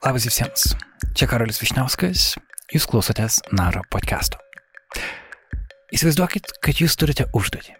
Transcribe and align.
Labas 0.00 0.24
visiems. 0.24 0.62
Čia 1.12 1.26
Karolis 1.28 1.58
Višniauskas. 1.60 2.30
Jūs 2.72 2.86
klausotės 2.88 3.34
Naro 3.52 3.82
podcast'o. 3.92 4.38
Įsivaizduokit, 5.92 6.54
kad 6.64 6.78
jūs 6.80 6.94
turite 6.96 7.26
užduotį. 7.36 7.74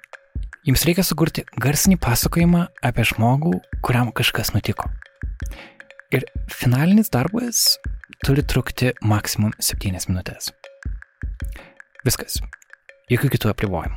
Jums 0.69 0.85
reikia 0.85 1.01
sukurti 1.01 1.47
garsinį 1.65 1.97
pasakojimą 2.05 2.67
apie 2.85 3.07
žmogų, 3.09 3.55
kuriam 3.81 4.11
kažkas 4.13 4.53
nutiko. 4.53 4.91
Ir 6.13 6.27
finalinis 6.53 7.09
darbas 7.09 7.79
turi 8.27 8.45
trukti 8.45 8.93
maksimum 9.01 9.55
7 9.57 10.05
minutės. 10.13 10.53
Viskas. 12.05 12.37
Jokių 13.09 13.33
kitų 13.33 13.55
apribojimų. 13.55 13.97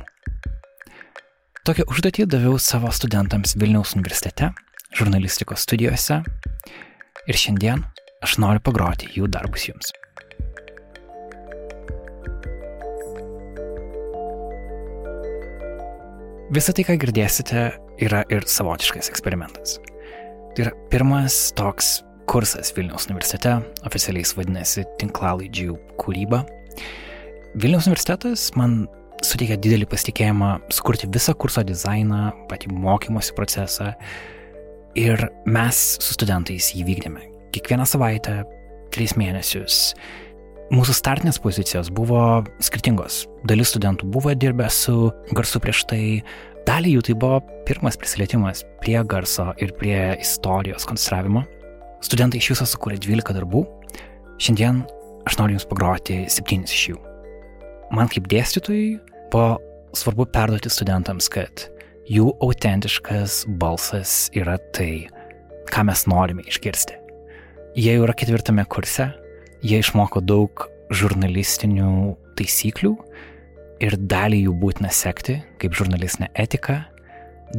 Tokią 1.68 1.90
užduotį 1.92 2.24
daviau 2.32 2.56
savo 2.56 2.88
studentams 2.88 3.52
Vilniaus 3.60 3.92
universitete, 4.00 4.54
žurnalistikos 4.96 5.68
studijose 5.68 6.22
ir 7.28 7.36
šiandien 7.36 7.84
Aš 8.24 8.38
noriu 8.40 8.62
pagroti 8.64 9.10
jų 9.12 9.26
darbus 9.28 9.66
jums. 9.68 9.90
Visą 16.54 16.72
tai, 16.72 16.86
ką 16.88 16.96
girdėsite, 17.02 17.64
yra 18.06 18.22
ir 18.32 18.46
savotiškas 18.48 19.10
eksperimentas. 19.12 19.76
Tai 20.54 20.64
yra 20.64 20.72
pirmas 20.92 21.36
toks 21.58 21.98
kursas 22.30 22.72
Vilniaus 22.76 23.10
universitete, 23.10 23.58
oficialiai 23.84 24.24
jis 24.24 24.32
vadinasi 24.38 24.86
tinklalaidžių 25.02 25.76
kūryba. 26.00 26.40
Vilniaus 27.60 27.90
universitetas 27.90 28.46
man 28.56 28.86
suteikia 29.20 29.60
didelį 29.60 29.90
pasitikėjimą 29.92 30.54
sukurti 30.72 31.12
visą 31.12 31.36
kurso 31.36 31.66
dizainą, 31.66 32.30
patį 32.48 32.72
mokymosi 32.72 33.36
procesą 33.36 33.92
ir 34.96 35.28
mes 35.44 35.84
su 36.00 36.16
studentais 36.16 36.72
jį 36.72 36.88
vykdėme 36.88 37.33
kiekvieną 37.54 37.86
savaitę, 37.88 38.42
tris 38.94 39.14
mėnesius. 39.18 39.94
Mūsų 40.74 40.94
startinės 40.96 41.38
pozicijos 41.44 41.90
buvo 41.92 42.42
skirtingos. 42.64 43.24
Dalis 43.46 43.74
studentų 43.74 44.08
buvo 44.14 44.32
dirbę 44.34 44.70
su 44.72 45.10
garsu 45.36 45.60
prieš 45.62 45.84
tai, 45.90 46.02
dalį 46.68 46.96
jų 46.96 47.04
tai 47.08 47.16
buvo 47.20 47.40
pirmas 47.68 47.98
prisilietimas 48.00 48.64
prie 48.80 48.96
garso 49.04 49.50
ir 49.60 49.74
prie 49.78 50.14
istorijos 50.22 50.88
konstravimo. 50.88 51.44
Studentai 52.04 52.40
iš 52.40 52.54
viso 52.54 52.68
sukūrė 52.72 52.96
12 53.02 53.36
darbų. 53.36 53.64
Šiandien 54.40 54.82
aš 55.28 55.38
noriu 55.40 55.58
Jums 55.58 55.68
pagroti 55.68 56.24
7 56.32 56.64
iš 56.64 56.88
jų. 56.94 56.98
Man 57.94 58.10
kaip 58.10 58.26
dėstytojui 58.32 58.96
buvo 59.32 59.60
svarbu 59.94 60.26
perduoti 60.32 60.72
studentams, 60.72 61.28
kad 61.30 61.68
jų 62.10 62.32
autentiškas 62.44 63.44
balsas 63.60 64.28
yra 64.36 64.58
tai, 64.76 65.06
ką 65.70 65.86
mes 65.88 66.08
norime 66.10 66.44
išgirsti. 66.48 67.03
Jie 67.74 67.96
jau 67.96 68.04
yra 68.04 68.14
ketvirtame 68.14 68.62
kurse, 68.70 69.08
jie 69.66 69.80
išmoko 69.82 70.20
daug 70.22 70.68
žurnalistinių 70.94 72.12
taisyklių 72.38 72.92
ir 73.82 73.96
dalį 73.98 74.44
jų 74.44 74.52
būtina 74.60 74.92
sekti 74.94 75.40
kaip 75.58 75.74
žurnalistinė 75.74 76.28
etika, 76.38 76.84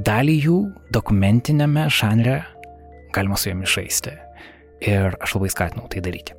dalį 0.08 0.38
jų 0.46 0.56
dokumentinėme 0.96 1.90
žanre 1.92 2.38
galima 3.12 3.36
su 3.36 3.52
jomis 3.52 3.76
žaisti. 3.76 4.16
Ir 4.88 5.20
aš 5.20 5.36
labai 5.36 5.52
skatinau 5.52 5.92
tai 5.92 6.00
daryti. 6.06 6.36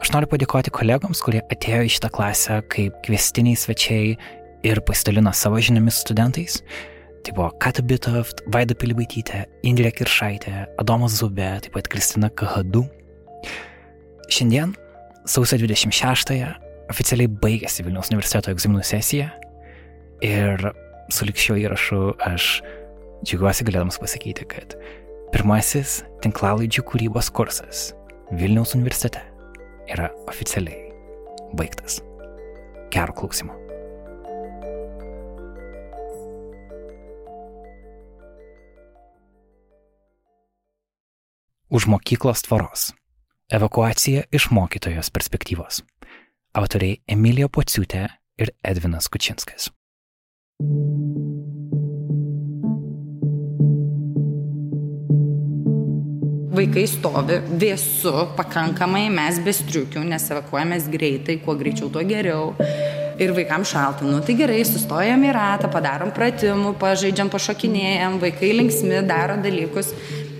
Aš 0.00 0.14
noriu 0.14 0.32
padėkoti 0.32 0.72
kolegoms, 0.72 1.20
kurie 1.20 1.42
atėjo 1.44 1.84
į 1.84 1.92
šitą 1.92 2.08
klasę 2.14 2.62
kaip 2.72 2.96
kvestiniai 3.04 3.58
svečiai 3.68 4.14
ir 4.64 4.80
pasidalino 4.88 5.34
savo 5.36 5.60
žiniomis 5.60 6.00
studentais. 6.06 6.62
Tai 7.26 7.34
buvo 7.34 7.48
Kata 7.60 7.82
Bitoft, 7.84 8.42
Vaida 8.52 8.76
Pilibaitytė, 8.78 9.42
Indrė 9.66 9.90
Kiršaitė, 9.96 10.54
Adomas 10.80 11.18
Zubė, 11.18 11.50
taip 11.64 11.74
pat 11.74 11.90
Kristina 11.92 12.30
Kahadu. 12.30 12.84
Šiandien, 14.32 14.74
sausio 15.28 15.58
26-ąją, 15.60 16.52
oficialiai 16.92 17.30
baigėsi 17.42 17.84
Vilniaus 17.84 18.12
universiteto 18.12 18.52
egzaminų 18.54 18.84
sesija 18.86 19.30
ir 20.24 20.70
su 21.12 21.28
likščio 21.28 21.58
įrašu 21.64 22.00
aš 22.28 22.48
džiugiuosi 23.26 23.66
galėdamas 23.68 24.00
pasakyti, 24.00 24.46
kad 24.48 24.76
pirmasis 25.34 26.02
tinklalaidžių 26.24 26.84
kūrybos 26.88 27.32
kursas 27.34 27.88
Vilniaus 28.32 28.76
universitete 28.76 29.24
yra 29.88 30.10
oficialiai 30.28 30.92
baigtas. 31.56 32.02
Gero 32.92 33.16
klausimo. 33.16 33.67
Už 41.70 41.84
mokyklos 41.86 42.42
tvoros. 42.42 42.92
Evakuacija 43.52 44.22
iš 44.32 44.46
mokytojos 44.50 45.10
perspektyvos. 45.12 45.82
Autoriai 46.56 47.02
Emilija 47.04 47.50
Pociutė 47.52 48.06
ir 48.40 48.54
Edvinas 48.64 49.04
Kučinskas. 49.12 49.66
Vaikai 56.56 56.86
stovi 56.88 57.36
vėsu 57.60 58.14
pakankamai, 58.38 59.10
mes 59.12 59.36
be 59.44 59.52
striukių, 59.52 60.06
nes 60.08 60.24
evakuojamės 60.32 60.88
greitai, 60.88 61.36
kuo 61.44 61.52
greičiau, 61.60 61.90
tuo 61.92 62.00
geriau. 62.00 62.54
Ir 63.20 63.34
vaikams 63.36 63.74
šalta. 63.74 64.08
Nu 64.08 64.22
tai 64.24 64.38
gerai, 64.40 64.62
sustojam 64.64 65.20
į 65.26 65.36
ratą, 65.36 65.68
padarom 65.68 66.14
pratimų, 66.16 66.72
pažaidžiam, 66.80 67.28
pašokinėjam, 67.28 68.16
vaikai 68.24 68.54
linksmi, 68.56 69.02
daro 69.04 69.36
dalykus. 69.44 69.92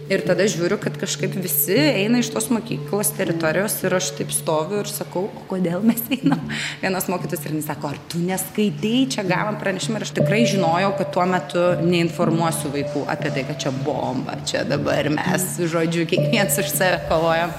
Ir 0.08 0.22
tada 0.24 0.46
žiūriu, 0.48 0.78
kad 0.80 0.94
kažkaip 0.96 1.34
visi 1.36 1.74
eina 1.76 2.22
iš 2.22 2.30
tos 2.32 2.46
mokyklos 2.48 3.10
teritorijos 3.18 3.74
ir 3.84 3.92
aš 3.98 4.06
taip 4.16 4.30
stoviu 4.32 4.80
ir 4.80 4.88
sakau, 4.88 5.26
o 5.28 5.42
kodėl 5.50 5.84
mes 5.84 6.00
einam. 6.16 6.40
Vienas 6.80 7.10
mokytas 7.12 7.44
ir 7.44 7.52
jis 7.58 7.68
sako, 7.68 7.90
ar 7.92 8.00
tu 8.08 8.22
neskaitai, 8.22 9.02
čia 9.12 9.26
gavom 9.28 9.58
pranešimą 9.60 10.00
ir 10.00 10.06
aš 10.06 10.14
tikrai 10.16 10.40
žinojau, 10.48 10.94
kad 10.96 11.12
tuo 11.12 11.28
metu 11.28 11.66
neinformuosiu 11.84 12.72
vaikų 12.72 13.04
apie 13.12 13.34
tai, 13.36 13.44
kad 13.50 13.60
čia 13.66 13.74
bomba, 13.84 14.38
čia 14.48 14.64
dabar 14.64 15.12
mes, 15.12 15.46
žodžiu, 15.68 16.08
kiekvienas 16.08 16.56
už 16.64 16.72
save 16.72 17.04
kovojam. 17.12 17.52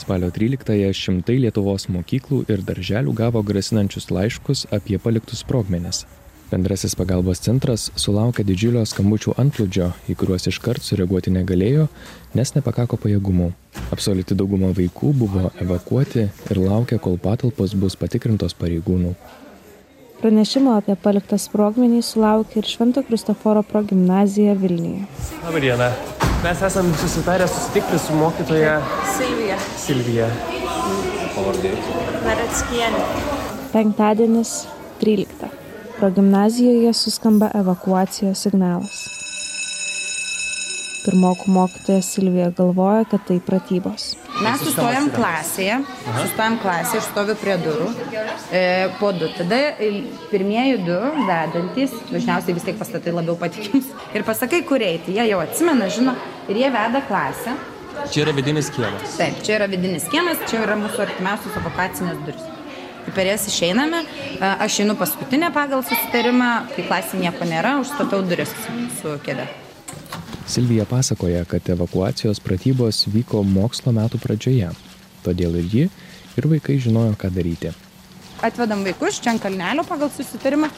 Spalio 0.00 0.32
13-ąją 0.32 0.96
šimtai 0.96 1.42
Lietuvos 1.44 1.90
mokyklų 1.92 2.46
ir 2.48 2.64
darželių 2.64 3.12
gavo 3.20 3.44
grasinančius 3.44 4.08
laiškus 4.08 4.68
apie 4.72 4.96
paliktus 4.96 5.44
sprogmenis. 5.44 6.06
Bendrasis 6.54 6.92
pagalbos 6.94 7.40
centras 7.42 7.88
sulaukė 7.98 8.44
didžiulio 8.46 8.84
skambučių 8.86 9.32
antplūdžio, 9.42 9.88
į 10.06 10.14
kuriuos 10.20 10.44
iškart 10.46 10.84
sureaguoti 10.86 11.32
negalėjo, 11.34 11.88
nes 12.38 12.52
nepakako 12.54 12.94
pajėgumų. 13.02 13.48
Absoliuti 13.90 14.36
dauguma 14.38 14.70
vaikų 14.76 15.10
buvo 15.18 15.48
evakuoti 15.64 16.28
ir 16.28 16.60
laukia, 16.62 17.00
kol 17.02 17.18
patalpos 17.24 17.74
bus 17.74 17.98
patikrintos 17.98 18.54
pareigūnų. 18.60 19.16
Pranešimo 20.20 20.76
apie 20.76 20.94
paliktą 20.94 21.40
sprogmenį 21.42 22.04
sulaukė 22.06 22.60
ir 22.62 22.70
Švento 22.70 23.02
Kristoforo 23.08 23.64
progymnazija 23.66 24.54
Vilniuje. 24.60 25.08
Labą 25.48 25.64
dieną. 25.66 25.90
Mes 26.46 26.64
esame 26.70 26.94
susitarę 27.02 27.50
susitikti 27.50 27.98
su 27.98 28.20
mokytoja 28.20 28.78
Silvija. 29.16 29.58
Silvija. 29.88 30.30
Pavardė. 31.34 31.74
Naratskienė. 32.30 33.04
Penktadienis 33.74 34.56
13 35.02 35.63
progimnazijoje 36.04 36.92
suskamba 36.92 37.46
evakuacijos 37.56 38.42
signalas. 38.44 38.98
Pirmokų 41.04 41.48
mokytoja 41.52 42.02
Silvija 42.04 42.50
galvoja, 42.58 43.06
kad 43.08 43.24
tai 43.24 43.38
pratybos. 43.46 44.10
Mes 44.44 44.60
sustojam 44.66 45.08
klasėje, 45.14 45.78
sustojam 46.18 46.58
klasėje, 46.60 47.00
aš 47.00 47.08
stoviu 47.08 47.38
prie 47.40 47.56
durų, 47.64 47.88
e, 48.52 48.62
po 49.00 49.14
du. 49.16 49.30
Tada 49.38 49.60
pirmieji 50.28 50.82
du 50.84 51.00
vedantis, 51.24 51.96
dažniausiai 52.12 52.56
vis 52.58 52.68
tiek 52.68 52.80
pastatai 52.80 53.14
labiau 53.16 53.40
patikims, 53.40 53.88
ir 54.12 54.28
pasakai, 54.28 54.60
kur 54.68 54.84
eiti. 54.84 55.16
Jie 55.16 55.30
jau 55.30 55.40
atsimena, 55.44 55.88
žino, 55.88 56.18
ir 56.52 56.60
jie 56.66 56.72
veda 56.74 57.00
klasę. 57.08 57.56
Čia 58.10 58.26
yra 58.26 58.36
vidinis 58.36 58.68
kiemas. 58.76 59.16
Taip, 59.16 59.40
čia 59.46 59.56
yra 59.56 59.70
vidinis 59.72 60.10
kiemas, 60.12 60.44
čia 60.50 60.66
yra 60.66 60.76
mūsų 60.84 61.06
artimiausios 61.08 61.62
evakuacinės 61.62 62.26
duris 62.26 62.53
per 63.14 63.28
jas 63.28 63.48
išeiname, 63.50 64.04
aš 64.40 64.80
einu 64.84 64.96
paskutinę 64.98 65.50
pagal 65.54 65.84
susitarimą, 65.84 66.50
kai 66.74 66.86
klasė 66.88 67.20
nieko 67.20 67.48
nėra, 67.48 67.76
užstatau 67.82 68.22
duris 68.26 68.52
su 69.00 69.18
kėde. 69.26 69.46
Silvija 70.46 70.84
pasakoja, 70.84 71.44
kad 71.48 71.68
evakuacijos 71.72 72.40
pratybos 72.44 73.06
vyko 73.08 73.42
mokslo 73.48 73.94
metų 73.96 74.20
pradžioje, 74.20 74.70
todėl 75.24 75.56
ir 75.62 75.70
ji, 75.72 75.84
ir 76.36 76.48
vaikai 76.50 76.76
žinojo, 76.84 77.14
ką 77.20 77.30
daryti. 77.32 77.72
Atvedam 78.44 78.84
vaikus 78.84 79.22
čia 79.24 79.32
ant 79.32 79.40
kalnelio 79.40 79.86
pagal 79.88 80.12
susitarimą 80.12 80.68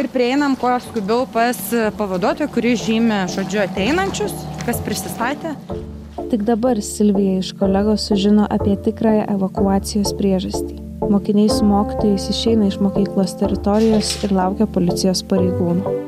ir 0.00 0.08
prieinam 0.10 0.56
kuo 0.58 0.72
skubiau 0.82 1.26
pas 1.30 1.58
pavaduotoją, 1.98 2.50
kuris 2.50 2.82
žymė, 2.82 3.24
žodžiu, 3.30 3.62
ateinančius, 3.66 4.34
kas 4.66 4.82
prisistatė. 4.82 5.54
Tik 6.32 6.46
dabar 6.48 6.80
Silvija 6.82 7.38
iš 7.40 7.52
kolegos 7.60 8.08
sužino 8.08 8.48
apie 8.50 8.74
tikrąją 8.88 9.28
evakuacijos 9.36 10.16
priežastį. 10.18 10.91
Mokiniai 11.10 11.48
su 11.48 11.64
mokytojais 11.64 12.28
išeina 12.30 12.66
iš 12.70 12.78
mokyklos 12.80 13.34
teritorijos 13.40 14.14
ir 14.22 14.32
laukia 14.36 14.68
policijos 14.70 15.24
pareigūnų. 15.26 15.98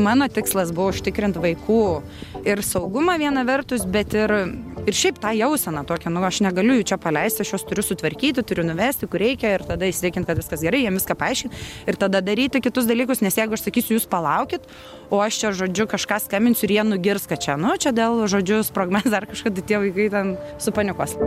Mano 0.00 0.26
tikslas 0.32 0.72
buvo 0.74 0.90
užtikrinti 0.94 1.42
vaikų 1.42 1.80
ir 2.48 2.62
saugumą 2.64 3.18
viena 3.20 3.44
vertus, 3.46 3.84
bet 3.84 4.14
ir, 4.16 4.32
ir 4.88 4.96
šiaip 4.96 5.20
tą 5.22 5.32
jauseną 5.36 5.84
tokią, 5.86 6.12
nu 6.14 6.22
aš 6.26 6.40
negaliu 6.46 6.78
jų 6.78 6.86
čia 6.92 6.98
paleisti, 7.02 7.44
aš 7.44 7.52
juos 7.54 7.66
turiu 7.68 7.84
sutvarkyti, 7.84 8.44
turiu 8.46 8.64
nuvesti, 8.66 9.08
kur 9.10 9.22
reikia 9.22 9.54
ir 9.58 9.66
tada 9.68 9.90
įsitikinti, 9.90 10.30
kad 10.30 10.40
viskas 10.40 10.64
gerai, 10.64 10.82
jiems 10.86 11.02
viską 11.02 11.18
paaiškinti 11.20 11.62
ir 11.90 12.00
tada 12.00 12.22
daryti 12.24 12.62
kitus 12.64 12.88
dalykus, 12.88 13.22
nes 13.22 13.36
jeigu 13.36 13.58
aš 13.58 13.66
sakysiu, 13.68 13.98
jūs 13.98 14.08
palaukit, 14.10 14.66
o 15.12 15.20
aš 15.22 15.42
čia 15.44 15.54
žodžiu 15.62 15.90
kažką 15.90 16.22
skambinsiu 16.24 16.66
ir 16.70 16.78
jie 16.78 16.88
nugirs, 16.94 17.28
kad 17.30 17.44
čia, 17.44 17.60
nu 17.60 17.76
čia 17.76 17.92
dėl 17.94 18.24
žodžiu 18.30 18.64
sprogmens 18.66 19.12
ar 19.12 19.28
kažkada 19.28 19.60
tai 19.60 19.68
tie 19.68 19.84
vaikai 19.84 20.12
ten 20.16 20.36
supanikos. 20.58 21.18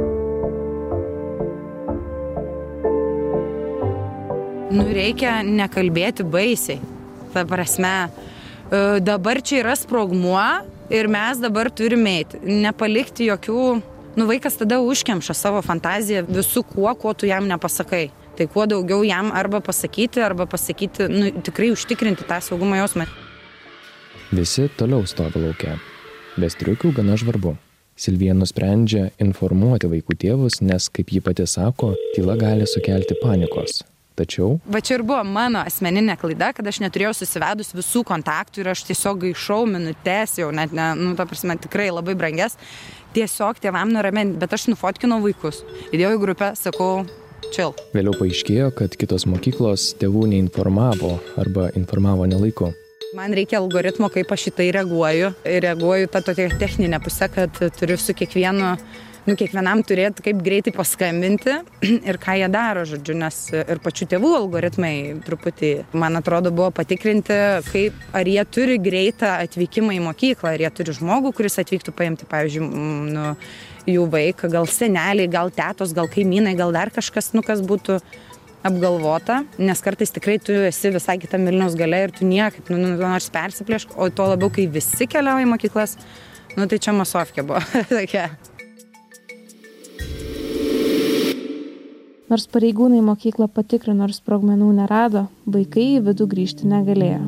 Nu 4.73 4.87
reikia 4.89 5.41
nekalbėti 5.45 6.25
baisiai. 6.25 6.79
Ta 7.33 7.43
prasme, 7.49 7.93
E, 8.73 8.99
dabar 8.99 9.41
čia 9.41 9.61
yra 9.61 9.75
sprogmuo 9.77 10.45
ir 10.89 11.07
mes 11.11 11.41
dabar 11.41 11.69
turime 11.69 12.17
eiti. 12.21 12.39
Nepalikti 12.63 13.27
jokių, 13.27 13.65
nu 14.17 14.27
vaikas 14.29 14.57
tada 14.57 14.79
užkemša 14.81 15.35
savo 15.37 15.61
fantaziją 15.65 16.23
visų 16.25 16.63
kuo, 16.71 16.89
kuo 16.97 17.13
tu 17.13 17.29
jam 17.29 17.47
nepasakai. 17.49 18.07
Tai 18.33 18.47
kuo 18.49 18.65
daugiau 18.65 19.03
jam 19.05 19.29
arba 19.29 19.59
pasakyti, 19.61 20.23
arba 20.25 20.47
pasakyti, 20.49 21.05
nu, 21.11 21.29
tikrai 21.45 21.69
užtikrinti 21.75 22.25
tą 22.25 22.39
saugumo 22.41 22.79
jausmą. 22.79 23.05
Visi 24.33 24.65
toliau 24.79 25.05
stovi 25.05 25.43
laukia. 25.43 25.77
Be 26.33 26.49
striukių 26.49 26.95
gana 26.97 27.19
žvarbu. 27.19 27.53
Silvija 27.93 28.33
nusprendžia 28.33 29.11
informuoti 29.21 29.85
vaikų 29.91 30.17
tėvus, 30.17 30.63
nes, 30.65 30.89
kaip 30.89 31.13
ji 31.13 31.21
pati 31.21 31.45
sako, 31.45 31.93
tyla 32.17 32.39
gali 32.41 32.65
sukelti 32.65 33.21
panikos. 33.21 33.83
Tačiau. 34.13 34.59
Va 34.69 34.77
čia 34.85 34.99
ir 34.99 35.03
buvo 35.07 35.23
mano 35.25 35.63
asmeninė 35.65 36.15
klaida, 36.21 36.51
kad 36.53 36.67
aš 36.69 36.83
neturėjau 36.83 37.15
susivedus 37.17 37.73
visų 37.73 38.03
kontaktų 38.05 38.61
ir 38.61 38.69
aš 38.75 38.83
tiesiog 38.91 39.23
gaišau 39.25 39.63
minutės, 39.65 40.37
jau 40.37 40.51
net, 40.53 40.75
ne, 40.75 40.91
nu, 40.99 41.15
ta 41.17 41.25
prasme, 41.29 41.55
tikrai 41.57 41.89
labai 41.89 42.13
brangias, 42.19 42.59
tiesiog 43.17 43.57
tėvam 43.63 43.89
nuraminti, 43.95 44.37
bet 44.41 44.53
aš 44.53 44.67
nufotkinau 44.69 45.17
vaikus. 45.23 45.63
Įdėjau 45.89 46.13
į 46.13 46.21
grupę, 46.21 46.51
sakau, 46.59 46.91
chill. 47.49 47.73
Vėliau 47.97 48.13
paaiškėjo, 48.19 48.69
kad 48.77 48.93
kitos 49.01 49.25
mokyklos 49.29 49.91
tėvų 50.01 50.27
neinformavo 50.35 51.17
arba 51.41 51.71
informavo 51.73 52.29
nelaiku. 52.29 52.69
Man 53.13 53.33
reikia 53.37 53.59
algoritmo, 53.59 54.09
kaip 54.13 54.31
aš 54.33 54.47
į 54.49 54.53
tai 54.57 54.69
reaguoju. 54.73 55.33
Ir 55.45 55.59
reaguoju 55.65 56.09
tą 56.13 56.23
tokią 56.25 56.47
techninę 56.61 56.97
pusę, 57.03 57.29
kad 57.33 57.59
turiu 57.77 57.97
su 58.01 58.15
kiekvienu 58.17 58.71
nu, 59.27 59.35
kiekvienam 59.39 59.83
turėtų 59.87 60.25
kaip 60.25 60.41
greitai 60.43 60.73
paskambinti 60.75 61.55
ir 62.09 62.19
ką 62.21 62.37
jie 62.39 62.49
daro, 62.51 62.85
žodžiu, 62.89 63.15
nes 63.19 63.39
ir 63.55 63.81
pačių 63.83 64.09
tėvų 64.13 64.33
algoritmai 64.41 64.93
truputį, 65.25 65.73
man 65.99 66.19
atrodo, 66.19 66.51
buvo 66.55 66.71
patikrinti, 66.75 67.37
kaip, 67.69 68.03
ar 68.15 68.29
jie 68.29 68.43
turi 68.51 68.79
greitą 68.83 69.37
atvykimą 69.45 69.95
į 69.97 70.03
mokyklą, 70.09 70.55
ar 70.55 70.65
jie 70.65 70.73
turi 70.79 70.97
žmogų, 70.99 71.33
kuris 71.37 71.59
atvyktų 71.63 71.95
paimti, 71.95 72.27
pavyzdžiui, 72.29 72.67
nu, 73.13 73.31
jų 73.89 74.05
vaiką, 74.11 74.51
gal 74.51 74.69
seneliai, 74.69 75.31
gal 75.31 75.51
tėtos, 75.53 75.95
gal 75.95 76.07
kaimynai, 76.11 76.55
gal 76.59 76.75
dar 76.75 76.91
kažkas, 76.93 77.33
nu, 77.35 77.43
kas 77.45 77.63
būtų 77.63 77.99
apgalvota, 78.63 79.41
nes 79.59 79.83
kartais 79.83 80.13
tikrai 80.15 80.37
tu 80.39 80.55
esi 80.69 80.93
visai 80.93 81.17
kitam 81.19 81.43
Vilniaus 81.49 81.75
gale 81.79 82.05
ir 82.05 82.15
tu 82.15 82.27
niekaip, 82.27 82.71
nu, 82.71 82.79
nu, 82.79 82.93
nors 83.01 83.27
persiplėšk, 83.33 83.97
o 83.99 84.07
tuo 84.07 84.29
labiau, 84.31 84.51
kai 84.55 84.69
visi 84.71 85.07
keliauja 85.11 85.43
į 85.43 85.51
mokyklas, 85.51 85.97
nu, 86.55 86.67
tai 86.71 86.79
čia 86.79 86.95
masovkė 86.95 87.43
buvo. 87.43 87.59
tokia. 87.91 88.29
Nors 92.33 92.47
pareigūnai 92.49 92.97
mokyklą 93.05 93.45
patikrino 93.53 94.07
ir 94.09 94.13
sprogmenų 94.15 94.71
nerado, 94.73 95.27
vaikai 95.53 95.83
į 95.99 95.99
vidų 96.07 96.25
grįžti 96.31 96.65
negalėjo. 96.65 97.19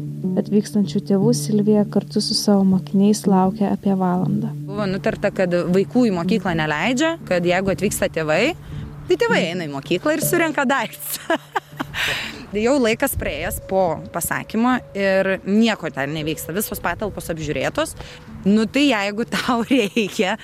Atvykstančių 0.41 1.01
tėvų 1.11 1.33
Silvija 1.37 1.83
kartu 1.93 2.23
su 2.25 2.33
savo 2.33 2.63
mokiniais 2.65 3.21
laukia 3.29 3.69
apie 3.75 3.93
valandą. 3.93 4.49
Buvo 4.65 4.87
nutarta, 4.89 5.29
kad 5.29 5.53
vaikų 5.75 6.07
į 6.09 6.15
mokyklą 6.15 6.55
neleidžia, 6.57 7.11
kad 7.29 7.45
jeigu 7.45 7.75
atvyksta 7.75 8.09
tėvai, 8.17 8.55
tai 9.05 9.19
tėvai 9.21 9.43
eina 9.51 9.69
į 9.69 9.75
mokyklą 9.75 10.15
ir 10.17 10.25
surenka 10.25 10.65
daiktus. 10.65 11.21
jau 12.65 12.79
laikas 12.81 13.13
praėjęs 13.21 13.61
po 13.69 13.83
pasakymo 14.15 14.79
ir 14.97 15.35
nieko 15.45 15.93
ten 15.93 16.17
nevyksta, 16.17 16.55
visos 16.57 16.81
patalpos 16.81 17.29
apžiūrėtos. 17.29 17.93
Nu 18.45 18.65
tai 18.65 18.87
jeigu 18.91 19.25
tau 19.29 19.63
reikia, 19.71 20.37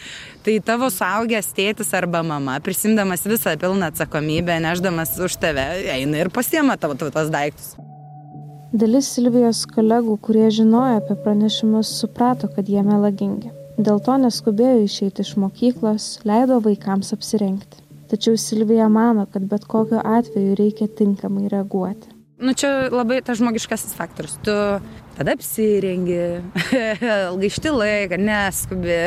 tai 0.45 0.57
tavo 0.65 0.89
saugęs 0.89 1.51
tėtis 1.57 1.93
arba 1.97 2.23
mama, 2.25 2.57
prisimdamas 2.65 3.27
visą 3.29 3.53
pilną 3.61 3.91
atsakomybę, 3.91 4.57
neždamas 4.63 5.15
už 5.21 5.37
tave, 5.41 5.67
eina 5.95 6.23
ir 6.23 6.31
pasiema 6.33 6.77
tavo 6.81 6.97
tos 6.97 7.29
daiktus. 7.33 7.75
Dalis 8.71 9.09
Silvijos 9.11 9.65
kolegų, 9.67 10.15
kurie 10.23 10.47
žinojo 10.49 11.01
apie 11.01 11.17
pranešimus, 11.25 11.91
suprato, 11.99 12.47
kad 12.55 12.69
jie 12.71 12.81
melagingi. 12.87 13.51
Dėl 13.81 13.99
to 14.03 14.15
neskubėjo 14.21 14.85
išeiti 14.85 15.25
iš 15.25 15.35
mokyklos, 15.41 16.11
leido 16.27 16.61
vaikams 16.63 17.11
apsirengti 17.15 17.81
tačiau 18.11 18.37
silvija 18.37 18.89
mano 18.89 19.25
kad 19.25 19.43
bet 19.51 19.65
kokiu 19.65 19.99
atveju 20.03 20.55
reikia 20.55 20.87
tinkamai 20.99 21.47
reaguoti 21.53 22.09
nu 22.41 22.53
čia 22.57 22.89
labai 22.91 23.21
tas 23.25 23.39
žmogiškasis 23.39 23.95
faktorius 23.97 24.37
tu 24.45 24.55
tada 25.17 25.35
apsirengi 25.37 26.41
gaišti 27.41 27.73
laiką 27.75 28.19
neskubi 28.21 28.99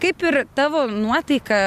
kaip 0.00 0.24
ir 0.30 0.40
tavo 0.56 0.86
nuotaika 0.90 1.60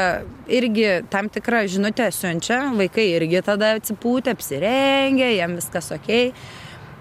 irgi 0.48 0.90
tam 1.14 1.30
tikrą 1.34 1.66
žinutę 1.70 2.10
siunčia 2.16 2.60
vaikai 2.78 3.10
irgi 3.18 3.44
tada 3.46 3.76
atsipūtę 3.78 4.34
apsirengę 4.38 5.34
jiem 5.36 5.58
viskas 5.60 5.92
okei 5.96 6.32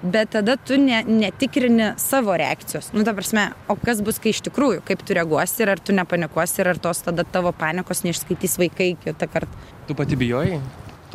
bet 0.02 0.32
tada 0.34 0.56
tu 0.56 0.76
ne, 0.82 1.02
netikrini 1.06 1.92
savo 1.96 2.34
reakcijos. 2.36 2.90
Nu, 2.92 3.04
ta 3.06 3.14
prasme, 3.14 3.52
o 3.70 3.76
kas 3.78 4.02
bus, 4.02 4.18
kai 4.22 4.32
iš 4.34 4.42
tikrųjų, 4.48 4.82
kaip 4.86 5.04
tu 5.06 5.14
reaguosi 5.14 5.62
ir 5.62 5.70
ar 5.76 5.82
tu 5.82 5.94
nepanikuosi 5.94 6.62
ir 6.62 6.72
ar 6.74 6.82
tos 6.82 7.04
tada 7.06 7.22
tavo 7.22 7.54
panikos 7.54 8.02
neišskaitys 8.06 8.58
vaikai 8.58 8.92
kitą 9.04 9.30
kartą. 9.30 9.68
Tu 9.86 9.94
pati 9.98 10.18
bijojai? 10.18 10.58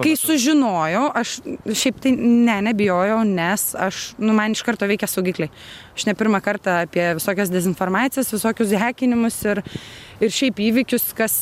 Kai 0.04 0.14
sužinojau, 0.20 1.08
aš 1.18 1.38
šiaip 1.66 2.00
tai 2.04 2.14
ne, 2.18 2.58
nebijojau, 2.70 3.20
nes 3.28 3.64
aš, 3.88 4.02
nu, 4.22 4.36
man 4.38 4.56
iš 4.56 4.64
karto 4.68 4.88
veikia 4.90 5.10
saugikliai. 5.10 5.52
Aš 5.98 6.08
ne 6.10 6.16
pirmą 6.18 6.42
kartą 6.46 6.82
apie 6.86 7.10
visokias 7.18 7.52
dezinformacijas, 7.54 8.32
visokius 8.36 8.76
hekinimus 8.78 9.40
ir, 9.48 9.64
ir 10.22 10.34
šiaip 10.34 10.62
įvykius, 10.70 11.10
kas, 11.18 11.38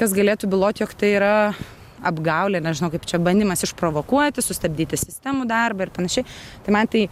kas 0.00 0.16
galėtų 0.16 0.50
biloti, 0.52 0.84
jog 0.84 0.96
tai 0.98 1.14
yra 1.18 1.36
apgaulė, 2.02 2.62
nežinau 2.62 2.90
kaip 2.92 3.06
čia 3.08 3.20
bandymas 3.22 3.62
išprovokuoti, 3.66 4.42
sustabdyti 4.42 4.98
sistemų 4.98 5.46
darbą 5.50 5.86
ir 5.86 5.94
panašiai. 5.94 6.26
Tai 6.66 6.74
man 6.74 6.90
tai 6.90 7.06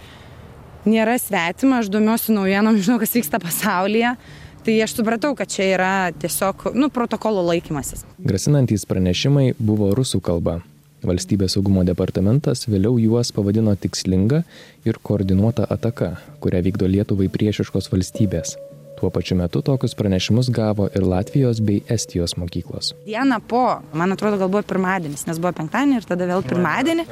nėra 0.89 1.17
svetima, 1.21 1.81
aš 1.81 1.91
domiuosi 1.93 2.35
naujienom, 2.35 2.79
žinau, 2.81 3.01
kas 3.03 3.15
vyksta 3.19 3.43
pasaulyje. 3.43 4.15
Tai 4.61 4.75
aš 4.85 4.93
supratau, 4.99 5.33
kad 5.37 5.49
čia 5.49 5.71
yra 5.73 5.93
tiesiog, 6.21 6.67
nu, 6.77 6.91
protokolo 6.93 7.41
laikymasis. 7.49 8.05
Grasinantys 8.21 8.85
pranešimai 8.89 9.55
buvo 9.57 9.95
rusų 9.97 10.21
kalba. 10.25 10.59
Valstybės 11.01 11.55
saugumo 11.57 11.81
departamentas 11.89 12.67
vėliau 12.69 12.99
juos 13.01 13.31
pavadino 13.33 13.73
tikslinga 13.73 14.43
ir 14.85 14.99
koordinuota 15.01 15.65
ataka, 15.73 16.17
kurią 16.45 16.61
vykdo 16.67 16.91
Lietuvai 16.93 17.31
priešiškos 17.33 17.89
valstybės. 17.89 18.59
Tuo 19.01 19.09
pačiu 19.09 19.39
metu 19.39 19.63
tokius 19.65 19.95
pranešimus 19.97 20.51
gavo 20.53 20.91
ir 20.93 21.07
Latvijos 21.09 21.63
bei 21.65 21.81
Estijos 21.89 22.37
mokyklos. 22.37 22.93
Dieną 23.07 23.39
po, 23.49 23.65
man 23.97 24.13
atrodo, 24.13 24.37
gal 24.43 24.53
buvo 24.53 24.61
pirmadienis, 24.69 25.25
nes 25.25 25.41
buvo 25.41 25.55
penktadienį 25.57 26.03
ir 26.03 26.09
tada 26.11 26.29
vėl 26.29 26.45
pirmadienį. 26.45 27.07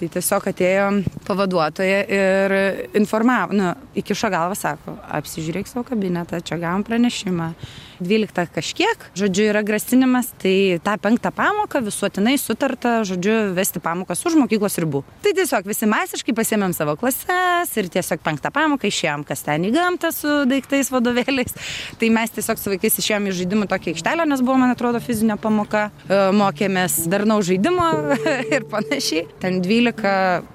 Tai 0.00 0.08
tiesiog 0.16 0.48
atėjo 0.50 0.88
pavaduotoja 1.28 2.00
ir 2.18 2.56
informavo, 2.98 3.54
nu, 3.54 3.70
įkišo 4.02 4.32
galvą, 4.34 4.58
sako, 4.58 4.98
apsižiūrėk 5.20 5.70
savo 5.70 5.86
kabinetą, 5.86 6.42
čia 6.42 6.58
gavom 6.58 6.82
pranešimą 6.82 7.52
12 8.00 8.52
kažkiek, 8.54 9.02
žodžiu, 9.18 9.48
yra 9.50 9.62
grasinimas, 9.66 10.30
tai 10.38 10.78
tą 10.84 10.94
penktą 11.02 11.32
pamoką 11.34 11.80
visuotinai 11.84 12.36
sutarta, 12.38 13.00
žodžiu, 13.08 13.52
vesti 13.56 13.82
pamokas 13.82 14.22
už 14.26 14.36
mokyklos 14.38 14.78
ribų. 14.78 15.02
Tai 15.24 15.32
tiesiog 15.36 15.66
visi 15.68 15.88
masiškai 15.90 16.34
pasėmėm 16.36 16.74
savo 16.76 16.94
klases 17.00 17.72
ir 17.78 17.90
tiesiog 17.92 18.22
penktą 18.24 18.52
pamoką 18.54 18.88
išėjom, 18.90 19.24
kas 19.28 19.42
ten 19.46 19.66
į 19.68 19.72
gamtą 19.74 20.12
su 20.14 20.34
daiktais 20.48 20.92
vadovėliais. 20.94 21.56
Tai 21.98 22.10
mes 22.14 22.34
tiesiog 22.36 22.60
su 22.60 22.72
vaikais 22.74 23.00
išėjom 23.02 23.28
į 23.30 23.36
žaidimų 23.40 23.68
tokią 23.70 23.94
aikštelę, 23.94 24.28
nes 24.30 24.44
buvo, 24.44 24.58
man 24.62 24.74
atrodo, 24.74 25.02
fizinė 25.02 25.38
pamoka, 25.42 25.88
e, 26.06 26.20
mokėmės 26.38 27.00
darnaus 27.10 27.48
žaidimo 27.50 27.88
ir 28.54 28.68
panašiai. 28.70 29.26
Ten 29.42 29.60
12, 29.64 30.14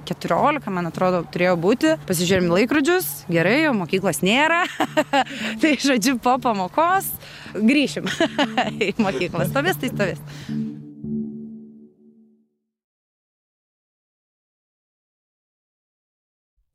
14, 0.10 0.72
man 0.74 0.92
atrodo, 0.92 1.24
turėjo 1.34 1.58
būti. 1.60 1.96
Pasižiūrėjom 2.08 2.52
laikrodžius, 2.56 3.12
gerai, 3.32 3.60
jo 3.66 3.76
mokyklos 3.78 4.24
nėra. 4.26 4.64
tai 5.62 5.76
žodžiu, 5.82 6.18
po 6.24 6.38
pamokos 6.44 7.10
grįšim 7.54 8.10
į 8.90 8.94
mokyklą. 9.02 9.48
Stovės, 9.50 9.80
tai 9.82 9.92
stovės. 9.94 10.24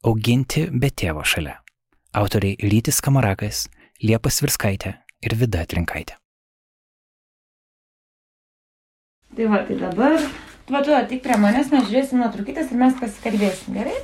Auginti 0.09 0.69
be 0.73 0.89
tėvo 0.95 1.25
šalia. 1.27 1.59
Autoriai 2.17 2.57
Rytis 2.71 3.03
Kamarakas, 3.05 3.67
Liepas 4.01 4.39
Virskaitė 4.41 4.95
ir 5.21 5.35
Vida 5.37 5.65
Trinkaitė. 5.69 6.17
Tai 9.37 9.49
va, 9.53 9.59
tai 9.67 9.77
dabar, 9.79 10.15
va, 10.73 10.81
tu 10.87 10.95
tik 11.11 11.21
prie 11.23 11.37
manęs, 11.39 11.69
mes 11.75 11.85
žiūrėsim 11.91 12.23
nuotraukytės 12.23 12.73
ir 12.73 12.81
mes 12.81 12.97
pasikalbėsim, 12.99 13.77
gerai? 13.77 13.99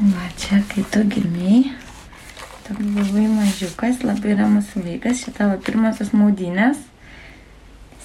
Va 0.00 0.24
čia, 0.40 0.62
kai 0.72 0.82
tu 0.90 1.04
gimiai, 1.12 1.60
toks 2.64 2.84
buvai 2.96 3.26
mažiukas, 3.28 4.02
labai 4.04 4.34
ramus 4.38 4.70
vaikas, 4.76 5.20
šitą 5.24 5.50
va 5.52 5.56
pirmasis 5.60 6.12
maudynės. 6.16 6.80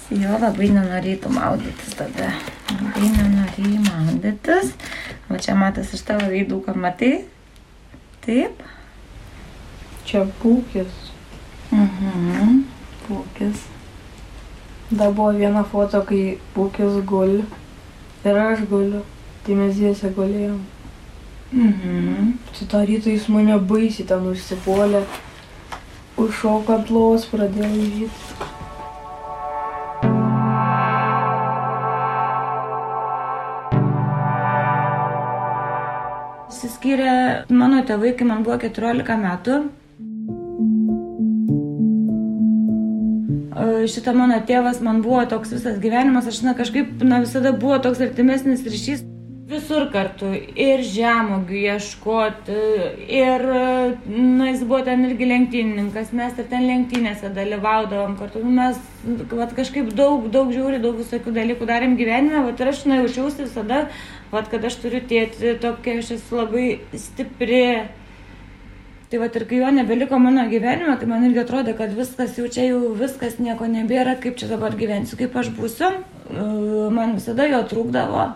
Su 0.02 0.18
juo 0.20 0.38
labai 0.42 0.68
nenorėtų 0.74 1.30
maudytis 1.32 1.94
tada. 1.96 2.32
Labai 2.70 3.10
nenorėjai 3.14 3.80
maudytis. 3.86 4.74
O 5.30 5.38
čia 5.40 5.54
matas 5.56 5.94
iš 5.96 6.02
tavo 6.08 6.28
veidų, 6.32 6.60
ką 6.66 6.74
matai. 6.76 7.12
Taip. 8.26 8.64
Čia 10.08 10.26
pūkis. 10.42 10.90
Mhm. 11.70 12.64
Pūkis. 13.06 13.64
Dar 14.90 15.14
buvo 15.14 15.30
viena 15.38 15.62
foto, 15.64 16.02
kai 16.04 16.36
pūkis 16.56 17.00
guli. 17.06 17.46
Ir 18.26 18.42
aš 18.44 18.66
guliu. 18.68 19.06
Tai 19.46 19.56
mes 19.56 19.78
dviese 19.78 20.10
gulėjom. 20.12 20.60
Mhm. 21.52 22.38
Šitą 22.54 22.84
rytą 22.86 23.10
jis 23.10 23.26
mane 23.28 23.56
baisiai 23.58 24.06
ten 24.06 24.26
užsipuolė. 24.30 25.02
Užšoko 26.20 26.76
ant 26.76 26.90
lovos, 26.94 27.26
pradėjo 27.26 27.70
žyti. 27.74 28.48
Išsiskyrė 36.50 37.12
mano 37.50 37.82
tėvai, 37.88 38.14
kai 38.14 38.30
man 38.30 38.46
buvo 38.46 38.60
14 38.62 39.18
metų. 39.26 39.60
E, 43.58 43.86
Šitą 43.90 44.14
mano 44.14 44.38
tėvas 44.46 44.78
man 44.86 45.02
buvo 45.02 45.26
toks 45.26 45.56
visas 45.58 45.82
gyvenimas, 45.82 46.30
aš 46.30 46.44
na 46.46 46.54
kažkaip, 46.54 47.02
na 47.02 47.24
visada 47.24 47.52
buvo 47.52 47.82
toks 47.82 48.06
artimesnis 48.06 48.62
ryšys. 48.62 49.02
Visur 49.50 49.88
kartu 49.90 50.28
ir 50.62 50.82
žemogių 50.86 51.56
ieškoti, 51.72 52.58
ir, 53.10 53.42
na, 54.06 54.50
jis 54.50 54.60
buvo 54.62 54.78
ten 54.86 55.02
irgi 55.08 55.26
lenktynininkas, 55.26 56.12
mes 56.14 56.36
ir 56.38 56.46
ten 56.52 56.68
lenktynėse 56.68 57.32
dalyvaudavom 57.34 58.14
kartu, 58.20 58.44
Nu, 58.44 58.52
mes, 58.54 58.78
vat, 59.32 59.54
kažkaip 59.56 59.90
daug, 59.96 60.28
daug 60.30 60.52
žiūri, 60.54 60.78
daug 60.82 61.00
visokių 61.00 61.34
dalykų 61.34 61.66
darėm 61.66 61.96
gyvenime, 61.98 62.44
vat, 62.46 62.62
ir 62.62 62.70
aš, 62.70 62.84
na, 62.86 63.00
jaučiausi 63.00 63.48
visada, 63.48 63.80
vat, 64.30 64.52
kad 64.52 64.68
aš 64.70 64.76
turiu 64.84 65.00
tėti, 65.10 65.56
tokia, 65.64 65.96
aš 65.98 66.12
esu 66.20 66.38
labai 66.38 66.68
stipri. 66.94 67.64
Tai 69.10 69.18
va 69.18 69.26
ir 69.26 69.48
kai 69.50 69.58
jo 69.58 69.72
nebeliko 69.74 70.20
mano 70.22 70.44
gyvenime, 70.46 70.94
tai 71.00 71.10
man 71.10 71.26
irgi 71.26 71.42
atrodė, 71.42 71.74
kad 71.74 71.90
viskas 71.96 72.38
jau 72.38 72.46
čia 72.46 72.68
jau 72.68 72.92
viskas, 72.94 73.40
nieko 73.42 73.66
nebėra, 73.66 74.14
kaip 74.22 74.38
čia 74.38 74.46
dabar 74.52 74.78
gyvensiu, 74.78 75.18
kaip 75.18 75.34
aš 75.34 75.50
būsiu. 75.58 75.90
E, 76.30 76.44
Man 76.94 77.16
visada 77.18 77.50
jo 77.50 77.58
trūkdavo. 77.66 78.30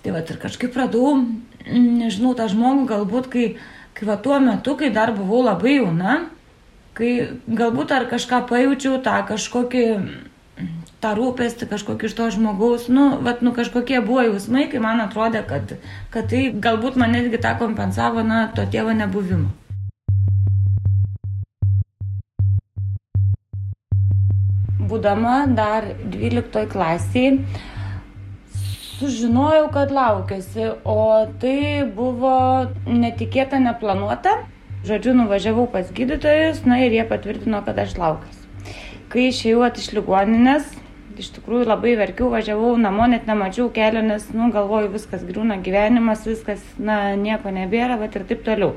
Tai 0.00 0.14
va 0.14 0.22
ir 0.24 0.38
kažkaip 0.40 0.76
radau, 0.76 1.12
mm, 1.20 1.88
nežinau, 2.00 2.32
tą 2.36 2.46
žmogų 2.48 2.86
galbūt, 2.88 3.26
kai, 3.32 3.46
kai 3.92 4.06
va 4.08 4.16
tuo 4.16 4.38
metu, 4.40 4.72
kai 4.80 4.88
dar 4.94 5.12
buvau 5.12 5.42
labai 5.44 5.76
jauna, 5.76 6.14
kai 6.96 7.10
galbūt 7.44 7.92
ar 7.92 8.06
kažką 8.08 8.46
pajaučiau, 8.48 8.96
tą 9.04 9.18
kažkokį, 9.28 9.84
tą 11.04 11.10
rūpestį 11.16 11.68
kažkokį 11.68 12.08
iš 12.08 12.16
to 12.16 12.28
žmogaus, 12.32 12.88
nu, 12.88 13.20
va, 13.20 13.36
nu 13.44 13.52
kažkokie 13.56 14.00
buvo 14.00 14.24
jausmai, 14.24 14.70
kai 14.72 14.80
man 14.80 15.04
atrodė, 15.04 15.44
kad, 15.48 15.76
kad 16.12 16.28
tai 16.32 16.48
galbūt 16.52 16.96
man 16.96 17.12
netgi 17.16 17.40
tą 17.40 17.58
kompensavo, 17.60 18.24
na, 18.24 18.46
to 18.56 18.64
tėvo 18.64 18.96
nebuvimą. 18.96 19.52
Būdama 24.90 25.44
dar 25.54 25.84
12 26.08 26.64
klasiai, 26.72 27.36
sužinojau, 29.00 29.70
kad 29.72 29.90
laukiuosi, 29.90 30.66
o 30.84 31.26
tai 31.40 31.84
buvo 31.96 32.34
netikėta, 32.86 33.60
neplanuota. 33.62 34.36
Žodžiu, 34.84 35.14
nuvažiavau 35.16 35.66
pas 35.72 35.88
gydytojus, 35.92 36.62
na 36.68 36.80
ir 36.84 36.94
jie 36.96 37.02
patvirtino, 37.08 37.60
kad 37.64 37.80
aš 37.80 37.96
laukiuosi. 38.00 38.76
Kai 39.12 39.26
išėjau 39.28 39.66
iš 39.76 39.90
ligoninės, 39.96 40.68
iš 41.20 41.32
tikrųjų 41.36 41.66
labai 41.68 41.96
verkiau, 42.00 42.30
važiavau 42.32 42.76
namo, 42.80 43.08
net 43.10 43.26
nemačiau 43.28 43.68
kelio, 43.74 44.02
nes, 44.04 44.28
nu, 44.36 44.48
galvoju, 44.54 44.92
viskas 44.94 45.24
grūna 45.26 45.58
gyvenimas, 45.64 46.24
viskas, 46.28 46.62
na, 46.78 47.16
nieko 47.16 47.52
nebėra, 47.52 47.98
bet 48.00 48.16
ir 48.16 48.24
taip 48.28 48.44
toliau. 48.46 48.74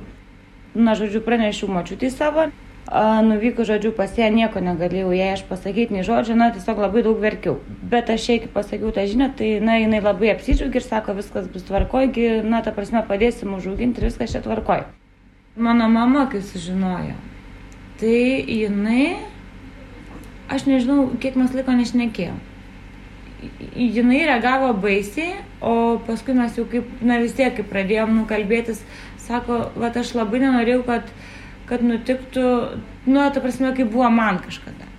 Na, 0.74 0.96
žodžiu, 0.98 1.22
pranešiau 1.24 1.70
mačiutį 1.72 2.10
savo, 2.12 2.50
nuvykus, 2.92 3.68
žodžiu, 3.68 3.92
pas 3.96 4.12
ją 4.18 4.28
nieko 4.34 4.60
negalėjau 4.60 5.14
jai 5.16 5.34
aš 5.34 5.44
pasakyti, 5.48 5.96
nei 5.96 6.04
žodžio, 6.04 6.36
na, 6.36 6.52
tiesiog 6.52 6.82
labai 6.84 7.04
daug 7.04 7.20
verkiau. 7.20 7.60
Bet 7.82 8.10
aš 8.10 8.28
jai, 8.30 8.40
kai 8.44 8.50
pasakiau 8.52 8.92
tą 8.92 9.06
žinią, 9.08 9.32
tai, 9.38 9.60
na, 9.64 9.78
jinai 9.80 10.02
labai 10.04 10.34
apsidžiaugia 10.34 10.82
ir 10.82 10.86
sako, 10.86 11.16
viskas 11.16 11.48
bus 11.48 11.64
tvarkogi, 11.64 12.44
na, 12.44 12.62
ta 12.62 12.76
prasme, 12.76 13.04
padėsim 13.08 13.56
užauginti 13.56 14.02
ir 14.04 14.10
viskas 14.12 14.36
čia 14.36 14.44
tvarkoj. 14.44 14.84
Mano 15.56 15.88
mama, 15.88 16.28
kai 16.28 16.42
sužinojo, 16.44 17.16
tai 18.02 18.44
jinai, 18.52 19.16
aš 20.52 20.68
nežinau, 20.68 21.14
kiek 21.22 21.40
mes 21.40 21.54
laiko 21.56 21.78
nešnekėjom. 21.78 22.42
Jinai 23.76 24.24
reagavo 24.28 24.72
baisiai, 24.76 25.40
o 25.60 26.00
paskui 26.08 26.36
mes 26.36 26.56
jau 26.58 26.68
kaip, 26.68 26.88
na 27.04 27.20
vis 27.20 27.36
tiek, 27.36 27.56
kai 27.56 27.64
pradėjom 27.68 28.16
nukalbėtis, 28.22 28.84
sako, 29.24 29.70
va, 29.80 29.92
aš 29.92 30.16
labai 30.18 30.44
nenorėjau, 30.44 30.84
kad 30.88 31.12
kad 31.70 31.84
nutiktų, 31.86 32.48
nu, 33.08 33.24
ta 33.34 33.42
prasme, 33.44 33.72
kaip 33.78 33.92
buvo 33.94 34.10
man 34.12 34.40
kažkada. 34.44 34.90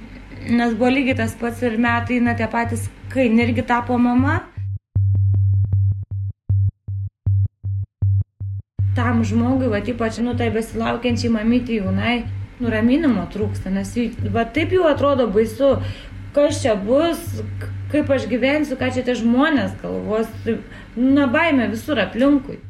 Nes 0.45 0.75
buvo 0.77 0.91
lygiai 0.93 1.19
tas 1.19 1.37
pats 1.41 1.63
ir 1.65 1.79
metai, 1.81 2.21
na, 2.25 2.35
tie 2.37 2.49
patys, 2.51 2.89
kai 3.13 3.29
irgi 3.29 3.65
tapo 3.67 3.99
mama. 4.01 4.41
Tam 8.95 9.25
žmogui, 9.27 9.69
va, 9.73 9.81
ypač, 9.83 10.21
nu, 10.23 10.37
tai 10.39 10.51
besilaukiančiai 10.55 11.33
mamyti 11.35 11.81
jaunai, 11.81 12.19
nuraminimo 12.63 13.25
trūksta, 13.33 13.73
nes, 13.75 13.91
va, 14.31 14.45
taip 14.47 14.75
jau 14.77 14.85
atrodo 14.87 15.27
baisu, 15.35 15.75
kas 16.37 16.61
čia 16.63 16.77
bus, 16.79 17.23
kaip 17.91 18.13
aš 18.15 18.29
gyvensiu, 18.31 18.79
ką 18.79 18.93
čia 18.95 19.03
tie 19.07 19.17
žmonės 19.19 19.75
galvos, 19.83 20.31
na, 20.95 21.27
baime 21.27 21.67
visur 21.73 21.99
aplinkui 22.05 22.61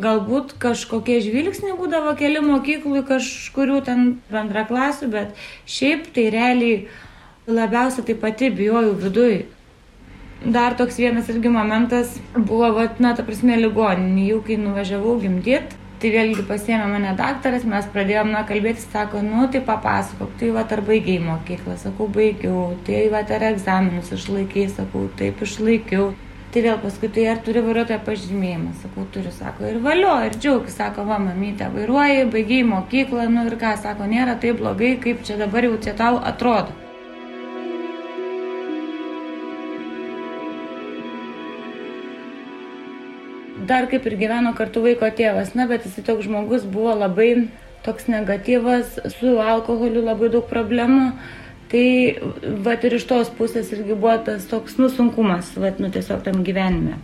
galbūt 0.00 0.54
kažkokie 0.62 1.20
žvilgsniai 1.24 1.76
būdavo 1.76 2.14
keli 2.18 2.42
mokyklų, 2.44 3.02
kažkurių 3.08 3.80
ten 3.86 4.06
bendraklasių, 4.32 5.08
bet 5.12 5.42
šiaip 5.68 6.08
tai 6.14 6.28
realiai 6.32 6.86
labiausiai 7.46 8.06
tai 8.06 8.16
pati 8.16 8.50
bijojau 8.54 8.94
viduj. 9.02 9.42
Dar 10.42 10.74
toks 10.74 10.98
vienas 10.98 11.28
irgi 11.30 11.52
momentas 11.54 12.16
buvo, 12.34 12.72
vat, 12.74 12.98
na, 13.02 13.12
ta 13.14 13.22
prasme, 13.22 13.54
ligoninė, 13.60 14.24
jau 14.32 14.40
kai 14.46 14.56
nuvažiavau 14.58 15.14
gimdyti, 15.22 15.78
tai 16.02 16.10
vėlgi 16.10 16.42
pasėmė 16.48 16.88
mane 16.90 17.12
daktaras, 17.18 17.62
mes 17.68 17.86
pradėjom, 17.94 18.32
na, 18.34 18.42
kalbėti, 18.48 18.82
sako, 18.82 19.20
nu, 19.22 19.44
tai 19.52 19.62
papasakok, 19.62 20.34
tai 20.40 20.50
va, 20.56 20.64
ar 20.66 20.82
baigiai 20.88 21.22
mokyklą, 21.22 21.76
sakau, 21.78 22.08
baigiau, 22.10 22.72
tai 22.88 23.04
va, 23.12 23.22
ar 23.22 23.46
egzaminus 23.52 24.10
išlaikiai, 24.16 24.66
sakau, 24.72 25.06
taip 25.20 25.44
išlaikiau. 25.46 26.10
Tai 26.52 26.60
vėl 26.60 26.74
paskui, 26.82 27.08
tai 27.08 27.22
ar 27.32 27.38
turi 27.40 27.62
vairuotojo 27.64 27.96
pažymėjimą, 28.04 28.74
sakau, 28.82 29.06
turiu, 29.14 29.30
sako, 29.32 29.64
ir 29.70 29.78
valio, 29.80 30.12
ir 30.26 30.34
džiaugis, 30.36 30.74
sako, 30.76 31.06
va, 31.08 31.16
mamytė, 31.16 31.70
vairuoji, 31.72 32.26
baigiai 32.34 32.66
mokyklą, 32.68 33.24
nu 33.32 33.46
ir 33.48 33.56
ką, 33.62 33.70
sako, 33.80 34.04
nėra 34.10 34.34
taip 34.42 34.60
blogai, 34.60 34.90
kaip 35.00 35.24
čia 35.24 35.38
dabar 35.40 35.64
jau 35.64 35.78
čia 35.80 35.96
tau 35.96 36.20
atrodo. 36.20 36.76
Dar 43.72 43.88
kaip 43.88 44.04
ir 44.10 44.20
gyveno 44.20 44.52
kartu 44.58 44.84
vaiko 44.84 45.08
tėvas, 45.08 45.56
na, 45.56 45.64
bet 45.72 45.88
jis 45.88 46.04
toks 46.04 46.28
žmogus 46.28 46.68
buvo 46.68 46.92
labai 47.00 47.46
toks 47.86 48.12
negatyvas, 48.12 48.98
su 49.16 49.38
alkoholiu 49.40 50.04
labai 50.04 50.28
daug 50.36 50.44
problemų. 50.52 51.14
Tai 51.72 51.88
va 52.64 52.74
ir 52.84 52.98
iš 52.98 53.06
tos 53.08 53.30
pusės 53.32 53.70
irgi 53.72 53.94
buvo 53.96 54.18
tas 54.26 54.44
toks 54.50 54.74
nusunkumas, 54.76 55.54
va, 55.56 55.70
nu 55.80 55.88
tiesiog 55.94 56.20
tam 56.26 56.42
gyvenime. 56.44 56.98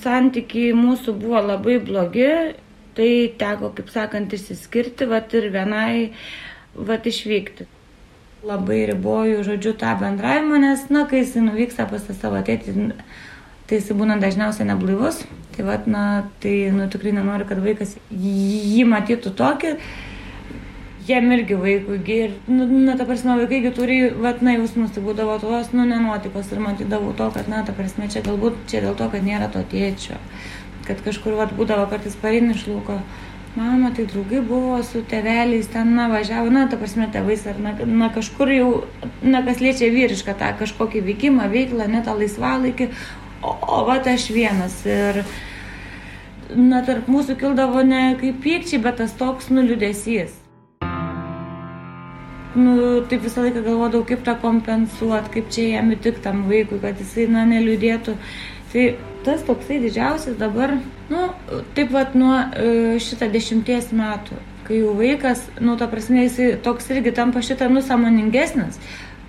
Santykiai 0.00 0.70
mūsų 0.76 1.12
buvo 1.20 1.42
labai 1.44 1.76
blogi, 1.84 2.30
tai 2.96 3.10
teko, 3.36 3.74
kaip 3.76 3.92
sakant, 3.92 4.32
išsiskirti, 4.32 5.08
va 5.10 5.20
ir 5.36 5.50
vienai, 5.52 6.14
va 6.72 6.96
išvykti. 6.96 7.68
Labai 8.46 8.86
riboju, 8.88 9.44
žodžiu, 9.44 9.74
tą 9.76 9.92
bendravimą, 10.00 10.62
nes, 10.64 10.88
na, 10.88 11.04
kai 11.10 11.20
jis 11.20 11.36
nuvyksta 11.36 11.84
pas 11.90 12.08
savo 12.16 12.40
tėtį, 12.46 12.88
tai 13.68 13.82
jis 13.82 13.92
būna 14.00 14.16
dažniausiai 14.22 14.70
neblaivus. 14.70 15.26
Tai, 15.56 15.68
va, 15.68 15.76
na, 15.84 16.06
tai, 16.40 16.70
nu, 16.72 16.88
tikrai 16.88 17.12
nenoriu, 17.16 17.44
kad 17.48 17.60
vaikas 17.60 17.98
jį 18.08 18.88
matytų 18.88 19.36
tokį 19.36 19.76
jiem 21.06 21.30
irgi 21.32 21.56
vaikui, 21.60 21.98
ir, 22.14 22.34
nu, 22.48 22.66
na, 22.86 22.96
ta 22.98 23.06
prasme, 23.08 23.36
vaikai 23.38 23.72
turi, 23.74 23.98
vat, 24.22 24.42
na, 24.42 24.56
jausmus, 24.56 24.92
tai 24.94 25.04
būdavo 25.04 25.38
tos, 25.42 25.70
nu, 25.76 25.86
nenuotikos 25.88 26.50
ir 26.52 26.62
matydavau 26.62 27.14
to, 27.16 27.28
kad, 27.34 27.48
na, 27.52 27.62
ta 27.66 27.74
prasme, 27.76 28.08
čia 28.12 28.24
galbūt 28.26 28.66
čia 28.70 28.82
dėl 28.84 28.96
to, 28.98 29.08
kad 29.12 29.24
nėra 29.26 29.48
to 29.52 29.62
tėčio, 29.70 30.18
kad 30.88 31.02
kažkur, 31.06 31.36
vat, 31.38 31.54
būdavo 31.56 31.88
kartais 31.90 32.16
pareini 32.18 32.56
iš 32.56 32.66
lauko, 32.70 32.98
mama, 33.56 33.90
tai 33.96 34.06
draugai 34.10 34.42
buvo 34.44 34.80
su 34.84 35.02
teveliais, 35.10 35.68
ten, 35.72 35.94
na, 35.96 36.08
važiavo, 36.12 36.50
na, 36.52 36.66
ta 36.70 36.78
prasme, 36.80 37.08
tėvais, 37.12 37.46
ar, 37.50 37.60
na, 37.62 37.74
na, 37.86 38.10
kažkur 38.14 38.52
jau, 38.52 38.70
na, 39.22 39.42
kas 39.46 39.62
liečia 39.64 39.90
vyrišką 39.94 40.36
tą 40.40 40.52
kažkokį 40.60 41.04
veikimą, 41.10 41.50
veiklą, 41.52 41.90
net 41.92 42.08
tą 42.08 42.16
laisvalaikį, 42.18 42.90
o, 43.42 43.52
o, 43.52 43.84
va, 43.88 44.00
aš 44.12 44.30
vienas 44.34 44.80
ir 44.88 45.22
na, 46.54 46.82
tarp 46.86 47.08
mūsų 47.10 47.38
kildavo 47.40 47.82
ne 47.86 48.16
kaip 48.20 48.42
pykčiai, 48.44 48.82
bet 48.82 49.00
tas 49.02 49.14
toks 49.18 49.48
nuliūdėsys. 49.54 50.45
Nu, 52.56 53.02
taip 53.04 53.20
visą 53.26 53.42
laiką 53.44 53.60
galvodavau, 53.66 54.06
kaip 54.08 54.22
tą 54.24 54.32
kompensuoti, 54.40 55.32
kaip 55.34 55.48
čia 55.52 55.66
jam 55.74 55.90
įtik 55.92 56.22
tam 56.24 56.46
vaikui, 56.48 56.78
kad 56.80 56.96
jisai, 57.02 57.26
na, 57.28 57.44
neliūdėtų. 57.50 58.14
Tai 58.72 58.84
tas 59.26 59.42
toksai 59.44 59.80
didžiausias 59.82 60.38
dabar, 60.40 60.72
nu, 61.10 61.26
taip 61.76 61.92
pat 61.92 62.14
nuo 62.16 62.38
e, 62.38 62.96
šitą 63.02 63.28
dešimties 63.34 63.90
metų, 63.96 64.40
kai 64.66 64.80
jau 64.80 64.94
vaikas, 64.96 65.44
nu, 65.60 65.76
ta 65.76 65.90
prasme, 65.90 66.24
jisai 66.24 66.54
toks 66.64 66.88
irgi 66.94 67.12
tampa 67.16 67.44
šitą 67.44 67.68
nusamoningesnis, 67.74 68.80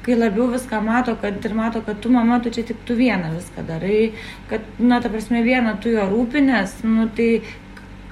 kai 0.07 0.15
labiau 0.15 0.47
viską 0.53 0.79
mato, 0.85 1.17
kad 1.19 1.43
ir 1.43 1.55
mato, 1.57 1.83
kad 1.83 1.99
tu 1.99 2.13
mama, 2.13 2.39
tu 2.39 2.53
čia 2.53 2.63
tik 2.69 2.79
tu 2.87 2.95
vieną 2.95 3.33
viską 3.35 3.67
darai, 3.67 4.01
kad, 4.47 4.63
na, 4.79 5.01
ta 5.03 5.11
prasme, 5.11 5.43
vieną 5.43 5.75
tu 5.83 5.91
jo 5.91 6.07
rūpinės, 6.13 6.79
nu, 6.87 7.09
tai 7.17 7.41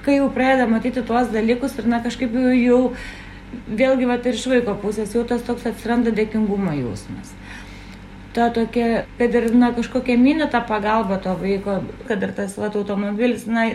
kai 0.04 0.20
jau 0.20 0.28
pradeda 0.34 0.68
matyti 0.70 1.02
tuos 1.06 1.32
dalykus 1.32 1.78
ir, 1.80 1.88
na, 1.88 2.02
kažkaip 2.04 2.36
jau, 2.36 2.52
jau 2.52 2.82
vėlgi, 3.66 4.08
va, 4.08 4.18
ir 4.20 4.38
iš 4.38 4.46
vaiko 4.52 4.76
pusės 4.82 5.14
jau 5.16 5.24
tas 5.28 5.44
toks 5.46 5.66
atsiranda 5.70 6.12
dėkingumo 6.14 6.74
jausmas. 6.76 7.34
Ta 8.36 8.50
tokia, 8.52 9.06
kad 9.16 9.36
ir, 9.38 9.48
na, 9.56 9.70
kažkokia 9.76 10.18
mini 10.20 10.48
ta 10.52 10.60
pagalba 10.60 11.16
to 11.24 11.32
vaiko, 11.40 11.78
kad 12.08 12.22
ir 12.22 12.34
tas, 12.36 12.58
va, 12.60 12.68
automobilis, 12.68 13.46
na, 13.48 13.70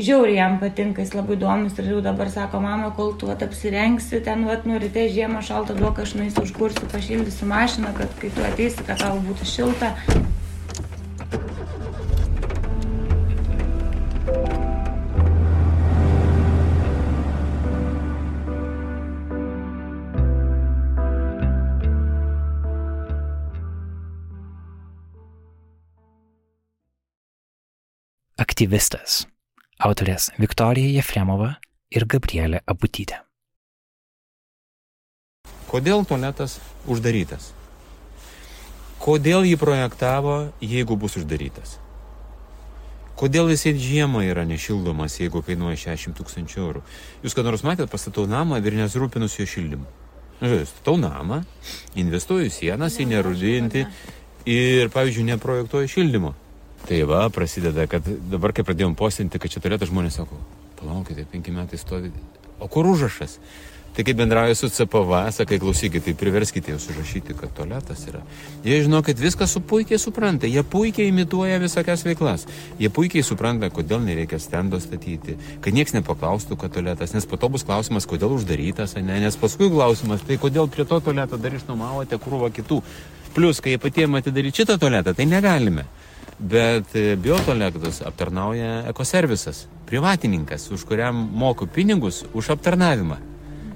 žiauriai 0.00 0.40
jam 0.40 0.58
patinka, 0.62 1.04
jis 1.04 1.14
labai 1.14 1.36
įdomus 1.36 1.78
ir 1.78 1.92
jau 1.92 2.00
dabar 2.04 2.30
sako, 2.32 2.60
mama, 2.64 2.90
kol 2.96 3.14
tu 3.20 3.28
vat, 3.30 3.42
apsirengsi, 3.46 4.22
ten, 4.26 4.46
vat, 4.48 4.66
nu, 4.66 4.80
ryte 4.82 5.06
žiemą 5.14 5.44
šalta 5.46 5.76
duok, 5.78 6.02
aš 6.04 6.16
nueisiu 6.18 6.46
užkursiu, 6.46 6.90
pašildysiu 6.92 7.50
mašiną, 7.50 7.94
kad 7.98 8.18
kai 8.22 8.32
tu 8.34 8.46
ateisi, 8.50 8.86
kad 8.86 9.02
tau 9.04 9.20
būtų 9.28 9.50
šilta. 9.54 9.94
Aktyvistės 28.60 29.22
autorės 29.80 30.26
Viktorija 30.36 30.90
Jefremova 30.98 31.54
ir 31.96 32.04
Gabrielė 32.04 32.58
Abutytė. 32.68 33.22
Kodėl 35.70 36.04
tualetas 36.04 36.58
uždarytas? 36.84 37.54
Kodėl 39.00 39.46
jį 39.48 39.56
projektavo, 39.56 40.34
jeigu 40.60 40.98
bus 41.00 41.16
uždarytas? 41.16 41.78
Kodėl 43.16 43.48
jisai 43.48 43.72
žiemą 43.80 44.26
yra 44.28 44.44
nešildomas, 44.44 45.16
jeigu 45.22 45.40
kainuoja 45.40 45.80
60 45.86 46.20
tūkstančių 46.20 46.60
eurų? 46.60 46.84
Jūs 47.24 47.38
kada 47.38 47.48
nors 47.48 47.64
matėte, 47.64 47.88
pastatau 47.88 48.26
namą 48.28 48.60
ir 48.60 48.76
nesirūpinusi 48.76 49.40
jo 49.40 49.48
šildymu. 49.54 49.88
Statau 50.68 50.98
namą, 51.00 51.40
investuoju 51.96 52.52
sienas, 52.52 53.00
į 53.00 53.08
nerudinti 53.08 53.88
ir, 54.44 54.92
pavyzdžiui, 54.92 55.30
neprojektuoju 55.32 55.96
šildymo. 55.96 56.36
Tai 56.88 57.02
va, 57.06 57.24
prasideda, 57.32 57.86
kad 57.90 58.06
dabar, 58.30 58.54
kai 58.56 58.64
pradėjom 58.66 58.96
postinti, 58.98 59.38
kad 59.38 59.52
čia 59.52 59.62
turėtų 59.62 59.90
žmonės, 59.90 60.20
sako, 60.20 60.38
palaukite, 60.80 61.26
penki 61.30 61.52
metai 61.54 61.78
stovi. 61.80 62.12
O 62.60 62.68
kur 62.68 62.88
užrašas? 62.88 63.38
Tai 63.90 64.04
kai 64.04 64.14
bendrauju 64.14 64.54
su 64.54 64.68
CPV, 64.68 65.32
sakai, 65.34 65.58
klausykite, 65.58 66.04
tai 66.04 66.12
priverskite 66.14 66.70
jūs 66.70 66.84
užrašyti, 66.92 67.34
kad 67.34 67.50
tualetas 67.56 68.04
yra. 68.06 68.20
Jie 68.62 68.78
žino, 68.84 69.00
kad 69.02 69.18
viską 69.18 69.48
su 69.50 69.60
puikiai 69.66 69.98
supranta, 69.98 70.46
jie 70.46 70.62
puikiai 70.62 71.10
imituoja 71.10 71.58
visokias 71.58 72.04
veiklas. 72.06 72.46
Jie 72.78 72.86
puikiai 72.94 73.26
supranta, 73.26 73.66
kodėl 73.74 73.98
nereikia 74.04 74.38
stendo 74.38 74.78
statyti, 74.80 75.34
kad 75.60 75.74
niekas 75.74 75.96
nepaklaustų, 75.98 76.54
kad 76.60 76.76
tualetas, 76.76 77.16
nes 77.16 77.26
po 77.26 77.36
to 77.36 77.50
bus 77.50 77.66
klausimas, 77.66 78.06
kodėl 78.06 78.36
uždarytas, 78.36 78.94
ne, 79.02 79.18
nes 79.24 79.36
paskui 79.40 79.66
klausimas, 79.74 80.22
tai 80.22 80.38
kodėl 80.38 80.70
prie 80.70 80.86
to 80.86 81.00
tualeto 81.02 81.40
dar 81.42 81.58
išnuomavote 81.58 82.20
krūvą 82.22 82.54
kitų. 82.60 82.78
Plus, 83.34 83.58
kai 83.62 83.74
patiem 83.82 84.14
atidaryti 84.22 84.62
šitą 84.62 84.78
tualetą, 84.78 85.18
tai 85.18 85.26
negalime. 85.26 85.90
Bet 86.40 86.94
biotualektus 87.20 88.00
aptarnauja 88.08 88.86
ekoservisas, 88.88 89.66
privatininkas, 89.86 90.70
už 90.72 90.86
kuriam 90.88 91.18
moku 91.36 91.66
pinigus 91.68 92.22
už 92.32 92.54
aptarnavimą. 92.56 93.18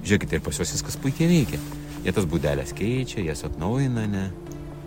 Žiūrėkite, 0.05 0.39
ir 0.39 0.41
pas 0.45 0.57
juos 0.57 0.73
viskas 0.73 0.97
puikiai 1.01 1.29
veikia. 1.29 1.59
Jie 2.05 2.13
tas 2.13 2.25
būdelės 2.29 2.73
keičia, 2.77 3.21
jas 3.25 3.45
atnaujina, 3.45 4.07
ne? 4.09 4.25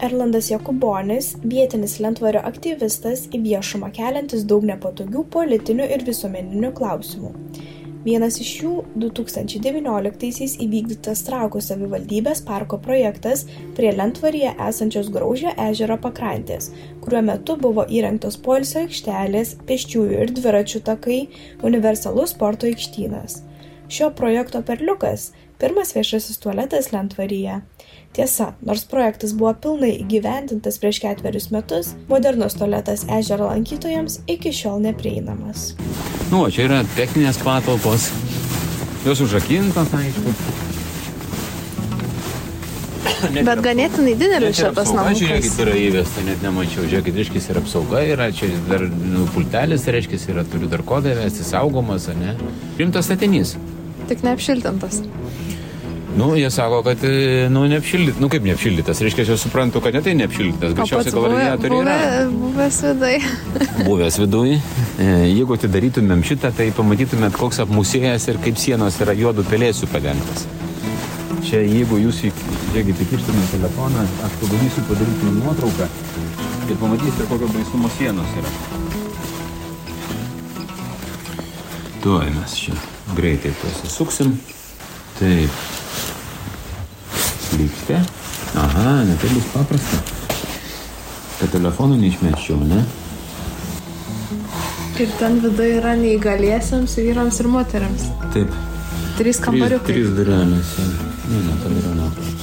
Erlandas 0.03 0.51
Jakubonis, 0.51 1.33
vietinis 1.43 1.97
lentvario 2.03 2.43
aktyvistas, 2.47 3.25
į 3.35 3.41
viešumą 3.47 3.91
keliantis 3.95 4.45
daug 4.47 4.67
nepatogių 4.67 5.25
politinių 5.35 5.89
ir 5.95 6.05
visuomeninių 6.07 6.71
klausimų. 6.79 7.33
Vienas 8.09 8.39
iš 8.41 8.51
jų 8.63 8.71
2019-aisiais 9.03 10.55
įvykdytas 10.65 11.21
Trakų 11.27 11.61
savivaldybės 11.61 12.41
parko 12.47 12.79
projektas 12.81 13.43
prie 13.77 13.91
Lentvaryje 13.93 14.55
esančios 14.65 15.11
Graužio 15.13 15.51
ežero 15.67 15.99
pakrantės, 16.01 16.71
kuriuo 17.03 17.21
metu 17.27 17.59
buvo 17.61 17.85
įrengtos 17.99 18.39
poilsio 18.47 18.87
aikštelės, 18.87 19.57
pėsčiųjų 19.69 20.23
ir 20.23 20.33
dviračių 20.39 20.81
takai, 20.87 21.19
universalus 21.69 22.33
sporto 22.33 22.71
aikštynas. 22.71 23.43
Šio 23.93 24.09
projekto 24.17 24.63
perliukas- 24.65 25.33
pirmas 25.61 25.93
viešasis 25.99 26.41
tualetas 26.41 26.93
Lentvaryje. 26.95 27.61
Tiesa, 28.19 28.49
nors 28.67 28.81
projektas 28.91 29.31
buvo 29.31 29.53
pilnai 29.63 29.93
įgyvendintas 30.01 30.81
prieš 30.83 30.99
ketverius 31.05 31.53
metus, 31.55 31.93
modernus 32.11 32.57
tualetas 32.59 33.05
ežero 33.15 33.47
lankytojams 33.47 34.17
iki 34.27 34.51
šiol 34.51 34.81
neprieinamas. 34.83 35.69
Nu, 36.33 36.41
čia 36.51 36.65
yra 36.67 36.81
techninės 36.97 37.39
patalpos, 37.47 38.09
jos 39.07 39.23
užrakintos, 39.23 39.95
aišku. 40.01 40.35
Bet 43.47 43.63
ganėtinai 43.63 44.17
didelis 44.19 44.59
Čia 44.59 44.73
apsauga, 44.73 44.99
namukas. 44.99 45.23
Žiūrėkit, 45.23 45.63
yra 45.63 45.79
įvesta, 45.85 46.27
net 46.27 46.43
nemačiau. 46.43 46.91
Žiūrėkit, 46.91 47.23
reiškia, 47.23 47.45
ir 47.53 47.63
apsauga 47.63 48.03
yra, 48.17 48.31
čia 48.35 48.51
dar 48.67 48.89
nu, 48.91 49.29
pultelis, 49.31 49.87
reiškia, 49.87 50.25
yra, 50.35 50.43
turiu 50.51 50.67
dar 50.75 50.83
kodą 50.87 51.15
įvesti, 51.15 51.47
saugomas, 51.47 52.11
ar 52.11 52.19
ne? 52.19 52.35
Rimtas 52.83 53.07
statinys. 53.07 53.55
Tik 54.11 54.27
neapšiltintas. 54.27 55.05
Nu, 56.19 56.37
jie 56.37 56.51
sako, 56.51 56.83
kad, 56.83 57.05
e, 57.05 57.47
nu, 57.51 57.63
neapšildytas. 57.71 58.19
Nu, 58.21 58.27
kaip 58.33 58.43
neapšildytas, 58.43 59.01
reiškia, 59.07 59.23
aš 59.23 59.29
jau 59.33 59.39
suprantu, 59.45 59.79
kad 59.85 59.95
ne 59.95 60.01
tai 60.03 60.17
neapšildytas, 60.19 60.75
greičiausiai 60.75 61.15
gal 61.15 61.29
radiatoriai 61.31 61.83
yra. 61.85 61.95
buvę, 61.95 62.41
buvęs 62.41 62.79
vidai. 62.89 63.13
buvęs 63.89 64.19
viduj. 64.25 64.57
E, 64.99 65.07
Jeigu 65.29 65.55
atidarytumėm 65.55 66.25
šitą, 66.27 66.51
tai 66.59 66.73
pamatytumėt, 66.75 67.39
koks 67.39 67.63
apmusėjęs 67.63 68.27
ir 68.33 68.43
kaip 68.43 68.59
sienos 68.59 68.99
yra 69.05 69.15
juodų 69.15 69.47
pelėsių 69.47 69.91
padengtas. 69.95 70.49
Čia 71.47 71.63
jeigu 71.63 72.03
jūs, 72.03 72.25
žiūrėkit, 72.27 73.07
įkištumėt 73.07 73.55
telefoną, 73.55 74.03
aš 74.27 74.37
pabandysiu 74.43 74.87
padaryti 74.91 75.33
nuotrauką 75.39 75.87
ir 76.67 76.83
pamatysite, 76.83 77.31
kokio 77.31 77.55
baisumo 77.55 77.95
sienos 77.95 78.37
yra. 78.43 78.55
Tuoj 82.03 82.31
mes 82.35 82.63
čia 82.67 82.75
greitai 83.15 83.55
pasisuksim. 83.63 84.35
Taip. 85.23 85.78
Lygste. 87.57 88.01
Aha, 88.59 89.03
ne 89.09 89.17
tai 89.21 89.31
bus 89.33 89.47
paprasta. 89.55 90.01
Kad 91.39 91.53
telefonų 91.55 91.99
neišmeščiau, 92.03 92.59
ne? 92.69 92.83
Ir 94.99 95.13
ten 95.21 95.39
vidai 95.45 95.69
yra 95.77 95.95
neįgaliesiams 95.99 96.97
vyrams 96.99 97.39
ir 97.39 97.49
moteriams. 97.53 98.09
Taip. 98.35 98.51
Trys 99.19 99.39
kambariukai. 99.43 99.95
Trys 99.95 100.11
durelės. 100.17 100.75
jo. 100.79 100.89
Ne, 101.29 101.43
ne, 101.47 101.57
padariau 101.63 101.95
nuotrauką. 102.01 102.35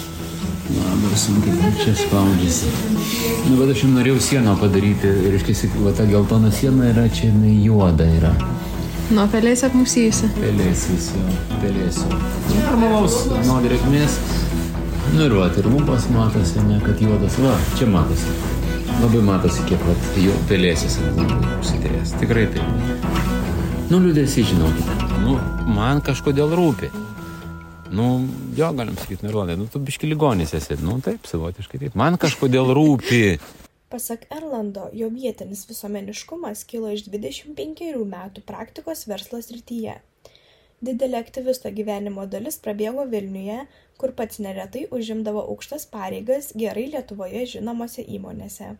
Labai 0.75 1.17
sunkiai 1.19 1.71
čia 1.77 1.93
spaudžiasi. 1.99 2.71
Nu, 3.49 3.57
bet 3.59 3.75
aš 3.75 3.83
jums 3.83 3.97
norėjau 3.99 4.21
sieną 4.27 4.55
padaryti. 4.61 5.11
Ir 5.27 5.35
iškėsi, 5.37 5.69
va 5.83 5.91
ta 5.97 6.07
geltona 6.09 6.49
siena 6.51 6.89
yra 6.89 7.05
čia, 7.11 7.29
jinai 7.29 7.53
juoda 7.65 8.07
yra. 8.17 8.31
Nuo 9.13 9.27
pelės 9.29 9.61
apmusysi. 9.67 10.31
Pelėsis, 10.39 11.11
jo, 11.13 11.35
pelėsiu. 11.61 12.07
Nu, 12.09 12.61
normalaus, 12.63 13.19
nuo 13.45 13.59
drėgmės. 13.67 14.17
Nu 15.13 15.25
ir 15.27 15.33
va, 15.37 15.45
ir 15.53 15.67
lūpas 15.69 16.07
matosi, 16.13 16.59
ne, 16.65 16.79
kad 16.83 17.01
juodas. 17.01 17.37
Va, 17.43 17.53
čia 17.77 17.87
matosi. 17.91 18.31
Labai 19.01 19.21
matosi, 19.27 19.65
kiek 19.69 19.81
va, 19.85 19.93
jau 20.23 20.35
pelėsis 20.49 20.97
ant 21.03 21.19
lūpų 21.21 21.57
užsitrės. 21.59 22.15
Tikrai 22.21 22.47
taip. 22.55 23.11
Nu, 23.91 23.99
liūdėsi, 24.01 24.47
žinokit. 24.49 25.03
Nu, 25.21 25.37
man 25.75 26.01
kažkodėl 26.05 26.55
rūpi. 26.57 26.89
Nu, 27.95 28.07
jo, 28.57 28.71
galim 28.75 28.97
sakyti, 28.97 29.27
Mirlandai, 29.27 29.59
nu, 29.59 29.69
tu 29.71 29.79
biški 29.83 30.09
ligonis 30.09 30.55
esi. 30.57 30.79
Nu, 30.81 30.97
taip, 31.05 31.29
savotiškai 31.29 31.83
taip. 31.85 31.99
Man 31.99 32.17
kažkodėl 32.21 32.73
rūpi. 32.75 33.37
Pasak 33.93 34.25
Erlando, 34.33 34.89
jo 34.97 35.11
vietinis 35.13 35.61
visuomeniškumas 35.69 36.65
kilo 36.67 36.89
iš 36.91 37.05
25 37.05 38.01
metų 38.09 38.41
praktikos 38.49 39.05
verslo 39.07 39.39
srityje. 39.45 39.99
Didelė 40.85 41.21
aktyvisto 41.23 41.69
gyvenimo 41.77 42.25
dalis 42.29 42.57
prabėgo 42.65 43.05
Vilniuje, 43.11 43.61
kur 44.01 44.11
pats 44.17 44.41
neretai 44.43 44.83
užimdavo 44.97 45.45
aukštas 45.53 45.87
pareigas 45.93 46.51
gerai 46.63 46.89
Lietuvoje 46.95 47.45
žinomose 47.55 48.03
įmonėse. 48.17 48.75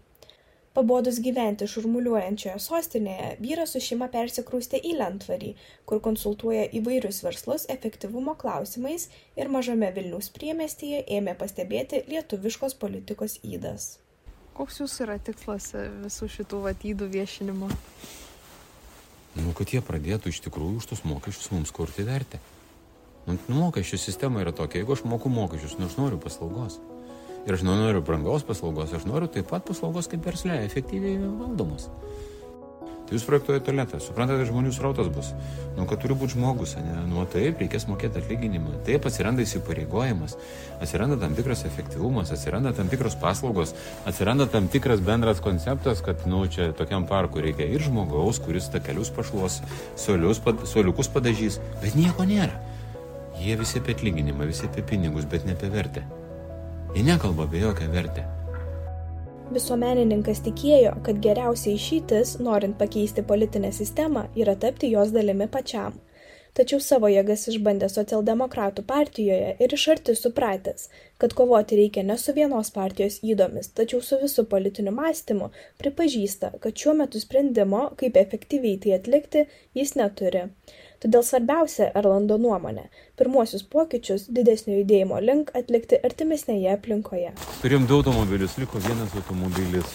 Pabodus 0.75 1.21
gyventi 1.23 1.69
šurmuliuojančioje 1.71 2.57
sostinėje, 2.59 3.29
vyras 3.39 3.71
su 3.73 3.79
šeima 3.85 4.09
persikraustė 4.11 4.81
į 4.89 4.97
Lentvarį, 4.99 5.53
kur 5.87 6.01
konsultuoja 6.07 6.65
įvairius 6.81 7.21
verslus 7.23 7.63
efektyvumo 7.71 8.35
klausimais 8.41 9.07
ir 9.39 9.53
mažame 9.55 9.93
Vilniaus 9.95 10.27
priemestyje 10.35 10.99
ėmė 11.19 11.37
pastebėti 11.39 12.03
lietuviškos 12.11 12.75
politikos 12.83 13.39
įdas. 13.55 13.87
Koks 14.59 14.83
jūsų 14.83 15.07
yra 15.07 15.17
tikslas 15.31 15.71
visų 16.03 16.31
šitų 16.37 16.61
vatydų 16.67 17.11
viešinimo? 17.17 17.71
Nu, 19.35 19.51
kad 19.55 19.71
jie 19.73 19.81
pradėtų 19.83 20.31
iš 20.31 20.41
tikrųjų 20.45 20.79
už 20.79 20.89
tus 20.91 21.03
mokesčius 21.07 21.51
mums 21.51 21.73
kurti 21.75 22.05
vertę. 22.07 22.39
Nu, 23.27 23.35
mokesčių 23.51 23.99
sistema 23.99 24.43
yra 24.43 24.53
tokia, 24.55 24.79
jeigu 24.81 24.95
aš 24.95 25.03
moku 25.09 25.31
mokesčius, 25.33 25.75
nu 25.79 25.89
aš 25.89 25.97
noriu 25.99 26.19
paslaugos. 26.21 26.77
Ir 27.45 27.57
aš 27.57 27.65
nenoriu 27.65 28.01
brangaus 28.05 28.45
paslaugos, 28.45 28.93
aš 28.95 29.05
noriu 29.09 29.27
taip 29.29 29.49
pat 29.51 29.65
paslaugos 29.67 30.07
kaip 30.09 30.23
verslė, 30.25 30.61
efektyviai 30.65 31.19
valdomos. 31.21 31.89
Tai 33.05 33.13
jūs 33.13 33.25
projektuojate 33.27 33.67
tualetą, 33.67 33.99
suprantate, 34.01 34.47
žmonių 34.49 34.71
srautas 34.73 35.11
bus. 35.13 35.27
Nu, 35.75 35.83
kad 35.85 35.99
turi 36.01 36.15
būti 36.17 36.33
žmogus, 36.33 36.73
ne? 36.81 37.03
Nu, 37.05 37.21
taip, 37.29 37.59
reikės 37.61 37.85
mokėti 37.85 38.17
atlyginimą. 38.17 38.79
Taip 38.87 39.05
atsiranda 39.05 39.43
įsipareigojimas, 39.45 40.33
atsiranda 40.81 41.19
tam 41.21 41.35
tikras 41.37 41.61
efektyvumas, 41.69 42.31
atsiranda 42.33 42.73
tam 42.73 42.89
tikros 42.89 43.17
paslaugos, 43.21 43.75
atsiranda 44.09 44.47
tam 44.49 44.69
tikras 44.73 45.03
bendras 45.05 45.43
konceptas, 45.45 46.01
kad, 46.05 46.23
nu, 46.25 46.41
čia 46.49 46.71
tokiam 46.77 47.05
parkui 47.05 47.45
reikia 47.45 47.67
ir 47.69 47.85
žmogaus, 47.85 48.41
kuris 48.41 48.71
takelius 48.73 49.13
pašluos, 49.13 49.59
pad, 50.47 50.65
soliukus 50.71 51.11
padažys, 51.13 51.59
bet 51.83 51.93
nieko 51.99 52.25
nėra. 52.25 52.57
Jie 53.37 53.59
visi 53.59 53.83
apie 53.83 53.93
atlyginimą, 53.93 54.49
visi 54.49 54.65
apie 54.65 54.81
pinigus, 54.81 55.29
bet 55.29 55.45
ne 55.45 55.53
apie 55.53 55.69
vertę. 55.69 56.01
Jie 56.95 57.05
nekalba 57.05 57.45
apie 57.45 57.61
jokią 57.61 57.91
vertę. 57.93 58.25
Visuomenininkas 59.53 60.39
tikėjo, 60.41 60.95
kad 61.05 61.19
geriausia 61.21 61.75
išeitis, 61.75 62.31
norint 62.41 62.79
pakeisti 62.79 63.21
politinę 63.21 63.69
sistemą, 63.77 64.23
yra 64.41 64.55
tapti 64.57 64.89
jos 64.89 65.11
dalimi 65.13 65.45
pačiam. 65.53 65.99
Tačiau 66.57 66.79
savo 66.81 67.09
jėgas 67.11 67.43
išbandė 67.51 67.89
socialdemokratų 67.91 68.85
partijoje 68.89 69.51
ir 69.61 69.75
iš 69.77 69.83
arti 69.93 70.15
supratęs, 70.17 70.87
kad 71.21 71.35
kovoti 71.37 71.77
reikia 71.77 72.01
ne 72.07 72.15
su 72.17 72.33
vienos 72.37 72.71
partijos 72.73 73.19
įdomis, 73.21 73.69
tačiau 73.77 73.99
su 74.07 74.17
visų 74.21 74.47
politiniu 74.53 74.95
mąstymu, 74.95 75.51
pripažįsta, 75.83 76.53
kad 76.63 76.79
šiuo 76.81 76.95
metu 77.03 77.21
sprendimo, 77.21 77.89
kaip 77.99 78.17
efektyviai 78.23 78.79
tai 78.81 78.95
atlikti, 78.97 79.45
jis 79.77 79.93
neturi. 79.99 80.45
Todėl 81.05 81.21
svarbiausia 81.21 81.91
Erlando 81.99 82.39
nuomonė- 82.41 82.87
pirmuosius 83.19 83.61
pokyčius 83.69 84.23
didesnio 84.25 84.79
judėjimo 84.79 85.19
link 85.21 85.51
atlikti 85.53 85.99
artimesnėje 86.07 86.71
aplinkoje. 86.73 87.29
Turėjom 87.61 87.85
du 87.85 87.99
automobilius, 87.99 88.55
liko 88.57 88.81
vienas 88.81 89.13
automobilis. 89.13 89.85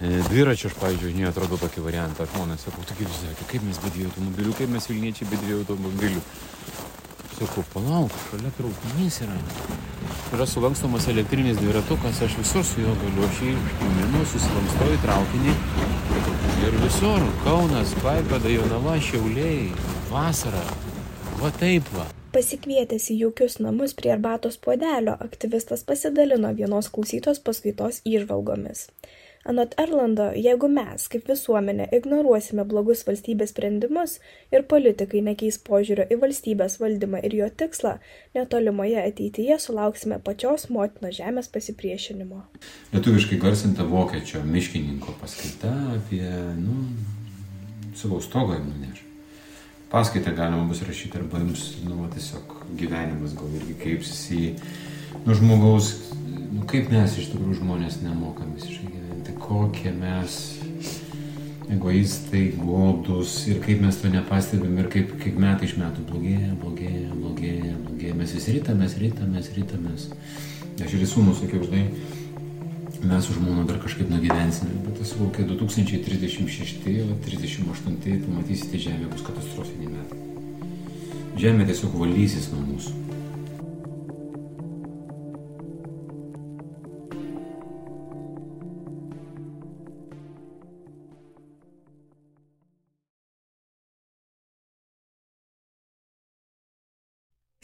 E, 0.00 0.22
Dviračiu 0.30 0.70
aš, 0.70 0.78
pavyzdžiui, 0.80 1.12
žinai, 1.12 1.28
atrodo 1.28 1.60
tokį 1.60 1.84
variantą. 1.84 2.24
Žmonės 2.32 2.64
sako, 2.64 2.80
tu 2.88 2.96
kaip 2.96 3.12
sakė, 3.18 3.50
kaip 3.52 3.68
mes 3.68 3.82
be 3.84 3.92
dviejų 3.92 4.08
automobilių, 4.14 4.56
kaip 4.56 4.72
mes 4.72 4.88
Vilniečiai 4.88 5.28
be 5.28 5.36
dviejų 5.44 5.60
automobilių. 5.60 6.22
Sakau, 7.36 7.64
palauk, 7.74 8.16
šalia 8.30 8.56
traukinys 8.56 9.20
yra. 9.26 9.36
Yra 10.32 10.46
sulankstomas 10.48 11.04
elektrinis 11.12 11.60
dviratukas, 11.60 12.24
aš 12.24 12.40
visur 12.40 12.64
su 12.64 12.80
juo 12.80 12.96
galiu, 13.04 13.28
aš 13.28 13.44
jį 13.44 13.58
minu, 13.98 14.24
susilankstoju 14.32 15.04
traukinį 15.04 15.58
Ir 16.60 16.74
visur- 16.76 17.22
Kaunas, 17.44 17.94
Klaipėda, 18.02 18.50
Jonava, 18.52 18.98
Šiauliai, 19.00 19.70
vasara. 20.10 20.60
Va 21.40 21.48
taip 21.56 21.88
va. 21.94 22.04
Pasikvietęs 22.34 23.08
į 23.14 23.16
jaukius 23.22 23.56
namus 23.64 23.94
prie 23.96 24.12
arbatos 24.12 24.58
puodelio, 24.60 25.16
aktyvistas 25.24 25.86
pasidalino 25.88 26.52
vienos 26.58 26.90
klausytos 26.92 27.40
paskaitos 27.46 28.02
įžvalgomis 28.04 28.90
anot 29.44 29.74
erlando 29.80 30.26
jeigu 30.36 30.68
mes 30.68 31.06
kaip 31.12 31.28
visuomenė 31.30 31.86
ignoruosime 31.96 32.64
blogus 32.68 33.02
valstybės 33.08 33.54
sprendimus 33.54 34.18
ir 34.52 34.66
politikai 34.72 35.22
nekeis 35.24 35.56
požiūrio 35.64 36.04
į 36.12 36.18
valstybės 36.24 36.76
valdymą 36.82 37.22
ir 37.24 37.36
jo 37.38 37.48
tikslą 37.62 37.94
netolimoje 38.36 39.00
ateityje 39.00 39.56
sulauksime 39.64 40.20
pačios 40.26 40.68
motinos 40.68 41.16
žemės 41.16 41.48
pasipriešinimo. 41.54 42.42
Lietuviškai 42.92 43.40
garsinta 43.40 43.86
vokiečio 43.88 44.44
miškininko 44.44 45.16
paskaita 45.22 45.72
apie 45.96 46.26
nu 46.60 46.84
savo 47.96 48.20
stogą 48.20 48.60
nuneš. 48.60 49.06
Paskaitą 49.90 50.36
galima 50.36 50.68
bus 50.68 50.84
rašyti 50.86 51.18
arba 51.18 51.40
jums 51.40 51.64
nu 51.88 52.04
tiesiog 52.12 52.60
gyvenimas 52.78 53.32
gal 53.40 53.56
irgi 53.56 53.80
kreipsis 53.80 54.22
į 54.36 54.44
nu 55.24 55.34
žmogaus 55.34 55.94
nu 56.52 56.66
kaip 56.70 56.92
mes 56.92 57.16
iš 57.18 57.32
tikrųjų 57.32 57.62
žmonės 57.62 58.02
nemokam 58.04 58.52
visiškai 58.58 58.89
kokie 59.50 59.90
mes 59.90 60.60
egoistai, 61.70 62.52
godus 62.58 63.32
ir 63.50 63.58
kaip 63.64 63.82
mes 63.82 63.98
to 63.98 64.10
nepastebim 64.10 64.78
ir 64.78 64.88
kaip, 64.92 65.16
kaip 65.22 65.38
metai 65.42 65.66
iš 65.66 65.74
metų 65.80 66.06
blogėja, 66.06 66.54
blogėja, 66.62 67.10
blogėja, 67.14 67.74
blogėja. 67.82 68.14
Mes 68.18 68.34
vis 68.36 68.46
rytamės, 68.54 68.96
rytamės, 69.02 69.50
rytamės. 69.58 70.06
Aš 70.80 70.96
ir 70.96 71.04
sūnų 71.10 71.34
sakiau, 71.40 71.66
žinai, 71.66 71.84
mes 73.10 73.26
su 73.26 73.36
žmona 73.36 73.66
dar 73.66 73.82
kažkaip 73.82 74.10
nugyvensime, 74.12 74.80
bet 74.86 75.02
esu 75.02 75.18
kokie 75.18 75.46
2036, 75.50 76.88
o 77.10 77.18
38 77.26 78.26
pamatysite 78.26 78.82
Žemė 78.86 79.10
bus 79.10 79.26
katastrofiniai 79.26 79.94
metai. 79.98 80.24
Žemė 81.42 81.66
tiesiog 81.70 81.98
valysis 81.98 82.52
nuo 82.54 82.66
mūsų. 82.70 83.09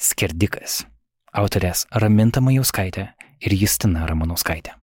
Skerdikas. 0.07 0.85
Autorės 1.35 1.85
Raminta 1.91 2.39
Majauskaitė 2.45 3.09
ir 3.43 3.55
Justina 3.59 4.05
Ramanauskaitė. 4.07 4.77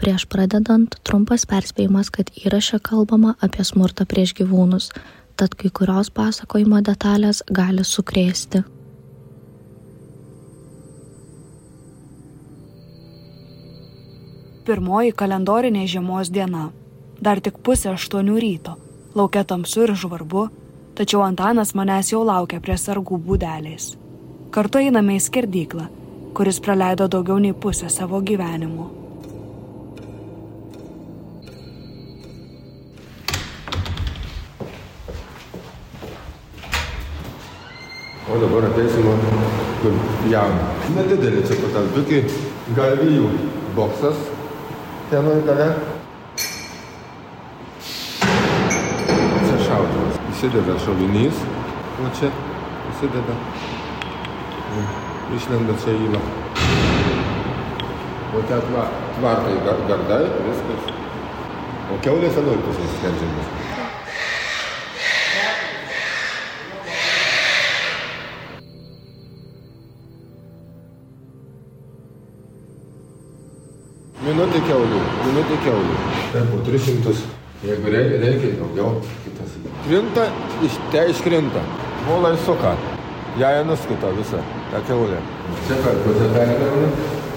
Prieš 0.00 0.24
pradedant 0.32 0.96
trumpas 1.04 1.44
perspėjimas, 1.50 2.08
kad 2.14 2.30
įraše 2.40 2.80
kalbama 2.88 3.34
apie 3.44 3.66
smurtą 3.68 4.06
prieš 4.08 4.32
gyvūnus, 4.40 4.88
tad 5.36 5.58
kai 5.60 5.68
kurios 5.68 6.08
pasakojimo 6.14 6.80
detalės 6.88 7.42
gali 7.60 7.84
sukrėsti. 7.84 8.64
Pirmoji 14.64 15.12
kalendorinė 15.12 15.84
žiemos 15.90 16.32
diena. 16.32 16.70
Dar 17.20 17.44
tik 17.44 17.60
pusė 17.60 17.92
aštuonių 17.92 18.40
ryto. 18.40 18.78
Laukia 19.14 19.44
tamsu 19.44 19.84
ir 19.84 19.92
žvarbu, 19.94 20.48
tačiau 20.94 21.22
Antanas 21.26 21.74
manęs 21.74 22.12
jau 22.12 22.22
laukia 22.26 22.60
prie 22.62 22.76
sargų 22.78 23.18
būdelės. 23.26 23.94
Kartu 24.54 24.78
einame 24.78 25.16
į 25.18 25.22
skerdyklą, 25.24 25.88
kuris 26.34 26.60
praleido 26.62 27.08
daugiau 27.10 27.40
nei 27.42 27.54
pusę 27.54 27.90
savo 27.90 28.20
gyvenimo. 28.22 28.90
O 38.30 38.38
dabar 38.40 38.70
ateisime 38.70 39.16
kur 39.82 39.98
jauną. 40.30 40.70
Nedidelį 40.94 41.42
čia 41.48 41.58
patalpiukį, 41.60 42.22
galvijų 42.78 43.28
boksas 43.76 44.22
tenai 45.10 45.42
gale. 45.46 45.93
Įsideda 50.44 50.74
šovinys, 50.76 51.38
o 52.04 52.08
čia 52.12 52.28
įsideda 52.90 53.34
ir 54.76 55.36
išlenda 55.38 55.72
čia 55.80 55.92
įla. 55.96 56.18
O 58.34 58.42
ten 58.44 58.60
tva, 58.66 58.82
tvartai 59.16 59.54
gardai, 59.88 60.18
viskas. 60.44 60.90
O 61.88 61.96
keulės 62.04 62.36
anoj 62.36 62.58
pusės 62.66 62.92
skerdžiamas. 62.98 63.48
Minutė 74.26 74.60
keulių, 74.68 75.00
minutė 75.24 75.58
keulių. 75.64 75.96
Taip, 76.34 76.52
po 76.52 76.60
300. 76.68 77.43
Jeigu 77.64 77.92
reikia, 77.92 78.18
reikia 78.20 78.56
daugiau. 78.58 78.90
Krinta, 79.86 80.26
iš 80.66 80.76
te 80.92 81.06
iškrinta. 81.12 81.62
Volai 82.08 82.36
suka. 82.44 82.74
Ją 83.40 83.64
nuskita 83.66 84.10
visą, 84.18 84.42
tą 84.70 84.82
keulę. 84.88 85.16
Čia 85.66 85.78
kur 85.82 86.18
čia 86.18 86.28
perėdavome? 86.34 86.90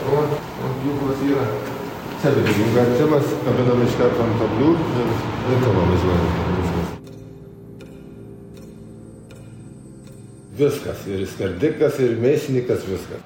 O, 0.08 0.20
o, 0.20 0.74
pjūklas 0.82 1.24
yra. 1.30 1.46
Čia 2.22 2.34
vidurių 2.36 2.68
garčiamas, 2.76 3.32
kabinam 3.46 3.82
iš 3.86 3.96
karto 4.02 4.28
ant 4.28 4.38
tablių 4.44 4.74
ir 4.76 5.10
linkama 5.48 5.88
važiuojam. 5.94 6.46
Viskas. 10.58 11.08
Ir 11.08 11.26
skardikas, 11.32 12.00
ir 12.04 12.16
mėsininkas, 12.22 12.86
viskas. 12.90 13.26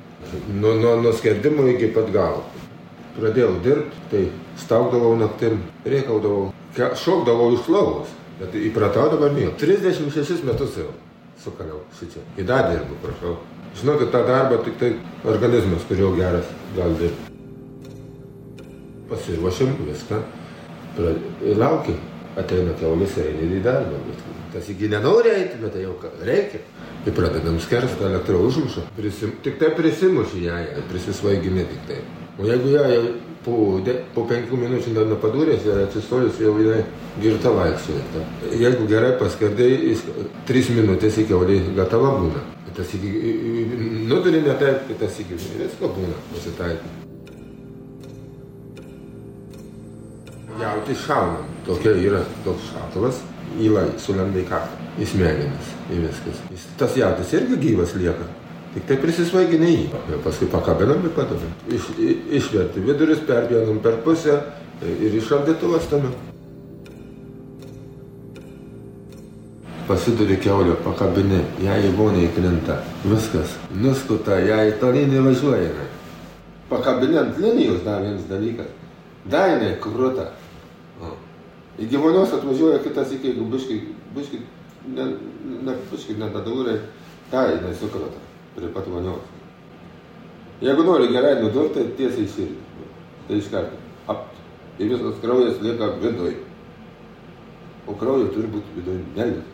Nuo, 0.54 0.78
nuo, 0.78 0.98
nuo 1.02 1.18
skerdimo 1.18 1.66
iki 1.74 1.90
pat 1.96 2.14
galo. 2.14 2.46
Pradėjau 3.18 3.58
dirbti, 3.66 4.02
tai 4.12 4.26
staugdavau 4.60 5.16
naktim, 5.20 5.60
reikaudavau, 5.88 6.51
šokdavau 6.78 7.52
iš 7.56 7.70
lovos. 7.72 8.12
Bet 8.40 8.56
įpratau 8.58 9.10
dabar 9.12 9.34
mėgau. 9.36 9.54
36 9.60 10.46
metus 10.48 10.78
jau 10.80 10.90
sukaliau 11.42 11.82
šičia. 12.00 12.24
Į 12.42 12.46
dar 12.50 12.70
dirbu, 12.72 12.98
prašau. 13.04 13.36
Žinokit, 13.80 14.12
tą 14.12 14.24
darbą 14.28 14.60
tik 14.66 14.78
tai 14.82 14.92
organizmas, 15.30 15.86
kurio 15.88 16.12
geras 16.18 16.48
gali 16.76 16.98
dirbti. 17.00 17.30
Pasiruošim 19.12 19.76
viską. 19.88 20.22
Laukiam. 21.58 22.00
Ateina 22.40 22.72
ir 22.72 23.26
eini 23.28 23.58
į 23.60 23.64
darbą. 23.64 24.00
Tas 24.54 24.68
iki 24.72 24.88
nenori 24.92 25.32
eiti, 25.32 25.58
bet 25.62 25.74
tai 25.76 25.84
jau 25.84 25.96
reikia. 26.28 26.60
Ir 27.06 27.16
pradedam 27.16 27.60
skersti 27.60 28.04
elektrą 28.08 28.40
užmušą. 28.48 28.84
Prisim, 28.98 29.32
tik 29.44 29.58
tai 29.60 29.72
prisimuši 29.76 30.44
ją, 30.46 30.58
prisisvaigini 30.92 31.66
tik 31.70 31.86
tai. 31.88 32.00
O 32.40 32.46
jeigu 32.46 32.74
ją 32.76 32.84
jau 32.92 33.04
po, 33.46 33.58
de, 33.86 33.96
po 34.16 34.26
penkių 34.30 34.60
minučių 34.64 34.94
dar 34.96 35.10
nepadūrės 35.10 35.66
ir 35.66 35.84
atsistojus 35.86 36.40
jau 36.42 36.54
jinai 36.60 36.82
girta 37.22 37.54
vaikščioja. 37.56 38.24
Jeigu 38.62 38.88
gerai 38.90 39.14
paskardai, 39.20 39.96
tris 40.50 40.72
minutės 40.74 41.20
iki 41.20 41.32
keulė 41.34 41.62
gatava 41.78 42.16
būna. 42.20 42.44
Tas 42.72 42.94
iki, 42.96 43.10
nuduri 44.08 44.40
ne 44.46 44.54
taip, 44.60 44.88
tas 45.00 45.18
iki 45.20 45.36
visko 45.36 45.90
būna 45.92 46.16
pasitaikyti. 46.32 47.00
Jauti 50.62 50.96
šaunam. 50.96 51.50
Tokia 51.66 51.92
yra 52.02 52.22
toks 52.46 52.72
šautuvas, 52.72 53.20
įlai 53.62 53.84
sulenda 54.02 54.40
į 54.42 54.46
kaktą, 54.50 54.88
į 55.02 55.08
smegenis, 55.12 55.74
į 55.92 56.00
viskas. 56.06 56.40
Jis, 56.54 56.70
tas 56.80 56.96
jautis 56.98 57.34
irgi 57.38 57.60
gyvas 57.62 57.94
lieka. 58.00 58.26
Tik 58.72 58.86
tai 58.88 58.96
prisisvaigini 59.04 59.70
jį. 59.74 59.88
Paskui 60.24 60.48
pakabinam 60.52 61.04
ir 61.04 61.12
padavim. 61.16 61.50
Iš, 61.76 61.90
išverti 62.40 62.84
vidurius, 62.86 63.20
perpjaunam 63.28 63.82
per 63.84 63.98
pusę 64.06 64.38
ir 64.88 65.18
iš 65.18 65.28
šaldytuvą 65.28 65.82
stamim. 65.84 66.14
Pasiduri 69.90 70.38
keulio, 70.40 70.78
pakabini, 70.86 71.42
ją 71.66 71.76
į 71.84 71.92
vonę 71.98 72.24
įkrinta. 72.30 72.80
Viskas. 73.04 73.58
Nuskuta, 73.76 74.40
ją 74.40 74.62
į 74.70 74.78
tolyn 74.80 75.18
įvažiuoja. 75.20 75.90
Pakabini 76.72 77.20
ant 77.20 77.44
linijos 77.44 77.84
dar 77.84 78.00
vienas 78.06 78.24
dalykas. 78.32 78.72
Dar 79.28 79.52
jinai 79.52 79.76
krūta. 79.84 80.32
Į 81.76 81.92
gyvonios 81.92 82.32
atvažiuoja 82.40 82.80
kitas 82.88 83.12
iki, 83.12 83.34
jeigu 83.34 83.52
biškai, 83.52 83.84
biškai, 84.16 84.44
ne, 84.96 85.14
ne, 85.68 85.80
biškai, 85.92 86.20
ne 86.24 86.32
dadūrai, 86.32 86.80
tai 87.32 87.50
jinai 87.58 87.76
sukrota 87.76 88.31
prie 88.56 88.72
pat 88.74 88.88
vonios. 88.88 89.24
Jeigu 90.62 90.84
nori 90.86 91.08
gerai 91.14 91.40
nudurti, 91.42 91.80
tai 91.80 91.96
tiesiai 91.98 92.28
į 92.28 92.34
širdį. 92.36 92.88
Tai 93.28 93.38
iš 93.40 93.50
karto. 93.54 93.80
Ap. 94.12 94.28
Ir 94.78 94.92
visas 94.92 95.22
kraujas 95.24 95.62
lieka 95.64 95.94
viduj. 96.02 96.36
O 97.88 97.96
kraujo 97.98 98.30
turi 98.36 98.52
būti 98.52 98.76
viduj 98.78 99.00
nelis. 99.16 99.48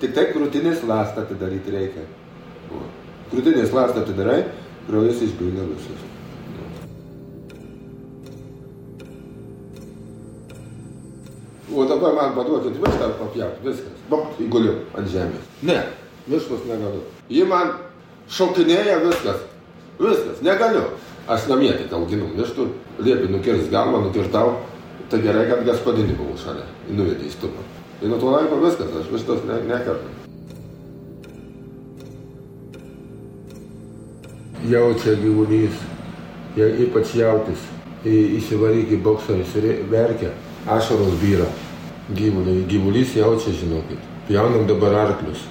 Tik 0.00 0.14
tai 0.16 0.30
krūtinės 0.32 0.86
lastą 0.88 1.26
atidaryti 1.26 1.74
reikia. 1.74 2.06
O. 2.72 2.86
Krūtinės 3.32 3.74
lastą 3.76 4.04
atidarai, 4.06 4.46
kraujas 4.86 5.20
išbėga 5.26 5.66
visas. 5.74 6.06
O 11.70 11.84
dabar 11.86 12.16
man 12.16 12.32
paduokit 12.34 12.80
vištą 12.80 13.12
papjauti, 13.20 13.62
viskas. 13.68 14.00
Bop, 14.10 14.32
įguliu 14.42 14.72
ant 14.98 15.06
žemės. 15.12 15.44
Ne, 15.62 15.76
vištos 16.26 16.64
negaliu. 16.66 17.04
Ji 17.30 17.44
man 17.46 17.76
šokinėja 18.30 19.00
viskas. 19.04 19.42
Viskas, 20.00 20.42
negaliu. 20.44 20.86
Aš 21.30 21.46
namie 21.50 21.70
tik 21.76 21.92
auginu 21.94 22.30
vištų, 22.34 22.66
liepi 23.04 23.28
nukirs 23.30 23.68
galvą, 23.70 24.00
nukirtau. 24.06 24.56
Tai 25.10 25.18
gerai, 25.22 25.48
kad 25.50 25.64
gaspadinį 25.66 26.14
buvau 26.18 26.38
šalia. 26.38 26.64
Nuvedė 26.94 27.26
į 27.26 27.34
stupą. 27.34 27.62
Ir 28.00 28.08
nuo 28.08 28.18
to 28.22 28.30
laiko 28.30 28.60
viskas, 28.62 28.92
aš 29.00 29.10
vištos 29.10 29.42
ne, 29.48 29.58
nekartu. 29.68 30.06
Jaučia 34.70 35.16
gyvūnys, 35.18 35.82
ypač 36.86 37.16
jautis. 37.18 37.66
Įsivaryk 38.06 38.94
į 38.96 39.02
boksą, 39.04 39.36
jis 39.42 39.58
verkia 39.90 40.32
ašaros 40.70 41.18
byra. 41.20 41.50
Gyvuliai, 42.16 42.64
gyvulys 42.70 43.12
jaučia, 43.18 43.52
žinokit. 43.60 44.00
Pjaunam 44.30 44.66
dabar 44.70 44.96
arklius. 45.04 45.44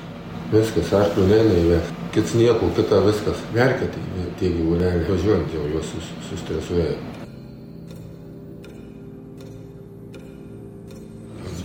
Viskas, 0.56 0.96
arklių 0.96 1.30
neina 1.30 1.56
įvesti. 1.62 1.99
Kits 2.14 2.34
nieko, 2.34 2.72
kita 2.76 3.04
viskas. 3.06 3.42
Verkia 3.54 3.88
tai 3.94 4.26
tie 4.40 4.50
gyvuliai. 4.56 5.04
Važiuojant 5.06 5.54
jau 5.54 5.68
juos 5.70 5.92
sus, 5.94 6.10
sustresuoja. 6.30 6.98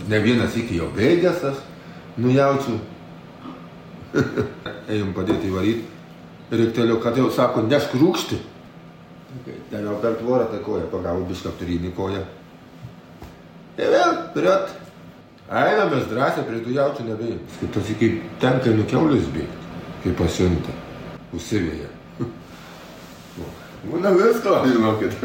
Ne 0.05 0.19
vienas 0.21 0.53
iki 0.53 0.77
jau 0.77 0.91
bėgęs 0.93 1.41
aš, 1.49 1.63
nujaučiu. 2.21 2.77
Ėjom 4.93 5.15
padėti 5.17 5.49
įvaryti. 5.49 5.87
Reiktelio, 6.53 6.99
kad 7.01 7.17
jau 7.17 7.31
sako, 7.33 7.65
nešk 7.65 7.97
rūkšti. 7.97 8.37
Ten 9.71 9.81
jau 9.81 9.97
per 10.01 10.19
tvorą 10.21 10.45
tą 10.51 10.61
koją 10.63 10.85
pagavo 10.93 11.25
bišką 11.25 11.55
turinį 11.59 11.91
koją. 11.97 12.21
Ir 13.81 13.95
vėl 13.97 14.17
priot. 14.35 14.75
Einamės 15.45 16.07
drąsiai 16.09 16.45
prie 16.47 16.61
tų 16.65 16.71
jaučių 16.73 17.03
nebėjom. 17.05 17.41
Tas 17.73 17.89
iki 17.93 18.07
tenka 18.41 18.71
nukiaulis 18.73 19.27
bėgti, 19.33 19.64
kai 20.05 20.13
pasiunta. 20.19 20.73
Užsivėja. 21.33 21.89
Būna 23.89 24.11
visko, 24.13 24.59
žinokit. 24.69 25.15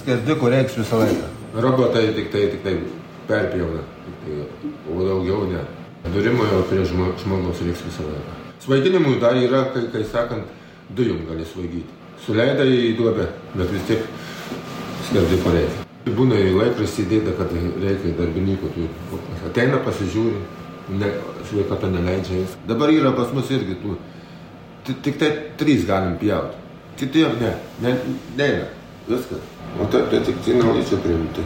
Skerdiko 0.00 0.50
reiks 0.50 0.78
visą 0.78 1.00
laiką. 1.04 1.30
Robotai 1.62 2.08
tik 2.16 2.30
tai, 2.34 2.46
tik 2.54 2.62
tai 2.66 2.76
perpjauna. 3.30 3.82
Tai, 4.20 4.38
o 4.90 5.02
daugiau 5.06 5.46
ne. 5.50 5.62
Durimo 6.10 6.46
jau 6.50 6.62
prie 6.70 6.86
žmogaus 6.86 7.62
reiks 7.62 7.84
visą 7.86 8.06
laiką. 8.08 8.38
Svaiginimui 8.64 9.20
dar 9.22 9.38
yra, 9.38 9.68
kai, 9.74 9.86
kai 9.92 10.02
sakant, 10.06 10.50
dujom 10.96 11.22
gali 11.30 11.46
svaigyti. 11.46 11.98
Suleidai 12.26 12.72
į 12.90 12.96
duobę, 12.98 13.30
bet 13.54 13.70
vis 13.72 13.86
tiek 13.88 14.10
skerdiko 15.08 15.54
reikia. 15.54 15.89
Būna 16.08 16.38
į 16.40 16.54
laikraštį 16.56 17.02
įdėta, 17.04 17.34
kad 17.36 17.52
reikia 17.52 18.14
darbininkų. 18.16 18.70
Ateina, 19.50 19.80
pasižiūri, 19.84 20.38
ne, 20.96 21.10
sveikata 21.50 21.90
neleidžia. 21.92 22.46
Dabar 22.68 22.92
yra 22.94 23.12
pas 23.16 23.32
mus 23.36 23.50
irgi 23.52 23.76
tų. 23.82 23.96
Tik 24.88 25.18
tai 25.20 25.30
trys 25.60 25.84
galim 25.86 26.16
pjauti. 26.20 26.56
Kitiem 27.00 27.36
ne, 27.40 27.50
ne, 27.84 27.92
neina. 28.38 28.68
Viskas. 29.08 29.44
O 29.78 29.86
tai, 29.92 30.06
tai 30.10 30.22
tik 30.24 30.40
tai 30.44 30.56
norėčiau 30.56 31.02
priimti. 31.04 31.44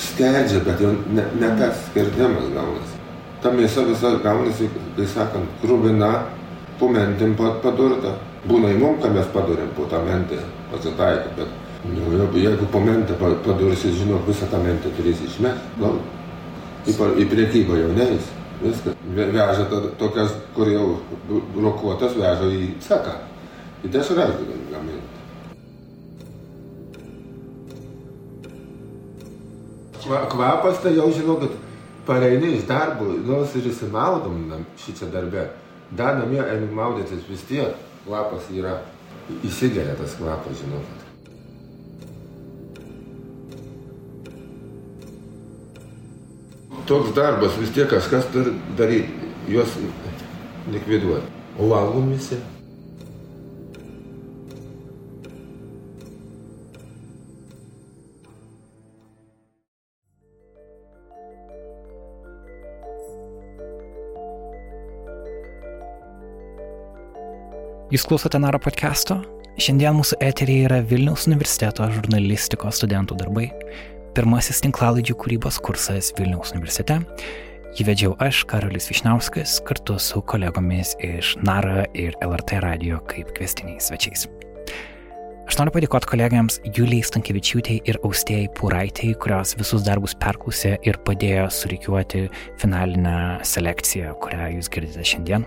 Skerdžia, 0.00 0.62
bet 0.64 0.80
jau 0.80 0.92
ne, 1.10 1.24
ne 1.40 1.50
tas 1.58 1.82
skerdimas 1.88 2.46
gaunasi. 2.54 3.00
Ta 3.42 3.50
mėsa 3.54 3.84
visa 3.88 4.14
gaunasi, 4.22 4.68
kai 4.96 5.08
sakant, 5.10 5.50
krūvina, 5.64 6.12
po 6.78 6.88
mentim 6.92 7.34
padurta. 7.36 8.14
Būna 8.46 8.70
į 8.72 8.78
mum, 8.80 8.96
ką 9.02 9.10
mes 9.12 9.26
padarėm 9.34 9.74
po 9.76 9.84
tą 9.90 9.98
mentę, 10.06 10.38
pasitaiko, 10.70 11.34
bet 11.36 11.50
nu, 11.84 12.38
jeigu 12.38 12.66
po 12.72 12.80
mentę 12.80 13.14
padursi, 13.44 13.92
žinok, 13.92 14.26
visą 14.28 14.48
tą 14.50 14.62
mentę 14.62 14.92
turėsi 14.96 15.28
išmest. 15.28 15.70
Gal 15.80 15.96
į, 16.86 16.96
į 17.22 17.28
priekybą 17.30 17.78
jau 17.80 17.94
neis. 17.96 18.28
Viskas. 18.60 18.96
Veža 19.16 19.64
to, 19.70 19.80
tokias, 20.00 20.34
kur 20.54 20.68
jau 20.68 20.98
brokuotas, 21.54 22.16
veža 22.18 22.50
į 22.52 22.68
ceką. 22.84 23.16
Į 23.84 23.92
dešras 23.94 24.34
gaminti. 24.68 25.08
Kvapas 30.04 30.80
tai 30.82 30.94
jau 30.96 31.08
žinokit, 31.14 31.56
pareini 32.06 32.56
iš 32.58 32.66
darbo, 32.68 33.08
nors 33.24 33.54
ir 33.56 33.70
įsimaudom 33.72 34.64
šitą 34.84 35.08
darbę. 35.12 35.48
Dar 35.96 36.18
namie 36.20 36.42
einu 36.44 36.68
maudytis 36.74 37.24
vis 37.28 37.42
tiek 37.48 37.76
kvapas 38.04 38.46
yra, 38.54 38.76
įsigeria 39.46 39.96
tas 39.98 40.14
kvapas, 40.18 40.60
žinokit. 40.60 40.99
Toks 46.90 47.12
darbas 47.14 47.52
vis 47.54 47.70
tiek 47.70 47.86
kažkas 47.86 48.24
turi 48.34 48.50
daryti, 48.74 49.28
juos 49.46 49.76
likviduoti. 50.74 51.28
O 51.62 51.68
valgom 51.70 52.08
visi. 52.10 52.34
Jūs 67.94 68.08
klausote 68.10 68.42
Naro 68.42 68.58
podcast'o? 68.58 69.20
Šiandien 69.62 69.94
mūsų 69.94 70.18
eterija 70.26 70.66
yra 70.72 70.82
Vilniaus 70.90 71.30
universiteto 71.30 71.86
žurnalistikos 71.94 72.82
studentų 72.82 73.22
darbai, 73.22 73.46
pirmasis 74.16 74.62
tinklalaidžių 74.64 75.16
kūrybos 75.20 75.60
kursas 75.64 76.12
Vilniaus 76.18 76.54
universitete 76.56 77.00
Jį 77.78 77.84
vedžiau 77.86 78.14
aš, 78.18 78.40
Karolis 78.50 78.88
Višnauskas, 78.90 79.60
kartu 79.62 79.94
su 80.02 80.18
kolegomis 80.26 80.96
iš 81.06 81.36
NARA 81.38 81.84
ir 81.94 82.16
LRT 82.18 82.58
radio 82.64 82.98
kaip 83.06 83.28
kvestiniais 83.36 83.86
svečiais. 83.86 84.24
Aš 85.46 85.58
noriu 85.58 85.76
padėkoti 85.76 86.08
kolegams 86.10 86.58
Julijai 86.74 87.06
Stankievičiūtei 87.06 87.76
ir 87.86 88.00
Austėjai 88.06 88.48
Pūraitai, 88.58 89.12
kurios 89.22 89.54
visus 89.58 89.84
darbus 89.86 90.16
perklausė 90.18 90.76
ir 90.86 90.98
padėjo 91.06 91.46
surikiuoti 91.54 92.24
finalinę 92.58 93.14
selekciją, 93.46 94.16
kurią 94.24 94.50
jūs 94.56 94.70
girdite 94.74 95.06
šiandien. 95.06 95.46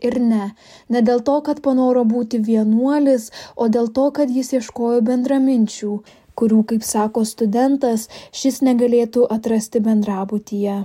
Ir 0.05 0.19
ne, 0.21 0.51
ne 0.93 1.01
dėl 1.01 1.23
to, 1.25 1.39
kad 1.47 1.63
panoro 1.65 2.03
būti 2.05 2.43
vienuolis, 2.45 3.31
o 3.57 3.71
dėl 3.73 3.89
to, 3.97 4.11
kad 4.13 4.29
jis 4.29 4.53
ieškojo 4.59 5.01
bendraminčių, 5.09 5.95
kurių, 6.37 6.61
kaip 6.75 6.85
sako 6.85 7.25
studentas, 7.25 8.11
šis 8.37 8.61
negalėtų 8.69 9.25
atrasti 9.33 9.81
bendrabutyje. 9.81 10.83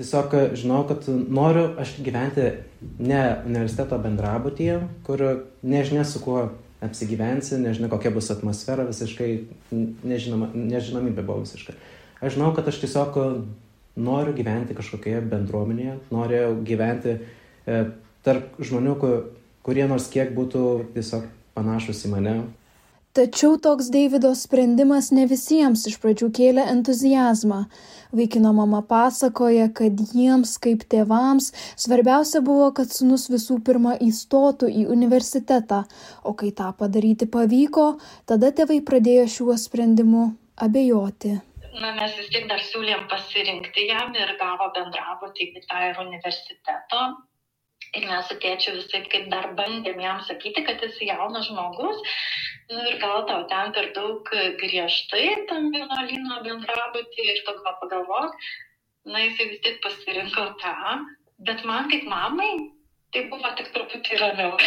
Tiesiog 0.00 0.32
žinau, 0.56 0.80
kad 0.88 1.04
noriu 1.12 1.68
aš 1.76 1.98
gyventi 2.00 2.48
ne 2.96 3.22
universiteto 3.44 4.00
bendrabutyje, 4.00 4.80
kur 5.04 5.28
nežinia 5.60 6.08
su 6.08 6.24
kuo 6.24 6.48
apsigyvensi, 6.82 7.58
nežinia 7.62 7.90
kokia 7.92 8.10
bus 8.14 8.30
atmosfera, 8.34 8.86
visiškai 8.88 9.30
nežinoma, 9.72 10.50
nežinomybė 10.54 11.24
buvo 11.26 11.44
visiškai. 11.44 11.76
Aš 12.22 12.36
žinau, 12.36 12.52
kad 12.56 12.68
aš 12.70 12.80
tiesiog 12.82 13.18
noriu 14.02 14.34
gyventi 14.36 14.76
kažkokioje 14.76 15.20
bendruomenėje, 15.30 15.98
noriu 16.14 16.56
gyventi 16.66 17.16
e, 17.18 17.82
tarp 18.24 18.58
žmonių, 18.62 18.96
kurie 19.66 19.86
nors 19.90 20.08
kiek 20.12 20.32
būtų 20.36 20.64
tiesiog 20.96 21.26
panašus 21.56 22.04
į 22.06 22.12
mane. 22.14 22.36
Tačiau 23.12 23.58
toks 23.60 23.90
Davido 23.92 24.30
sprendimas 24.32 25.10
ne 25.12 25.26
visiems 25.28 25.82
iš 25.90 25.98
pradžių 26.00 26.30
kėlė 26.38 26.62
entuzijazmą. 26.72 27.58
Vaikino 28.16 28.54
mama 28.56 28.78
pasakoja, 28.88 29.66
kad 29.80 29.98
jiems 30.16 30.54
kaip 30.64 30.86
tėvams 30.94 31.50
svarbiausia 31.84 32.40
buvo, 32.46 32.70
kad 32.78 32.88
sunus 32.88 33.26
visų 33.28 33.58
pirma 33.66 33.98
įstotų 34.06 34.70
į 34.80 34.86
universitetą, 34.94 35.82
o 36.24 36.32
kai 36.32 36.54
tą 36.56 36.70
padaryti 36.78 37.28
pavyko, 37.34 37.84
tada 38.24 38.48
tėvai 38.48 38.78
pradėjo 38.88 39.26
šiuo 39.34 39.58
sprendimu 39.60 40.30
abejoti. 40.68 41.34
Na, 41.84 41.92
mes 41.98 42.16
vis 42.16 42.32
tiek 42.32 42.48
dar 42.48 42.64
siūlėm 42.64 43.04
pasirinkti 43.12 43.90
jam 43.90 44.16
ir 44.16 44.32
gavo 44.40 44.72
bendrabutį 44.72 45.50
į 45.52 45.66
tą 45.68 45.84
ir 45.90 46.00
universiteto 46.06 47.04
ir 47.98 48.06
mes 48.08 48.28
su 48.28 48.36
tėčiu 48.42 48.74
visaip 48.78 49.08
kaip 49.12 49.28
dar 49.32 49.50
bandėm 49.58 50.00
jam 50.00 50.20
sakyti, 50.28 50.64
kad 50.68 50.82
esi 50.86 51.08
jaunas 51.10 51.48
žmogus. 51.48 51.98
Nu, 52.70 52.78
ir 52.88 52.98
gal 53.02 53.26
tau 53.28 53.42
ten 53.50 53.72
per 53.76 53.90
daug 53.96 54.30
griežtai 54.62 55.24
tam 55.50 55.68
vienuolino 55.74 56.38
bendrabutį 56.46 57.26
ir 57.32 57.42
tu 57.46 57.56
gal 57.64 57.76
pagalvok, 57.82 58.38
na 59.12 59.26
jisai 59.26 59.50
vis 59.50 59.60
tik 59.66 59.82
pasirinko 59.84 60.46
tą, 60.62 60.94
bet 61.48 61.66
man 61.68 61.90
kaip 61.92 62.08
mamai 62.08 62.52
tai 63.12 63.26
buvo 63.28 63.52
tik 63.58 63.68
truputį 63.76 64.22
ramiau. 64.24 64.56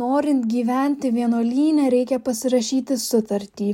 Norint 0.00 0.44
gyventi 0.52 1.10
vienuolynę 1.16 1.88
reikia 1.90 2.18
pasirašyti 2.20 2.98
sutartį. 3.00 3.70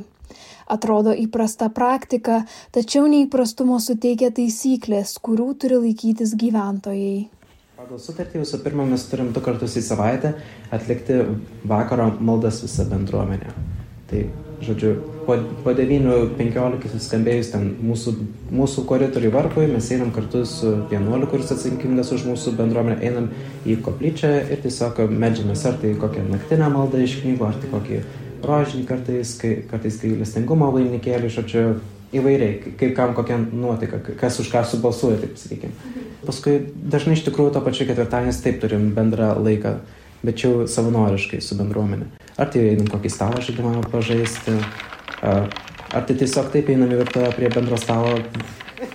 Atrodo 0.70 1.12
įprasta 1.12 1.68
praktika, 1.74 2.42
tačiau 2.72 3.06
neįprastumo 3.10 3.80
suteikia 3.82 4.32
taisyklės, 4.34 5.18
kurių 5.24 5.52
turi 5.60 5.80
laikytis 5.86 6.36
gyventojai. 6.40 7.28
Pagal 7.74 7.98
sutartį 8.00 8.40
visų 8.40 8.62
pirma 8.64 8.86
mes 8.88 9.02
turim 9.10 9.32
du 9.34 9.40
kartus 9.44 9.74
į 9.76 9.82
savaitę 9.84 10.30
atlikti 10.72 11.18
vakaro 11.68 12.06
maldas 12.22 12.62
visą 12.64 12.86
bendruomenę. 12.88 13.50
Tai, 14.08 14.20
žodžiu, 14.64 14.92
po, 15.26 15.36
po 15.64 15.74
9.15 15.76 16.92
suskambėjus 16.94 17.50
ten 17.52 17.66
mūsų, 17.84 18.14
mūsų 18.54 18.84
koridoriui 18.88 19.32
varpui, 19.34 19.66
mes 19.72 19.90
einam 19.92 20.12
kartu 20.14 20.44
su 20.48 20.70
vienuoliu, 20.90 21.28
kuris 21.28 21.52
atsakingas 21.54 22.12
už 22.14 22.28
mūsų 22.30 22.54
bendruomenę, 22.60 23.00
einam 23.04 23.30
į 23.66 23.80
koplyčią 23.84 24.32
ir 24.54 24.62
tiesiog 24.64 25.04
medžiamės 25.10 25.64
ar 25.68 25.80
tai 25.82 25.94
kokią 26.00 26.28
naktinę 26.30 26.70
maldą 26.72 27.02
iš 27.04 27.18
knygų, 27.22 27.48
ar 27.48 27.58
tai 27.58 27.72
kokį 27.72 28.00
rožinį 28.48 28.86
kartais, 28.88 29.34
kai, 29.40 29.56
kartais 29.70 29.98
gailestingumo 30.02 30.70
vainikėlį, 30.74 31.30
žodžiu, 31.34 31.64
įvairiai, 32.14 32.74
kaip 32.78 32.94
kam 32.96 33.14
kokia 33.16 33.38
nuotaika, 33.42 33.98
kas 34.20 34.38
už 34.42 34.50
ką 34.52 34.62
subalsuoja, 34.68 35.18
taip 35.22 35.38
sakykime. 35.40 36.02
Paskui 36.24 36.60
dažnai 36.72 37.18
iš 37.18 37.24
tikrųjų 37.26 37.54
to 37.56 37.62
pačiu 37.64 37.88
ketvirtadienis 37.88 38.40
taip 38.44 38.60
turim 38.62 38.92
bendrą 38.96 39.32
laiką, 39.42 39.76
bet 40.24 40.44
jau 40.44 40.68
savanoriškai 40.70 41.42
su 41.44 41.58
bendruomenė. 41.58 42.08
Ar 42.40 42.50
tai 42.52 42.68
einam 42.72 42.88
kokį 42.92 43.12
stalo 43.12 43.42
žaidimą 43.44 43.82
pažaisti, 43.92 44.56
ar 45.24 46.06
tai 46.06 46.16
tiesiog 46.22 46.52
taip 46.54 46.70
einam 46.72 46.94
į 46.94 47.02
virtuvę 47.02 47.32
prie 47.36 47.50
bendro 47.52 47.78
stalo 47.80 48.16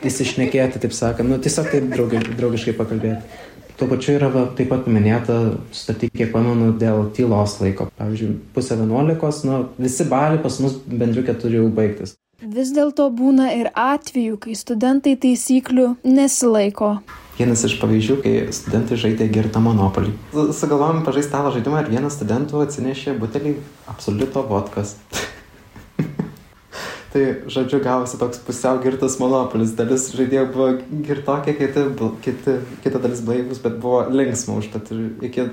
įsišnekėti, 0.06 0.82
taip 0.82 0.95
sakant, 0.95 1.30
nu 1.30 1.39
tiesiog 1.43 1.70
taip 1.74 1.91
draugi, 1.91 2.24
draugiškai 2.39 2.76
pakalbėti. 2.78 3.45
Tuo 3.80 3.88
pačiu 3.88 4.18
yra 4.18 4.28
va, 4.28 4.42
taip 4.58 4.68
pat 4.74 4.88
minėta 4.92 5.36
sutartį, 5.72 6.10
kiek 6.12 6.34
pamenu, 6.34 6.74
dėl 6.76 7.06
tylos 7.16 7.54
laiko. 7.62 7.86
Pavyzdžiui, 7.96 8.34
pusę 8.52 8.76
vienuolikos, 8.76 9.46
nu, 9.48 9.62
visi 9.80 10.04
baliai 10.10 10.42
pas 10.44 10.58
mus 10.60 10.76
bendriukė 10.84 11.38
turi 11.40 11.62
jau 11.62 11.70
baigtis. 11.78 12.18
Vis 12.40 12.74
dėlto 12.76 13.08
būna 13.16 13.54
ir 13.56 13.72
atvejų, 13.76 14.36
kai 14.44 14.58
studentai 14.60 15.16
taisyklių 15.24 15.88
nesilaiko. 16.04 16.92
Vienas 17.40 17.64
iš 17.64 17.78
pavyzdžių, 17.80 18.20
kai 18.20 18.36
studentai 18.56 19.00
žaidė 19.00 19.30
girtą 19.32 19.64
monopolį. 19.64 20.12
Sugalvojom 20.36 21.06
pažaisti 21.08 21.32
stalo 21.32 21.56
žaidimą 21.56 21.86
ir 21.86 21.92
vienas 21.96 22.20
studentų 22.20 22.66
atsinešė 22.66 23.16
butelį 23.20 23.56
absoliuto 23.96 24.44
vodkas. 24.52 24.98
Tai, 27.10 27.24
žodžiu, 27.49 27.80
gavosi 27.82 28.20
toks 28.22 28.41
pusiau 28.45 28.78
girtas 28.84 29.16
monopolis. 29.18 29.72
Dalis 29.78 30.12
žaidėjų 30.14 30.43
buvo 30.53 30.68
girtokie, 31.07 31.55
kiti, 31.57 31.86
kiti, 32.26 32.57
kita 32.84 33.01
dalis 33.01 33.24
blaivus, 33.26 33.62
bet 33.64 33.80
buvo 33.82 34.03
linksma 34.14 34.60
užtat 34.62 34.91
ir 34.93 35.07
iki, 35.26 35.47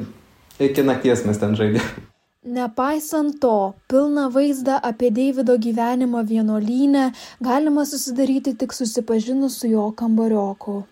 iki 0.69 0.85
nakties 0.85 1.25
mes 1.25 1.41
ten 1.41 1.57
žaidėme. 1.57 2.05
Nepaisant 2.47 3.41
to, 3.41 3.73
pilną 3.89 4.29
vaizdą 4.31 4.77
apie 4.83 5.11
Davido 5.11 5.57
gyvenimą 5.59 6.21
vienuolynę 6.29 7.09
galima 7.41 7.87
susidaryti 7.87 8.55
tik 8.55 8.77
susipažinus 8.77 9.57
su 9.59 9.73
jo 9.73 9.89
kambarioku. 9.97 10.85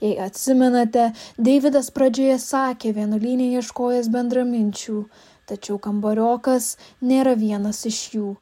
Jei 0.00 0.16
atsimenate, 0.18 1.12
Davidas 1.38 1.92
pradžioje 1.94 2.40
sakė 2.42 2.96
vienuolynė 2.96 3.52
ieškojęs 3.60 4.08
bendraminčių, 4.10 4.98
tačiau 5.46 5.78
kambariokas 5.78 6.74
nėra 7.04 7.36
vienas 7.38 7.84
iš 7.86 8.02
jų. 8.16 8.36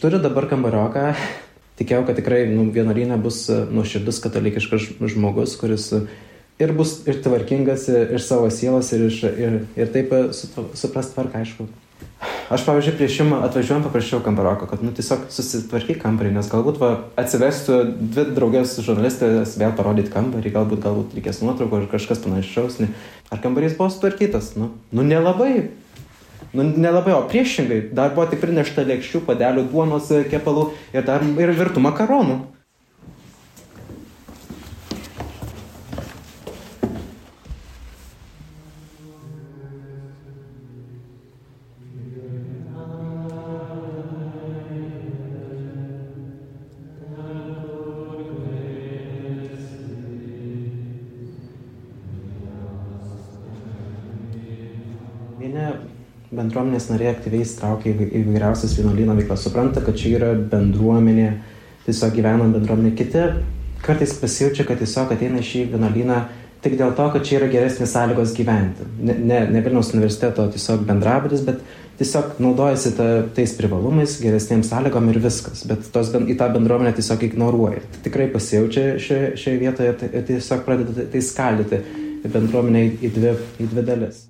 Turiu 0.00 0.20
dabar 0.22 0.46
kambarioką, 0.50 1.12
tikėjau, 1.80 2.06
kad 2.08 2.18
tikrai 2.18 2.44
nu, 2.50 2.68
vienuolynė 2.74 3.18
bus 3.22 3.44
nuoširdus 3.50 4.20
katalikiškas 4.24 4.88
žmogus, 5.12 5.56
kuris 5.60 5.90
ir 6.62 6.74
bus 6.76 7.00
ir 7.10 7.20
tvarkingas 7.24 7.88
ir, 7.90 8.12
ir 8.16 8.22
savo 8.22 8.50
sielos, 8.54 8.92
ir, 8.94 9.08
iš, 9.10 9.22
ir, 9.28 9.62
ir 9.76 9.94
taip 9.94 10.12
suprast 10.32 11.16
tvarką, 11.16 11.42
aišku. 11.42 11.68
Aš, 12.52 12.66
pavyzdžiui, 12.66 12.94
prieš 12.98 13.14
jum 13.16 13.30
atvažiuojant 13.38 13.86
paprašiau 13.86 14.20
kambaroko, 14.22 14.66
kad, 14.68 14.82
nu, 14.84 14.92
tiesiog 14.94 15.24
susitvarkyk 15.32 16.02
kambarį, 16.02 16.34
nes 16.36 16.50
galbūt 16.52 16.78
va, 16.82 16.90
atsivestų 17.18 17.78
dvi 17.96 18.26
draugės 18.36 18.74
žurnalistės 18.84 19.56
vėl 19.60 19.72
parodyti 19.78 20.12
kambarį, 20.12 20.52
galbūt, 20.54 20.82
galbūt 20.84 21.16
reikės 21.16 21.40
nuotraukų 21.42 21.80
ar 21.80 21.86
kažkas 21.94 22.20
panašaus. 22.22 22.76
Ar 23.32 23.40
kambarys 23.42 23.78
buvo 23.78 23.88
sutvarkytas? 23.94 24.52
Nu, 24.60 24.68
nu 24.92 25.06
nelabai. 25.06 25.70
Nu, 26.52 26.64
nelabai, 26.64 27.14
o 27.16 27.22
priešingai, 27.30 27.80
dar 27.96 28.12
buvo 28.16 28.26
tik 28.30 28.42
prinešta 28.42 28.84
lėkščių, 28.88 29.22
padelių, 29.28 29.68
duonos, 29.72 30.10
kepalų 30.32 30.70
ir 30.92 31.06
dar 31.06 31.24
ir 31.24 31.54
virtų 31.58 31.84
makaronų. 31.84 32.40
Bendruomenės 56.42 56.90
nariai 56.90 57.14
aktyviai 57.14 57.46
įsitraukia 57.46 57.94
į 57.94 58.10
įvairiausias 58.20 58.76
vienuolyno 58.76 59.16
veiklas, 59.18 59.46
supranta, 59.46 59.82
kad 59.84 59.96
čia 59.98 60.16
yra 60.18 60.34
bendruomenė, 60.36 61.30
tiesiog 61.86 62.14
gyvena 62.18 62.50
bendruomenė. 62.52 62.94
Kiti 62.98 63.24
kartais 63.82 64.14
pasijaučia, 64.20 64.66
kad 64.68 64.82
tiesiog 64.82 65.14
ateina 65.14 65.42
šį 65.42 65.68
vienuolyną 65.72 66.22
tik 66.62 66.76
dėl 66.78 66.94
to, 66.98 67.08
kad 67.14 67.24
čia 67.26 67.40
yra 67.40 67.50
geresnės 67.50 67.92
sąlygos 67.94 68.34
gyventi. 68.36 68.86
Ne, 69.02 69.16
ne, 69.18 69.40
ne 69.50 69.62
Vilniaus 69.64 69.90
universiteto 69.96 70.46
tiesiog 70.54 70.84
bendrabutis, 70.86 71.42
bet 71.46 71.62
tiesiog 71.98 72.38
naudojasi 72.42 72.94
ta, 72.98 73.08
tais 73.34 73.54
privalumais, 73.58 74.14
geresnėms 74.22 74.70
sąlygom 74.70 75.10
ir 75.10 75.20
viskas. 75.24 75.64
Bet 75.68 75.90
tos, 75.94 76.12
į 76.14 76.38
tą 76.38 76.50
bendruomenę 76.54 76.94
tiesiog 76.98 77.26
ignoruoja. 77.28 77.82
Tai 77.94 78.04
tikrai 78.06 78.30
pasijaučia 78.34 78.86
šioje, 79.02 79.32
šioje 79.42 79.62
vietoje 79.62 79.94
tai, 80.00 80.12
tiesiog 80.30 80.66
pradeda 80.68 81.08
tai 81.12 81.24
skaldyti 81.26 81.82
bendruomenę 82.30 82.86
į 83.02 83.16
dvi, 83.16 83.38
į 83.58 83.72
dvi 83.74 83.90
dalis. 83.90 84.28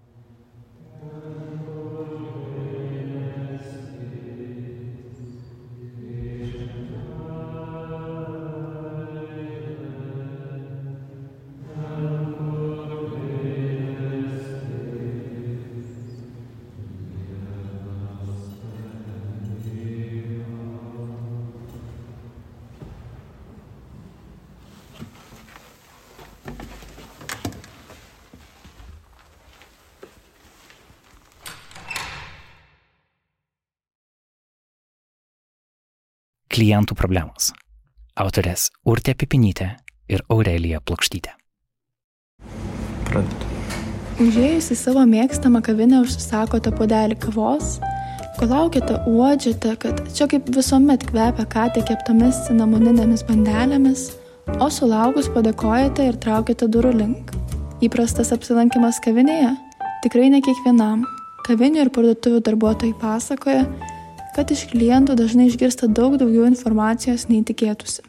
Klientų 36.52 36.96
problemos. 36.98 37.52
Autorės 38.20 38.68
Urtė 38.84 39.14
Pipinytė 39.16 39.70
ir 40.12 40.20
Aurelija 40.28 40.82
Plokštytė. 40.84 41.32
Pradedu. 43.08 43.48
Užėjus 44.20 44.68
į 44.74 44.76
savo 44.76 45.02
mėgstamą 45.08 45.62
kavinę 45.64 46.02
užsisakote 46.04 46.70
puodelį 46.76 47.16
kavos, 47.22 47.78
kol 48.36 48.50
laukiate 48.52 48.98
uodžiate, 49.08 49.72
kad 49.80 50.02
čia 50.12 50.28
kaip 50.28 50.50
visuomet 50.52 51.06
kvepia 51.08 51.46
ką 51.54 51.70
tik 51.72 51.88
keptomis 51.88 52.42
cinamoninėmis 52.48 53.24
bandelėmis, 53.28 54.10
o 54.60 54.68
sulaukus 54.68 55.30
padėkojate 55.32 56.10
ir 56.10 56.20
traukiate 56.20 56.68
durų 56.68 56.92
link. 57.00 57.32
Įprastas 57.82 58.34
apsilankimas 58.36 59.00
kavinėje? 59.02 59.54
Tikrai 60.04 60.28
ne 60.34 60.42
kiekvienam. 60.44 61.06
Kavinių 61.48 61.86
ir 61.86 61.90
parduotuvių 61.94 62.44
darbuotojai 62.46 62.94
pasakoja, 63.00 63.64
kad 64.36 64.50
iš 64.54 64.66
klientų 64.72 65.16
dažnai 65.18 65.48
išgirsta 65.50 65.88
daug 65.88 66.16
daugiau 66.20 66.46
informacijos 66.48 67.28
nei 67.30 67.42
tikėtųsi. 67.46 68.04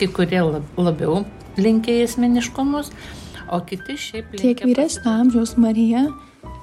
Kai 0.00 0.08
kurie 0.08 0.42
labiau 0.42 1.22
linkia 1.60 2.00
į 2.00 2.06
asmeniškumus, 2.08 2.90
o 3.52 3.60
kiti 3.68 3.96
šiaip 4.00 4.32
linkia. 4.32 4.42
Tiek 4.42 4.64
vyresnio 4.66 5.14
amžiaus 5.22 5.56
Marija, 5.60 6.06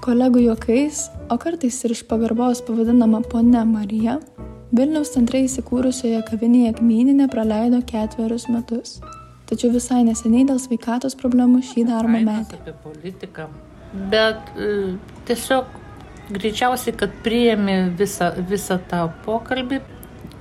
kolegų 0.06 0.46
juokais, 0.48 1.08
o 1.30 1.38
kartais 1.42 1.78
ir 1.86 1.96
iš 1.96 2.04
pagarbos 2.10 2.64
pavadinama 2.66 3.22
ponia 3.30 3.66
Marija, 3.68 4.20
Vilniaus 4.70 5.10
centre 5.16 5.40
įsikūrusioje 5.42 6.20
kavinėje 6.28 6.76
Kmyninė 6.78 7.26
praleido 7.32 7.80
ketverius 7.90 8.44
metus. 8.54 9.00
Tačiau 9.50 9.72
visai 9.74 10.04
neseniai 10.06 10.46
dėl 10.46 10.60
sveikatos 10.62 11.16
problemų 11.18 11.64
šį 11.66 11.88
darbą 11.88 12.20
metė. 12.22 12.60
Apie 12.60 12.76
politiką. 12.84 13.48
Bet 14.12 14.52
e, 14.54 14.68
tiesiog 15.26 15.72
greičiausiai, 16.34 16.96
kad 16.98 17.14
priemi 17.24 17.78
visą, 18.00 18.32
visą 18.50 18.80
tą 18.90 19.06
pokalbį, 19.26 19.82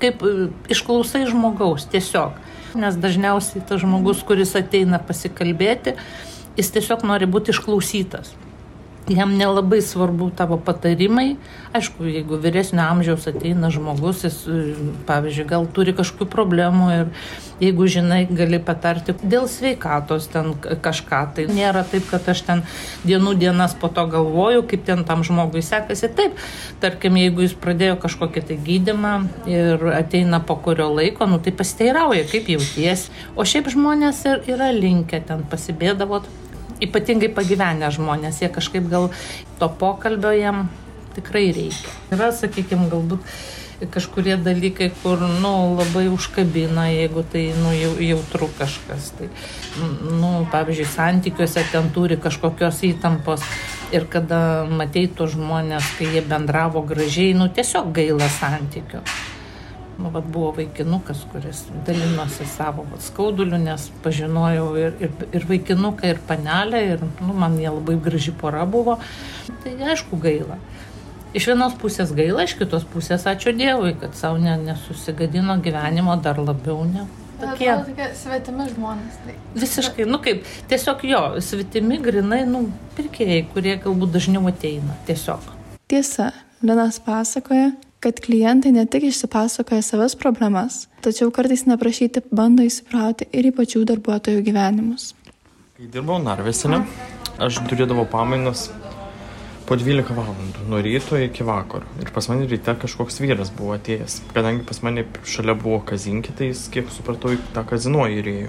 kaip 0.03 0.24
e, 0.24 0.34
išklausai 0.72 1.24
žmogaus 1.30 1.89
tiesiog. 1.93 2.36
Nes 2.78 2.99
dažniausiai 3.01 3.64
tas 3.68 3.80
žmogus, 3.82 4.20
kuris 4.28 4.53
ateina 4.59 5.01
pasikalbėti, 5.01 5.97
jis 6.59 6.74
tiesiog 6.74 7.07
nori 7.09 7.28
būti 7.30 7.55
išklausytas 7.55 8.34
jam 9.11 9.34
nelabai 9.36 9.80
svarbu 9.82 10.30
tavo 10.36 10.59
patarimai. 10.61 11.36
Aišku, 11.76 12.06
jeigu 12.09 12.38
vyresnio 12.40 12.84
amžiaus 12.84 13.26
ateina 13.30 13.70
žmogus, 13.72 14.24
jis, 14.26 14.38
pavyzdžiui, 15.09 15.46
gal 15.48 15.68
turi 15.72 15.94
kažkokių 15.96 16.28
problemų 16.32 16.88
ir 16.94 17.12
jeigu 17.61 17.88
žinai, 17.90 18.22
gali 18.30 18.61
patarti 18.62 19.14
dėl 19.22 19.48
sveikatos 19.50 20.28
ten 20.32 20.52
kažką. 20.59 21.22
Tai 21.36 21.46
nėra 21.50 21.84
taip, 21.88 22.06
kad 22.11 22.28
aš 22.30 22.44
ten 22.46 22.64
dienų 23.06 23.34
dienas 23.40 23.74
po 23.78 23.90
to 23.92 24.06
galvoju, 24.11 24.64
kaip 24.70 24.84
ten 24.86 25.04
tam 25.09 25.24
žmogui 25.26 25.62
sekasi. 25.66 26.11
Taip, 26.18 26.38
tarkim, 26.82 27.18
jeigu 27.18 27.46
jis 27.46 27.56
pradėjo 27.59 27.98
kažkokį 28.02 28.44
tai 28.50 28.59
gydimą 28.68 29.14
ir 29.50 29.88
ateina 29.94 30.40
po 30.40 30.59
kurio 30.62 30.90
laiko, 30.94 31.26
nu 31.30 31.40
tai 31.42 31.54
pasiteirauja, 31.56 32.28
kaip 32.30 32.50
jauties. 32.54 33.09
O 33.36 33.46
šiaip 33.48 33.70
žmonės 33.74 34.24
ir 34.28 34.52
yra 34.54 34.70
linkę 34.74 35.22
ten 35.26 35.44
pasibėdavot 35.50 36.28
ypatingai 36.84 37.30
pagyvenę 37.34 37.90
žmonės, 37.94 38.42
jie 38.42 38.50
kažkaip 38.52 38.88
gal 38.90 39.08
to 39.60 39.68
pokalbio 39.80 40.32
jam 40.36 40.66
tikrai 41.16 41.48
reikia. 41.54 41.94
Yra, 42.14 42.30
sakykime, 42.34 42.88
galbūt 42.92 43.24
kažkurie 43.94 44.34
dalykai, 44.42 44.90
kur, 45.02 45.22
nu, 45.42 45.52
labai 45.78 46.08
užkabina, 46.10 46.88
jeigu 46.90 47.22
tai, 47.32 47.44
nu, 47.62 47.70
jau, 47.76 47.92
jautru 48.02 48.50
kažkas. 48.58 49.12
Tai, 49.18 49.30
nu, 50.02 50.32
pavyzdžiui, 50.50 50.90
santykiuose 50.96 51.66
ten 51.72 51.90
turi 51.94 52.18
kažkokios 52.18 52.82
įtampos 52.90 53.46
ir 53.94 54.08
kada 54.10 54.66
matei 54.70 55.06
tos 55.06 55.36
žmonės, 55.36 55.94
kai 55.98 56.10
jie 56.16 56.26
bendravo 56.26 56.82
gražiai, 56.86 57.34
nu, 57.38 57.50
tiesiog 57.54 57.92
gaila 57.94 58.30
santykių 58.40 59.04
nu, 59.99 60.11
vat, 60.14 60.26
buvo 60.32 60.53
vaikinukas, 60.57 61.24
kuris 61.32 61.64
dalinosi 61.86 62.46
savo 62.46 62.84
vat, 62.90 63.03
skauduliu, 63.03 63.59
nes 63.59 63.88
pažinojau 64.05 64.68
ir, 64.78 64.96
ir, 65.03 65.14
ir 65.34 65.46
vaikinuką, 65.49 66.07
ir 66.12 66.20
panelę, 66.28 66.82
ir 66.94 67.03
nu, 67.20 67.34
man 67.34 67.59
jie 67.59 67.70
labai 67.72 67.99
graži 68.03 68.34
pora 68.40 68.64
buvo. 68.66 68.99
Tai 69.64 69.74
aišku 69.92 70.20
gaila. 70.22 70.59
Iš 71.36 71.51
vienos 71.51 71.74
pusės 71.80 72.14
gaila, 72.16 72.46
iš 72.46 72.55
kitos 72.57 72.86
pusės 72.88 73.26
ačiū 73.28 73.53
Dievui, 73.57 73.92
kad 74.01 74.14
savo 74.16 74.38
ne, 74.40 74.55
nesusigadino 74.62 75.59
gyvenimo 75.64 76.16
dar 76.22 76.40
labiau, 76.40 76.86
ne? 76.88 77.05
Tokie. 77.38 77.68
tokie 77.86 78.07
svetimi 78.18 78.64
žmonės. 78.72 79.18
Tai. 79.26 79.34
Visiškai, 79.59 80.07
nu 80.09 80.18
kaip, 80.22 80.46
tiesiog 80.70 81.05
jo, 81.07 81.20
svetimi 81.44 82.01
grinai, 82.03 82.40
nu, 82.49 82.64
pirkėjai, 82.96 83.44
kurie 83.53 83.76
galbūt 83.82 84.16
dažniau 84.16 84.49
ateina, 84.51 84.96
tiesiog. 85.07 85.53
Tiesa, 85.90 86.32
Linas 86.64 86.99
pasakoja, 86.99 87.70
kad 88.01 88.20
klientai 88.22 88.72
ne 88.72 88.86
tik 88.86 89.09
išsipasakoja 89.11 89.82
savas 89.82 90.14
problemas, 90.18 90.86
tačiau 91.03 91.32
kartais 91.34 91.64
neprašyti 91.66 92.22
bando 92.30 92.66
įsiprauti 92.66 93.26
ir 93.32 93.51
į 93.51 93.55
pačių 93.59 93.84
darbuotojų 93.88 94.44
gyvenimus. 94.46 95.12
Kai 95.78 95.88
dirbau 95.94 96.18
Narvesinė, 96.22 96.84
aš 97.42 97.61
turėdavau 97.70 98.07
pamainas 98.11 98.68
po 99.68 99.76
12 99.76 100.14
valandų, 100.16 100.64
nuo 100.70 100.80
ryto 100.82 101.18
iki 101.20 101.44
vakaro. 101.44 101.86
Ir 102.01 102.11
pas 102.14 102.30
mane 102.30 102.46
ryte 102.49 102.72
kažkoks 102.82 103.20
vyras 103.20 103.51
buvo 103.55 103.74
atėjęs. 103.76 104.22
Kadangi 104.32 104.64
pas 104.68 104.80
mane 104.86 105.05
šalia 105.28 105.55
buvo 105.59 105.82
kazinkė, 105.90 106.32
tai 106.38 106.53
jis, 106.53 106.64
kiek 106.72 106.88
supratau, 106.94 107.34
tą 107.55 107.66
kazino 107.68 108.07
įrėjo. 108.09 108.49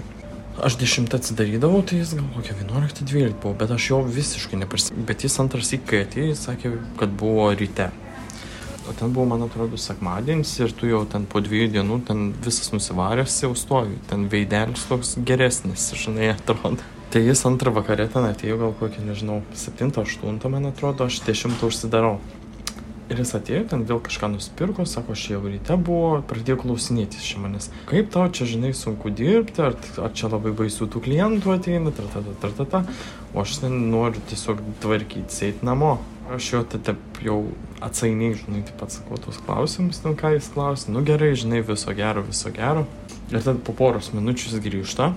Aš 0.64 0.76
10 0.80 1.12
atsidarydavau, 1.16 1.82
tai 1.86 2.00
jis 2.00 2.14
gal 2.16 2.26
kokia 2.34 2.56
11-12 2.62 3.36
buvo, 3.42 3.52
bet 3.60 3.70
aš 3.74 3.90
jo 3.90 4.00
visiškai 4.06 4.60
neprisimenu. 4.62 5.04
Bet 5.08 5.26
jis 5.26 5.36
antras 5.42 5.74
įkai 5.76 6.04
atėjo, 6.06 6.32
jis 6.32 6.46
sakė, 6.48 6.72
kad 7.00 7.12
buvo 7.20 7.50
ryte. 7.52 7.90
O 8.90 8.92
ten 8.92 9.12
buvo, 9.14 9.28
man 9.30 9.44
atrodo, 9.46 9.78
sekmadienis 9.78 10.50
ir 10.58 10.72
tu 10.74 10.88
jau 10.90 11.04
ten 11.06 11.22
po 11.30 11.38
dviejų 11.44 11.68
dienų 11.76 11.98
ten 12.08 12.24
visas 12.42 12.72
nusivaręs 12.74 13.36
jau 13.44 13.52
stovi. 13.54 13.94
Ten 14.10 14.24
veidelis 14.32 14.88
toks 14.90 15.14
geresnis, 15.22 15.92
žinai, 15.94 16.32
atrodo. 16.34 16.82
Tai 17.14 17.22
jis 17.22 17.44
antrą 17.46 17.70
vakarę 17.76 18.08
ten 18.10 18.26
atėjo 18.26 18.58
gal 18.58 18.74
kokį, 18.80 19.04
nežinau, 19.06 19.40
7-8, 19.54 20.42
man 20.50 20.66
atrodo, 20.72 21.06
aš 21.06 21.20
10 21.26 21.62
užsidarau. 21.66 22.16
Ir 23.10 23.18
jis 23.18 23.32
atėjo, 23.34 23.62
ten 23.72 23.80
vėl 23.86 23.98
kažką 24.06 24.28
nusipirko, 24.30 24.84
sako, 24.86 25.16
aš 25.18 25.24
jau 25.32 25.40
ryte 25.42 25.74
buvo, 25.74 26.20
pradėjo 26.30 26.60
klausinėtis 26.62 27.24
iš 27.24 27.40
manęs. 27.42 27.66
Kaip 27.90 28.12
tau 28.14 28.28
čia, 28.30 28.46
žinai, 28.46 28.70
sunku 28.78 29.10
dirbti, 29.10 29.64
ar, 29.66 29.74
ar 30.02 30.14
čia 30.14 30.30
labai 30.30 30.52
baisų 30.54 30.86
tų 30.90 31.02
klientų 31.06 31.54
ateina, 31.56 31.90
tartata, 31.94 32.34
tartata. 32.42 32.84
O 33.34 33.42
aš 33.42 33.56
ten 33.64 33.74
noriu 33.90 34.22
tiesiog 34.30 34.62
tvarkyti, 34.82 35.40
eiti 35.48 35.66
namo. 35.66 35.96
Aš 36.30 36.52
jo 36.52 36.60
tada 36.62 36.94
jau 37.24 37.40
atsainiai, 37.82 38.36
žinai, 38.38 38.60
taip 38.62 38.76
pat 38.78 38.94
sakau 38.94 39.16
tos 39.18 39.40
klausimus, 39.42 39.98
ten 39.98 40.14
ką 40.14 40.36
jis 40.36 40.46
klausė. 40.54 40.92
Nu 40.94 41.02
gerai, 41.02 41.32
žinai, 41.34 41.58
viso 41.66 41.90
gero, 41.96 42.22
viso 42.22 42.52
gero. 42.54 42.84
Ir 43.32 43.40
tada 43.40 43.58
po 43.58 43.74
poros 43.74 44.12
minučių 44.14 44.52
jis 44.52 44.62
grįžta 44.62 45.10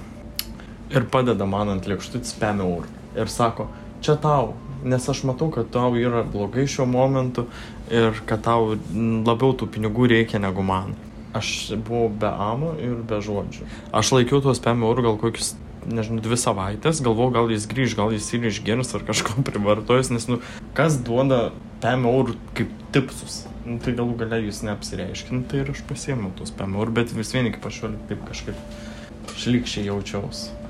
ir 0.93 1.05
padeda 1.13 1.45
man 1.49 1.69
ant 1.75 1.85
lėkštutės 1.89 2.33
5 2.41 2.65
eurų. 2.65 2.89
Ir 3.17 3.29
sako, 3.29 3.67
čia 4.01 4.15
tau, 4.21 4.55
nes 4.81 5.05
aš 5.09 5.23
matau, 5.29 5.51
kad 5.53 5.69
tau 5.73 5.93
yra 5.97 6.23
blogai 6.25 6.65
šiuo 6.69 6.87
momentu 6.89 7.45
ir 7.93 8.17
kad 8.29 8.41
tau 8.45 8.73
labiau 8.73 9.53
tų 9.53 9.69
pinigų 9.73 10.09
reikia 10.15 10.41
negu 10.41 10.65
man. 10.65 10.95
Aš 11.33 11.73
buvau 11.77 12.09
be 12.09 12.29
amo 12.29 12.73
ir 12.81 12.97
be 13.09 13.21
žodžių. 13.21 13.69
Aš 13.93 14.15
laikiau 14.17 14.41
tuos 14.41 14.61
5 14.65 14.85
eurų 14.85 15.05
gal 15.07 15.21
kokius, 15.21 15.53
nežinau, 15.89 16.21
dvi 16.23 16.37
savaitės, 16.39 17.01
galvoju, 17.05 17.33
gal 17.35 17.53
jis 17.53 17.67
grįž, 17.71 17.97
gal 17.99 18.13
jis 18.15 18.29
ir 18.35 18.47
išgirs 18.49 18.93
ar 18.97 19.05
kažko 19.07 19.43
privartojus, 19.47 20.13
nes, 20.13 20.29
nu, 20.31 20.39
kas 20.77 20.97
duoda 21.05 21.51
5 21.83 22.09
eurų 22.09 22.37
kaip 22.57 22.73
tipsus. 22.95 23.43
Nu, 23.63 23.77
tai 23.79 23.93
galų 23.95 24.17
galia 24.19 24.41
jūs 24.43 24.59
neapsireiškint, 24.67 25.47
tai 25.51 25.61
ir 25.63 25.71
aš 25.71 25.85
pasiėmiau 25.87 26.33
tuos 26.39 26.51
5 26.55 26.79
eurų, 26.81 26.97
bet 26.99 27.15
vis 27.15 27.31
vieni 27.35 27.53
kaip 27.55 27.69
aš 27.69 27.83
jau 27.85 27.93
taip 28.09 28.25
kažkaip 28.27 29.39
šlikščiai 29.39 29.87
jaučiausi 29.87 30.63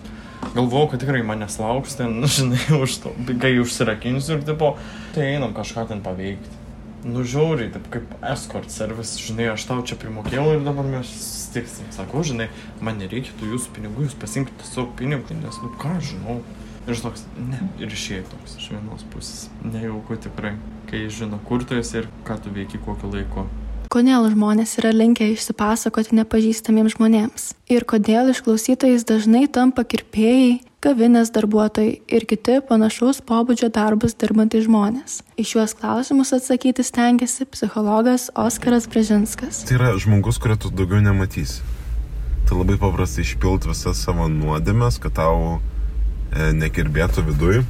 galvojau, 0.54 0.90
kad 0.92 1.02
tikrai 1.04 1.24
manęs 1.26 1.56
lauks 1.62 1.96
ten, 2.00 2.20
žinai, 2.36 2.60
už 2.78 2.98
to, 3.04 3.14
kai 3.42 3.56
užsirakinsiu 3.62 4.38
ir 4.38 4.44
tipo, 4.48 4.76
tai 5.16 5.34
einam 5.38 5.56
kažką 5.56 5.88
ten 5.90 6.04
paveikti. 6.06 6.63
Nu 7.04 7.26
žiauriai, 7.28 7.72
taip 7.74 7.88
kaip 7.92 8.12
escort 8.32 8.72
service, 8.72 9.20
žinai, 9.20 9.50
aš 9.54 9.66
tau 9.68 9.82
čia 9.84 9.98
primokėjau 10.00 10.46
ir 10.56 10.62
dabar 10.64 10.88
mes 10.88 11.10
stiksim. 11.10 11.90
Sakau, 11.96 12.24
žinai, 12.24 12.48
man 12.84 13.02
nereikia 13.02 13.36
tų 13.40 13.54
jūsų 13.54 13.74
pinigų, 13.76 14.08
jūs 14.08 14.16
pasimkite 14.22 14.68
savo 14.68 14.88
pinigų, 15.00 15.36
nes, 15.42 15.60
nu 15.64 15.74
ką 15.82 15.98
žinau. 16.04 16.40
Ir 16.84 17.00
toks, 17.00 17.24
ne, 17.40 17.60
ir 17.80 17.92
išėjai 17.96 18.26
toks 18.28 18.58
iš 18.60 18.72
vienos 18.74 19.04
pusės. 19.12 19.46
Nejauku 19.64 20.18
tikrai, 20.20 20.58
kai 20.90 21.06
žino, 21.08 21.40
kur 21.48 21.64
tu 21.68 21.78
esi 21.80 22.02
ir 22.02 22.10
ką 22.28 22.40
tu 22.44 22.52
veiki 22.56 22.82
kokiu 22.84 23.12
laiku 23.12 23.48
kodėl 23.94 24.26
žmonės 24.26 24.72
yra 24.82 24.90
linkę 24.90 25.28
išsipasakoti 25.36 26.16
nepažįstamiems 26.18 26.96
žmonėms 26.96 27.44
ir 27.70 27.84
kodėl 27.86 28.32
išklausytojais 28.32 29.06
dažnai 29.06 29.44
tampa 29.46 29.84
kirpėjai, 29.86 30.64
kavinės 30.84 31.32
darbuotojai 31.34 31.94
ir 32.12 32.26
kiti 32.28 32.58
panašaus 32.68 33.22
pobūdžio 33.28 33.70
darbus 33.74 34.18
dirbantys 34.20 34.66
žmonės. 34.68 35.22
Iš 35.40 35.54
šiuos 35.54 35.76
klausimus 35.80 36.34
atsakyti 36.36 36.84
stengiasi 36.84 37.48
psichologas 37.54 38.30
Oskaras 38.40 38.90
Brežinskas. 38.92 39.64
Tai 39.70 39.78
yra 39.78 39.94
žmogus, 40.00 40.42
kurio 40.44 40.58
tu 40.60 40.74
daugiau 40.74 41.04
nematysi. 41.06 41.64
Tai 42.50 42.60
labai 42.60 42.76
paprastai 42.82 43.24
išpilt 43.24 43.70
visas 43.70 44.02
savo 44.04 44.28
nuodėmės, 44.32 45.00
kad 45.04 45.16
tau 45.22 45.38
e, 45.56 46.52
nekirbėtų 46.60 47.24
viduje 47.30 47.64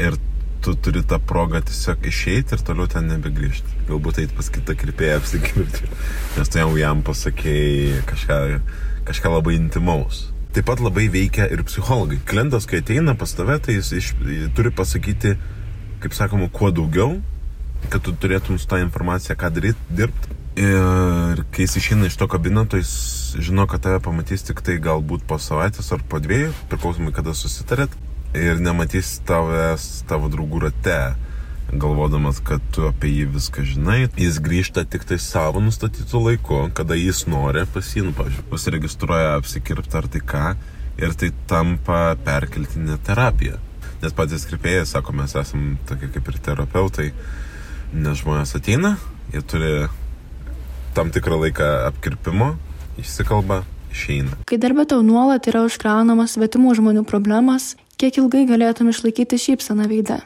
ir 0.00 0.16
tu 0.64 0.74
turi 0.74 1.04
tą 1.06 1.20
progą 1.20 1.60
tiesiog 1.68 2.08
išeiti 2.08 2.56
ir 2.56 2.64
toliau 2.64 2.88
ten 2.90 3.06
nebegrįžti. 3.12 3.84
Galbūt 3.90 4.22
eiti 4.24 4.38
pas 4.38 4.48
kitą 4.56 4.74
kirpėją 4.78 5.20
apsikirpti, 5.20 5.92
nes 6.38 6.50
tu 6.50 6.60
jau 6.60 6.72
jam 6.80 7.04
pasakėjai 7.06 8.02
kažką, 8.08 8.40
kažką 9.12 9.36
labai 9.36 9.58
intimaus. 9.60 10.26
Taip 10.58 10.66
pat 10.66 10.80
labai 10.82 11.04
veikia 11.06 11.44
ir 11.54 11.60
psichologai. 11.62 12.16
Klientas, 12.26 12.64
kai 12.66 12.80
ateina 12.82 13.12
pas 13.14 13.30
tave, 13.30 13.54
tai 13.62 13.76
jis 13.76 13.92
iš, 13.94 14.06
turi 14.58 14.72
pasakyti, 14.74 15.36
kaip 16.02 16.16
sakoma, 16.18 16.48
kuo 16.50 16.72
daugiau, 16.74 17.12
kad 17.92 18.02
tu 18.02 18.10
turėtum 18.10 18.58
su 18.58 18.66
tą 18.66 18.80
informaciją, 18.82 19.36
ką 19.38 19.52
daryti, 19.54 19.78
dirbti. 20.00 20.34
Ir 20.58 21.44
kai 21.54 21.62
jis 21.62 21.78
išeina 21.78 22.10
iš 22.10 22.18
to 22.18 22.26
kabineto, 22.26 22.80
jis 22.82 22.90
žino, 23.38 23.68
kad 23.70 23.86
tave 23.86 24.00
pamatys 24.02 24.42
tik 24.48 24.64
tai 24.66 24.80
galbūt 24.82 25.28
po 25.30 25.38
savaitės 25.38 25.92
ar 25.94 26.02
po 26.10 26.18
dviejų, 26.26 26.50
priklausomai 26.74 27.14
kada 27.14 27.38
susitarėt 27.38 27.94
ir 28.34 28.58
nematys 28.58 29.20
tavęs 29.30 29.86
tavo 30.10 30.26
draugų 30.26 30.64
rate, 30.66 30.98
galvodamas, 31.72 32.40
kad 32.44 32.64
tu 32.72 32.86
apie 32.88 33.10
jį 33.12 33.28
viską 33.34 33.64
žinai. 33.68 33.98
Jis 34.16 34.40
grįžta 34.44 34.84
tik 34.88 35.04
tai 35.08 35.18
savo 35.20 35.60
nustatytų 35.64 36.22
laiku, 36.24 36.60
kada 36.74 36.96
jis 36.96 37.26
nori 37.28 37.66
pas 37.72 37.92
jį, 37.94 38.08
nu, 38.08 38.16
pavyzdžiui, 38.16 38.46
pasiregistruoja 38.52 39.36
apsikirpti 39.36 39.98
ar 40.00 40.08
tai 40.08 40.22
ką, 40.32 40.44
ir 40.98 41.14
tai 41.18 41.30
tampa 41.50 42.02
perkeltinė 42.24 42.98
terapija. 43.06 43.60
Nes 44.02 44.14
patys 44.14 44.46
kirpėjai 44.48 44.86
sako, 44.86 45.14
mes 45.18 45.34
esame 45.36 45.76
tokie 45.88 46.10
kaip 46.14 46.30
ir 46.30 46.38
terapeutai, 46.46 47.08
nes 47.92 48.20
žmonės 48.22 48.54
ateina, 48.58 48.94
jie 49.34 49.42
turi 49.42 49.72
tam 50.96 51.12
tikrą 51.14 51.40
laiką 51.44 51.68
apkirpimo, 51.88 52.52
išsikalba, 52.98 53.62
išeina. 53.92 54.38
Kai 54.48 54.60
darbė 54.62 54.86
tau 54.90 55.02
nuolat 55.06 55.50
yra 55.50 55.64
užkraunamas 55.66 56.36
svetimų 56.38 56.76
žmonių 56.78 57.04
problemas, 57.08 57.74
kiek 57.98 58.20
ilgai 58.22 58.46
galėtum 58.48 58.92
išlaikyti 58.92 59.38
šypseną 59.48 59.88
veide. 59.90 60.22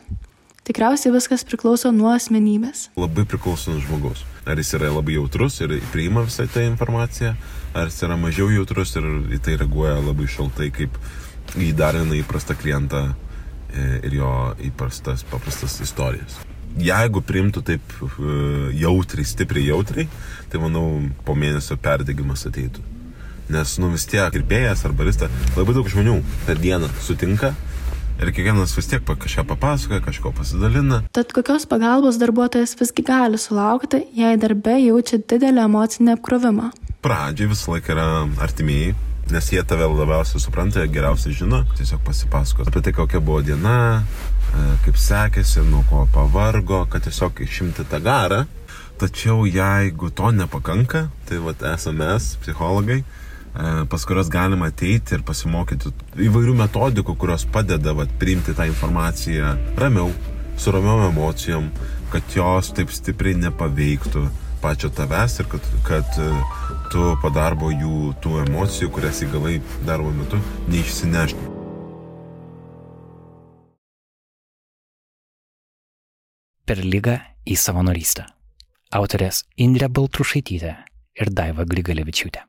Tikriausiai 0.62 1.10
viskas 1.10 1.42
priklauso 1.42 1.90
nuo 1.90 2.12
asmenybės. 2.14 2.84
Labai 2.94 3.24
priklauso 3.26 3.72
nuo 3.72 3.80
žmogaus. 3.82 4.20
Ar 4.46 4.60
jis 4.60 4.68
yra 4.78 4.92
labai 4.94 5.16
jautrus 5.16 5.56
ir 5.58 5.72
priima 5.90 6.22
visą 6.22 6.46
tą 6.46 6.62
informaciją, 6.68 7.32
ar 7.74 7.90
jis 7.90 7.98
yra 8.06 8.14
mažiau 8.20 8.46
jautrus 8.54 8.94
ir 8.94 9.08
į 9.34 9.40
tai 9.42 9.56
reaguoja 9.58 9.96
labai 9.98 10.28
šaltai, 10.30 10.68
kaip 10.76 11.00
į 11.58 11.72
dar 11.74 11.98
vieną 11.98 12.14
įprastą 12.20 12.54
klientą 12.54 13.00
e, 13.08 13.88
ir 14.06 14.14
jo 14.20 14.30
įprastas, 14.68 15.26
paprastas 15.32 15.80
istorijas. 15.82 16.38
Jeigu 16.78 17.24
priimtų 17.26 17.64
taip 17.66 17.98
e, 17.98 18.38
jautriai, 18.84 19.26
stipriai 19.26 19.66
jautriai, 19.72 20.06
tai 20.46 20.62
manau 20.62 20.86
po 21.26 21.34
mėnesio 21.34 21.74
perdegimas 21.82 22.46
ateitų. 22.46 22.86
Nes, 23.50 23.74
nu 23.82 23.90
vis 23.90 24.06
tiek, 24.06 24.30
kirpėjas 24.30 24.86
ar 24.86 24.94
barista, 24.94 25.26
labai 25.58 25.74
daug 25.74 25.90
žmonių 25.90 26.20
per 26.46 26.62
dieną 26.62 26.94
sutinka 27.02 27.50
ir 28.20 28.32
kiekvienas 28.32 28.74
vis 28.76 28.88
tiek 28.90 29.04
kažką 29.06 29.44
papasakoja, 29.48 30.02
kažko 30.04 30.32
pasidalina. 30.36 31.02
Tad 31.12 31.32
kokios 31.32 31.66
pagalbos 31.66 32.18
darbuotojas 32.20 32.76
visgi 32.80 33.04
gali 33.06 33.38
sulaukti, 33.38 34.02
jei 34.16 34.36
darbe 34.40 34.76
jaučia 34.80 35.18
didelį 35.18 35.64
emocinį 35.66 36.16
apkrovimą? 36.16 36.70
Pradžiai 37.02 37.50
visą 37.50 37.74
laiką 37.74 37.94
yra 37.96 38.06
artimieji, 38.44 38.94
nes 39.32 39.52
jie 39.52 39.62
tave 39.66 39.88
labiausiai 39.90 40.42
supranta, 40.42 40.84
geriausiai 40.86 41.34
žino, 41.34 41.62
tiesiog 41.78 42.02
pasipasakos 42.06 42.70
apie 42.70 42.82
tai, 42.84 42.94
kokia 42.96 43.20
buvo 43.20 43.40
diena, 43.46 43.76
e, 44.02 44.66
kaip 44.84 44.98
sekėsi, 45.00 45.64
nuo 45.66 45.82
ko 45.90 46.06
pavargo, 46.14 46.84
kad 46.90 47.06
tiesiog 47.06 47.42
išimti 47.46 47.88
tą 47.90 48.02
garą. 48.04 48.44
Tačiau 49.02 49.48
jeigu 49.48 50.12
to 50.14 50.30
nepakanka, 50.30 51.08
tai 51.26 51.40
vat 51.42 51.64
esame 51.72 52.04
mes, 52.04 52.28
psichologai, 52.44 53.00
pas 53.52 54.04
kurias 54.08 54.30
galima 54.32 54.70
ateiti 54.72 55.16
ir 55.16 55.24
pasimokyti 55.28 55.92
įvairių 56.28 56.54
metodikų, 56.62 57.16
kurios 57.20 57.44
padeda 57.44 57.92
vat, 57.96 58.12
priimti 58.20 58.54
tą 58.56 58.64
informaciją 58.70 59.56
ramiau, 59.80 60.12
su 60.56 60.72
ramiom 60.72 61.04
emocijom, 61.10 61.68
kad 62.12 62.36
jos 62.36 62.72
taip 62.76 62.92
stipriai 62.92 63.36
nepaveiktų 63.40 64.24
pačio 64.62 64.88
tavęs 64.94 65.40
ir 65.40 65.48
kad, 65.52 65.68
kad 65.86 66.18
e, 66.22 66.28
tu 66.92 67.08
po 67.22 67.30
darbo 67.34 67.72
jų 67.72 68.12
tų 68.22 68.36
emocijų, 68.44 68.90
kurias 68.94 69.22
įgavai 69.26 69.56
darbo 69.88 70.12
metu, 70.14 70.38
neišsinešti. 70.70 71.50
Per 76.62 76.84
lygą 76.86 77.18
į 77.44 77.58
savanorystę. 77.58 78.28
Autorės 78.94 79.42
Indrė 79.56 79.88
Baltrušaitytė 79.90 80.72
ir 81.18 81.32
Daiva 81.34 81.66
Grigalevičiūtė. 81.68 82.46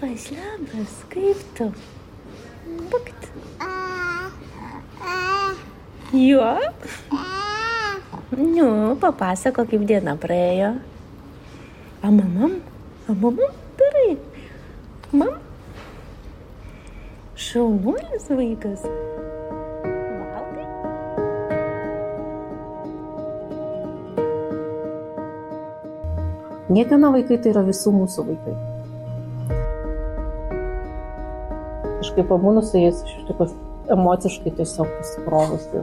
Labas, 0.00 0.30
labas, 0.32 0.92
kaip 1.12 1.36
tu? 1.52 1.64
Bukt. 2.88 3.20
Jo? 6.16 6.56
Nu, 8.32 8.96
papasako, 8.96 9.66
kaip 9.68 9.84
diena 9.84 10.14
praėjo. 10.16 10.70
A 12.00 12.08
mamam, 12.08 12.56
a 13.04 13.12
mamam, 13.12 13.52
darai. 13.76 14.16
Mam? 15.12 15.36
Šaunuolis 17.36 18.32
vaikas. 18.32 18.88
Niekieno 26.72 27.12
vaikai 27.12 27.36
tai 27.36 27.52
yra 27.52 27.68
visų 27.68 27.92
mūsų 28.00 28.28
vaikai. 28.32 28.69
Kažkaip 32.10 32.26
pabūnu 32.26 32.58
su 32.66 32.74
jais 32.74 33.04
iš 33.06 33.18
tikrųjų 33.28 33.52
emociškai 33.94 34.50
tiesiog 34.58 34.88
pasikrovusi. 34.96 35.82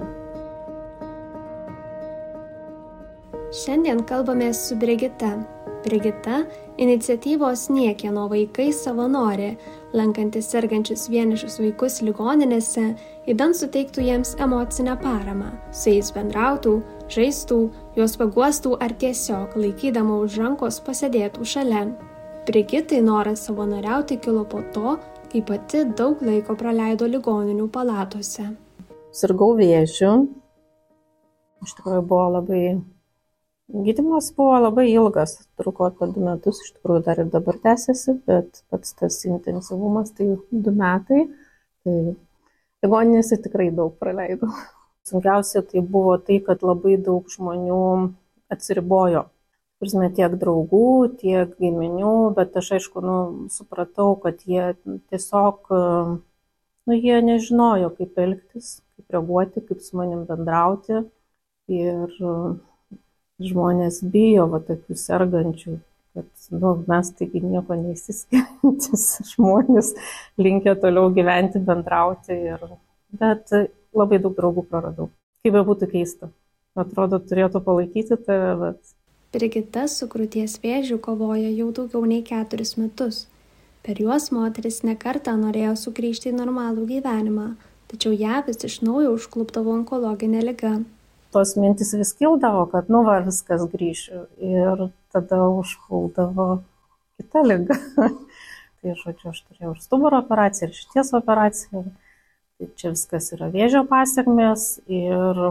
Šiandien 3.55 4.01
kalbamės 4.09 4.65
su 4.67 4.75
Brigita. 4.75 5.29
Brigita- 5.85 6.41
iniciatyvos 6.83 7.69
niekieno 7.71 8.27
vaikai 8.27 8.73
savanorė, 8.75 9.55
lankantis 9.93 10.51
sergančius 10.51 11.07
vienišus 11.07 11.61
vaikus 11.63 12.01
ligoninėse, 12.03 12.97
įdant 13.25 13.55
suteiktų 13.55 14.03
jiems 14.09 14.35
emocinę 14.35 14.99
paramą, 14.99 15.53
su 15.71 15.95
jais 15.95 16.11
bendrautų, 16.11 16.81
žaistų, 17.07 17.69
juos 17.95 18.17
paguostų 18.17 18.75
ar 18.81 18.89
tiesiog 18.89 19.55
laikydama 19.55 20.19
už 20.27 20.37
rankos 20.43 20.81
pasėdėtų 20.81 21.45
šalia. 21.45 21.87
Brigitai 22.45 23.01
noras 23.01 23.47
savanoriauti 23.47 24.19
kilo 24.19 24.43
po 24.43 24.61
to, 24.73 24.99
kai 25.31 25.41
pati 25.45 25.85
daug 25.99 26.21
laiko 26.25 26.55
praleido 26.59 27.07
ligoninių 27.09 27.69
palatose. 27.73 28.49
Sirgau 29.15 29.55
vėžiu. 29.57 30.11
Iš 31.65 31.73
tikrųjų 31.79 32.03
buvo 32.07 32.27
labai 32.37 32.61
Gydymas 33.67 34.29
buvo 34.35 34.59
labai 34.63 34.85
ilgas, 34.93 35.33
truko 35.59 35.89
apie 35.89 36.07
du 36.15 36.21
metus, 36.23 36.61
iš 36.63 36.69
tikrųjų 36.77 37.01
dar 37.03 37.17
ir 37.19 37.27
dabar 37.33 37.57
tęsiasi, 37.65 38.13
bet 38.29 38.61
pats 38.71 38.93
tas 38.95 39.17
intensyvumas 39.27 40.13
tai 40.15 40.27
du 40.51 40.71
metai. 40.71 41.25
Tai 41.83 41.95
ligoninėse 42.85 43.41
tikrai 43.43 43.67
daug 43.75 43.97
praleidau. 43.99 44.53
Sunkiausia 45.09 45.65
tai 45.67 45.83
buvo 45.83 46.15
tai, 46.29 46.39
kad 46.47 46.63
labai 46.63 46.95
daug 47.09 47.27
žmonių 47.33 47.81
atsiribojo. 48.55 49.25
Prasme, 49.77 50.07
tiek 50.09 50.33
draugų, 50.41 50.87
tiek 51.19 51.51
giminių, 51.61 52.13
bet 52.37 52.55
aš 52.57 52.71
aišku, 52.79 53.01
nu, 53.05 53.17
supratau, 53.53 54.15
kad 54.23 54.39
jie 54.49 54.71
tiesiog, 55.11 55.69
nu, 55.69 56.95
jie 56.97 57.19
nežinojo, 57.21 57.91
kaip 57.99 58.17
elgtis, 58.23 58.71
kaip 58.97 59.17
reaguoti, 59.17 59.61
kaip 59.67 59.83
su 59.85 59.99
manim 59.99 60.23
bendrauti. 60.29 61.03
Ir 61.69 62.09
žmonės 63.43 64.01
bijo 64.07 64.47
va 64.49 64.63
tokių 64.65 64.97
sergančių, 64.97 65.77
kad 66.17 66.49
nu, 66.57 66.73
mes 66.89 67.13
taigi 67.19 67.43
nieko 67.45 67.77
neįsiskiriantis 67.77 69.07
žmonės, 69.35 69.93
linkia 70.41 70.73
toliau 70.81 71.11
gyventi, 71.13 71.61
bendrauti. 71.61 72.41
Ir, 72.55 72.65
bet 73.21 73.53
labai 73.93 74.23
daug 74.23 74.33
draugų 74.41 74.65
praradau. 74.71 75.11
Kaip 75.45 75.53
be 75.53 75.67
būtų 75.69 75.93
keista. 75.93 76.33
Atrodo, 76.77 77.21
turėtų 77.21 77.61
palaikyti 77.65 78.17
tave, 78.25 78.55
bet. 78.63 78.96
Brigita 79.37 79.85
su 79.91 80.09
krūties 80.09 80.57
vėžiu 80.63 80.97
kovoja 80.97 81.53
jau 81.53 81.69
daugiau 81.79 82.03
nei 82.09 82.25
keturis 82.25 82.75
metus. 82.81 83.23
Per 83.85 84.01
juos 84.01 84.31
moteris 84.33 84.81
nekartą 84.83 85.37
norėjo 85.39 85.77
sugrįžti 85.85 86.33
į 86.33 86.37
normalų 86.41 86.89
gyvenimą, 86.91 87.47
tačiau 87.87 88.17
ją 88.17 88.43
vis 88.49 88.65
iš 88.67 88.81
naujo 88.83 89.15
užklupdavo 89.15 89.77
onkologinė 89.79 90.43
liga 90.43 90.75
tos 91.37 91.55
mintys 91.55 91.93
vis 91.93 92.13
kildavo, 92.17 92.65
kad 92.71 92.89
nu 92.93 93.03
va 93.05 93.19
viskas 93.25 93.65
grįšiu 93.71 94.23
ir 94.41 94.87
tada 95.13 95.43
užpuldavo 95.51 96.47
kita 97.19 97.43
lyga. 97.45 97.77
tai 98.81 98.95
žodžiu, 98.97 99.31
aš 99.33 99.41
turėjau 99.45 99.73
ir 99.75 99.81
stuburo 99.83 100.21
operaciją, 100.23 100.69
ir 100.69 100.79
šities 100.79 101.13
operaciją. 101.19 101.83
Tai 102.57 102.69
čia 102.79 102.93
viskas 102.93 103.29
yra 103.35 103.51
vėžio 103.53 103.83
pasiekmes 103.89 104.67
ir 104.89 105.43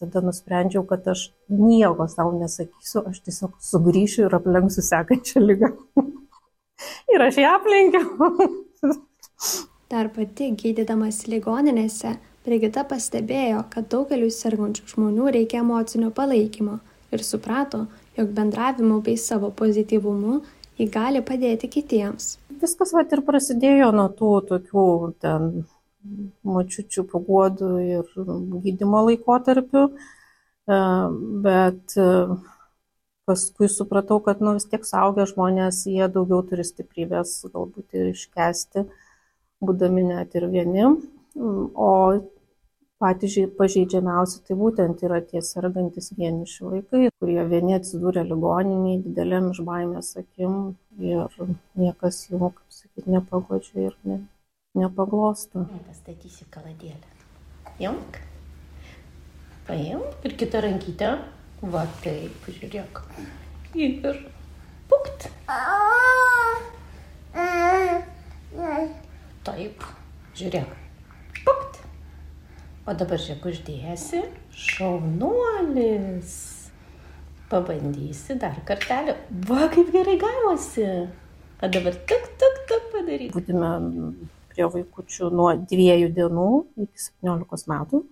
tada 0.00 0.22
nusprendžiau, 0.24 0.84
kad 0.88 1.06
aš 1.10 1.28
nieko 1.50 2.06
savo 2.10 2.34
nesakysiu, 2.38 3.04
aš 3.10 3.20
tiesiog 3.26 3.58
sugrįšiu 3.70 4.26
ir 4.26 4.38
aplenksiu 4.38 4.84
sekančią 4.86 5.42
lygą. 5.44 5.72
ir 7.14 7.26
aš 7.28 7.40
ją 7.42 7.54
aplenkiau. 7.58 8.32
Dar 9.92 10.10
pati 10.12 10.50
gydydamas 10.52 11.22
ligoninėse 11.30 12.18
Brigita 12.48 12.84
pastebėjo, 12.88 13.64
kad 13.72 13.88
daugeliu 13.92 14.28
sergančių 14.32 14.86
žmonių 14.92 15.32
reikia 15.34 15.58
emocinio 15.60 16.08
palaikymo 16.16 16.78
ir 17.12 17.24
suprato, 17.24 17.82
jog 18.16 18.30
bendravimu 18.36 19.02
bei 19.04 19.18
savo 19.20 19.50
pozityvumu 19.58 20.38
jį 20.78 20.86
gali 20.94 21.20
padėti 21.24 21.68
kitiems. 21.72 22.36
Viskas 22.62 22.94
va 22.96 23.04
ir 23.04 23.24
prasidėjo 23.26 23.90
nuo 23.92 24.06
tų 24.16 24.30
tokių 24.48 24.86
ten 25.20 25.50
močiučių 26.48 27.04
paguodų 27.12 27.72
ir 27.84 28.14
gydimo 28.64 29.02
laikotarpių, 29.08 29.84
e, 29.88 30.78
bet 31.44 31.96
e, 31.98 32.08
paskui 33.28 33.68
supratau, 33.72 34.20
kad 34.24 34.40
nu, 34.44 34.56
vis 34.56 34.68
tiek 34.70 34.86
saugia 34.88 35.28
žmonės, 35.28 35.84
jie 35.90 36.08
daugiau 36.12 36.40
turi 36.48 36.64
stiprybės 36.64 37.38
galbūt 37.52 37.98
ir 37.98 38.10
iškesti, 38.14 38.86
būdami 39.64 40.08
net 40.08 40.36
ir 40.38 40.48
vieni. 40.52 40.88
O 41.38 41.92
patys 43.02 43.36
pažeidžiamiausi 43.58 44.40
tai 44.46 44.56
būtent 44.58 45.02
yra 45.06 45.20
tie 45.22 45.42
sergantys 45.44 46.10
vieniši 46.18 46.64
vaikai, 46.64 47.02
kurie 47.20 47.44
vieni 47.52 47.76
atsidūrė 47.76 48.24
ligoniniai 48.26 48.98
didelėm 49.04 49.52
iš 49.52 49.60
baimės 49.68 50.10
akim 50.18 50.56
ir 50.98 51.38
niekas 51.78 52.24
jų, 52.30 52.40
kaip 52.56 52.80
sakyti, 52.80 53.06
nepagodžia 53.14 53.86
ir 53.90 53.96
ne, 54.08 54.18
nepaglosto. 54.78 55.66
Pastatysiu 55.86 56.46
kaladėlę. 56.54 57.08
Junk. 57.82 58.18
Paimk 59.68 60.24
ir 60.24 60.36
kitą 60.40 60.62
rankytę. 60.64 61.10
Va 61.62 61.84
taip, 62.04 62.46
žiūrėk. 62.54 63.00
Ir 63.74 64.20
pukt. 64.88 65.28
Taip, 69.48 69.84
žiūrėk. 70.38 70.70
Pukt. 71.44 71.80
O 72.86 72.94
dabar 72.94 73.20
žiūrėk, 73.20 73.50
uždėsi. 73.52 74.22
Šaunuolis. 74.68 76.34
Pabandysi 77.48 78.36
dar 78.40 78.58
kartelį. 78.68 79.14
Va, 79.48 79.68
kaip 79.72 79.92
gerai 79.94 80.18
gavosi. 80.20 80.88
O 81.58 81.70
dabar 81.74 81.96
tik, 82.08 82.26
tik, 82.40 82.58
tik 82.70 82.90
padaryti. 82.94 83.32
Būtume 83.34 83.70
prie 84.58 84.66
vaikučių 84.74 85.30
nuo 85.30 85.52
dviejų 85.70 86.08
dienų 86.16 86.48
iki 86.82 87.02
17 87.22 87.70
metų. 87.70 88.02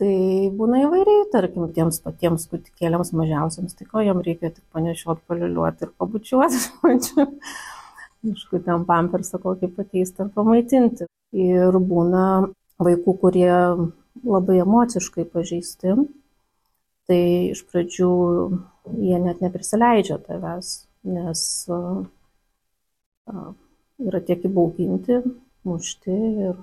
Tai 0.00 0.12
būna 0.56 0.78
įvairiai, 0.86 1.26
tarkim, 1.28 1.66
tiems 1.76 1.98
patiems 2.00 2.46
kutikėliams 2.48 3.12
mažiausiams, 3.12 3.74
tai 3.76 3.84
ko 3.84 4.00
jam 4.00 4.22
reikia 4.24 4.48
tik 4.48 4.64
panešiot, 4.72 5.20
paliuliuoti 5.28 5.84
ir 5.84 5.90
pabučiuoti. 6.00 7.26
Aišku, 8.30 8.62
ten 8.64 8.86
pampersą 8.88 9.40
kokį 9.42 9.68
pakeisti 9.76 10.24
ar 10.24 10.30
pamaitinti. 10.32 11.04
Ir 11.36 11.76
būna 11.76 12.24
vaikų, 12.80 13.14
kurie 13.20 13.52
labai 14.24 14.56
emociškai 14.64 15.26
pažeisti, 15.28 15.92
tai 17.08 17.20
iš 17.52 17.60
pradžių 17.68 18.10
jie 19.04 19.20
net 19.20 19.44
neprisileidžia 19.44 20.16
tavęs, 20.24 20.72
nes 21.12 21.44
yra 24.00 24.24
tiek 24.24 24.48
įbauginti, 24.48 25.20
mušti 25.66 26.16
ir 26.46 26.60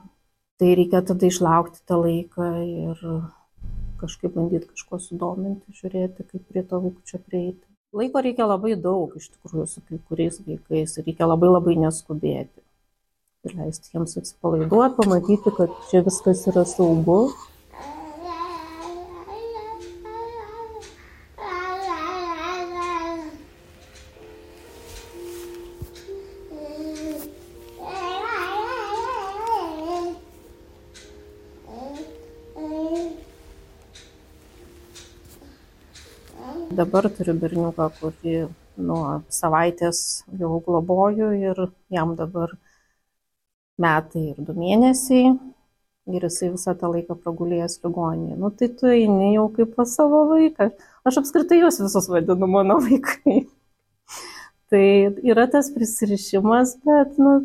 tai 0.57 0.73
reikia 0.79 1.03
tada 1.05 1.29
išlaukti 1.29 1.83
tą 1.87 1.99
laiką 2.01 2.51
ir 2.65 3.01
kažkaip 4.01 4.35
bandyti 4.37 4.69
kažko 4.69 4.99
sudominti, 5.01 5.73
žiūrėti, 5.79 6.25
kaip 6.29 6.45
prie 6.49 6.63
to 6.63 6.79
vaikučio 6.83 7.19
prieiti. 7.25 7.65
Laiko 7.97 8.21
reikia 8.21 8.45
labai 8.45 8.75
daug 8.77 9.13
iš 9.17 9.29
tikrųjų 9.33 9.67
su 9.71 9.83
kai 9.87 9.99
kuriais 10.09 10.41
vaikais 10.45 10.97
reikia 11.01 11.29
labai 11.29 11.49
labai 11.53 11.77
neskubėti 11.81 12.65
ir 13.47 13.53
leisti 13.57 13.93
jiems 13.93 14.17
atsipalaiduoti, 14.19 14.97
pamatyti, 14.97 15.53
kad 15.57 15.73
čia 15.91 16.01
viskas 16.05 16.43
yra 16.51 16.65
saugu. 16.67 17.19
Dabar 36.77 37.07
turiu 37.09 37.33
berniuką, 37.41 37.87
kurį 37.97 38.39
nuo 38.87 39.03
savaitės 39.33 39.99
jau 40.37 40.59
globoju 40.65 41.31
ir 41.39 41.61
jam 41.93 42.11
dabar 42.19 42.53
metai 43.81 44.27
ir 44.31 44.41
du 44.45 44.53
mėnesiai 44.57 45.31
ir 46.13 46.25
jisai 46.27 46.51
visą 46.53 46.75
tą 46.79 46.91
laiką 46.93 47.17
pragulėjęs 47.23 47.79
ligoninėje. 47.83 48.37
Nu 48.43 48.51
tai 48.59 48.69
tu 48.79 48.91
eini 48.91 49.33
jau 49.33 49.47
kaip 49.57 49.73
pas 49.79 49.95
savo 49.99 50.23
vaiką. 50.31 50.69
Aš 51.07 51.19
apskritai 51.23 51.59
juos 51.63 51.81
visus 51.83 52.07
vadinu 52.13 52.47
mano 52.53 52.77
vaikai. 52.85 53.39
tai 54.71 54.85
yra 55.33 55.47
tas 55.51 55.71
prisirišimas, 55.75 56.77
bet, 56.85 57.17
nu, 57.17 57.39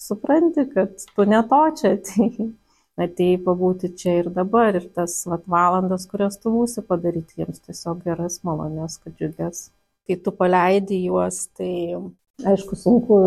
supranti, 0.00 0.68
kad 0.74 1.06
tu 1.16 1.28
ne 1.28 1.42
to 1.50 1.62
čia 1.80 1.94
atėjai. 1.98 2.52
Atėjai 3.00 3.38
pabūti 3.44 3.88
čia 3.96 4.18
ir 4.20 4.26
dabar 4.36 4.76
ir 4.76 4.84
tas 4.96 5.14
vat, 5.24 5.46
valandas, 5.48 6.04
kurias 6.10 6.36
tu 6.40 6.52
būsi 6.52 6.82
padaryti 6.84 7.40
jiems 7.40 7.62
tiesiog 7.64 8.02
geras, 8.04 8.42
malonės, 8.44 8.98
kad 9.00 9.14
džiugės. 9.16 9.70
kai 10.06 10.16
tu 10.18 10.32
paleidi 10.34 10.98
juos, 11.06 11.46
tai 11.56 11.96
aišku 12.44 12.76
sunku, 12.76 13.18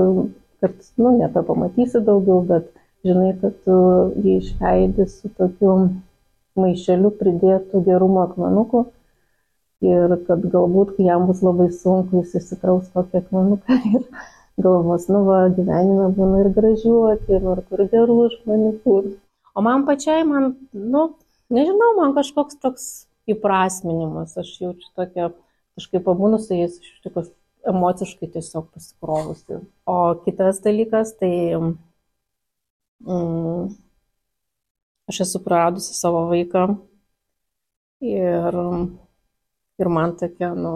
kad, 0.62 0.76
nu, 1.00 1.16
nebepamatysi 1.18 2.02
daugiau, 2.04 2.42
bet 2.52 2.68
žinai, 3.08 3.32
kad 3.42 3.56
tu 3.66 3.78
jį 4.22 4.38
išleidi 4.42 5.08
su 5.10 5.32
tokiu 5.40 5.76
maišeliu 6.60 7.12
pridėtų 7.20 7.82
gerumo 7.88 8.24
akmenukų 8.28 8.86
ir 9.86 10.16
kad 10.28 10.46
galbūt, 10.54 10.96
kai 10.98 11.10
jam 11.10 11.28
bus 11.30 11.42
labai 11.46 11.70
sunku, 11.74 12.22
jis 12.24 12.38
įsikraus 12.42 12.92
tokį 12.94 13.22
akmenuką 13.24 13.80
ir 13.98 14.08
galvos, 14.62 15.10
nu 15.12 15.26
va, 15.28 15.46
gyvenime 15.58 16.10
būna 16.16 16.46
ir 16.46 16.52
gražių 16.56 16.98
akimirkų, 17.16 17.80
ir 17.80 17.94
gerų 17.96 18.20
žmonių. 18.38 18.74
O 19.56 19.64
man 19.64 19.86
pačiai, 19.88 20.26
man, 20.28 20.54
nu, 20.74 21.06
nežinau, 21.54 21.94
man 22.00 22.14
kažkoks 22.18 22.60
toks 22.60 22.86
įprasminimas, 23.32 24.36
aš 24.42 24.52
jaučiu 24.62 24.90
tokią, 25.00 25.32
kažkaip 25.80 26.04
pabūnu 26.06 26.40
su 26.44 26.58
jais, 26.58 26.76
iš 26.84 27.00
tikrųjų 27.06 27.32
emociškai 27.72 28.30
tiesiog 28.36 28.68
pasikrovusi. 28.74 29.62
O 29.90 29.96
kitas 30.26 30.60
dalykas, 30.66 31.16
tai 31.20 31.32
mm, 33.00 33.70
aš 35.10 35.22
esu 35.26 35.42
praradusi 35.46 35.96
savo 35.98 36.26
vaiką 36.30 36.66
ir, 38.06 38.60
ir 39.82 39.92
man 39.98 40.16
tokia, 40.20 40.52
nu, 40.58 40.74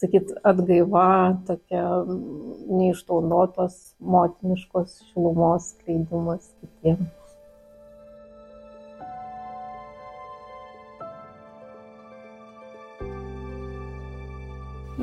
sakyt, 0.00 0.32
atgaiva, 0.50 1.08
tokia 1.46 1.84
neišnaudotos 2.08 3.78
motiniškos 4.00 4.98
šilumos 5.10 5.74
skleidimas 5.74 6.50
kitiems. 6.58 7.23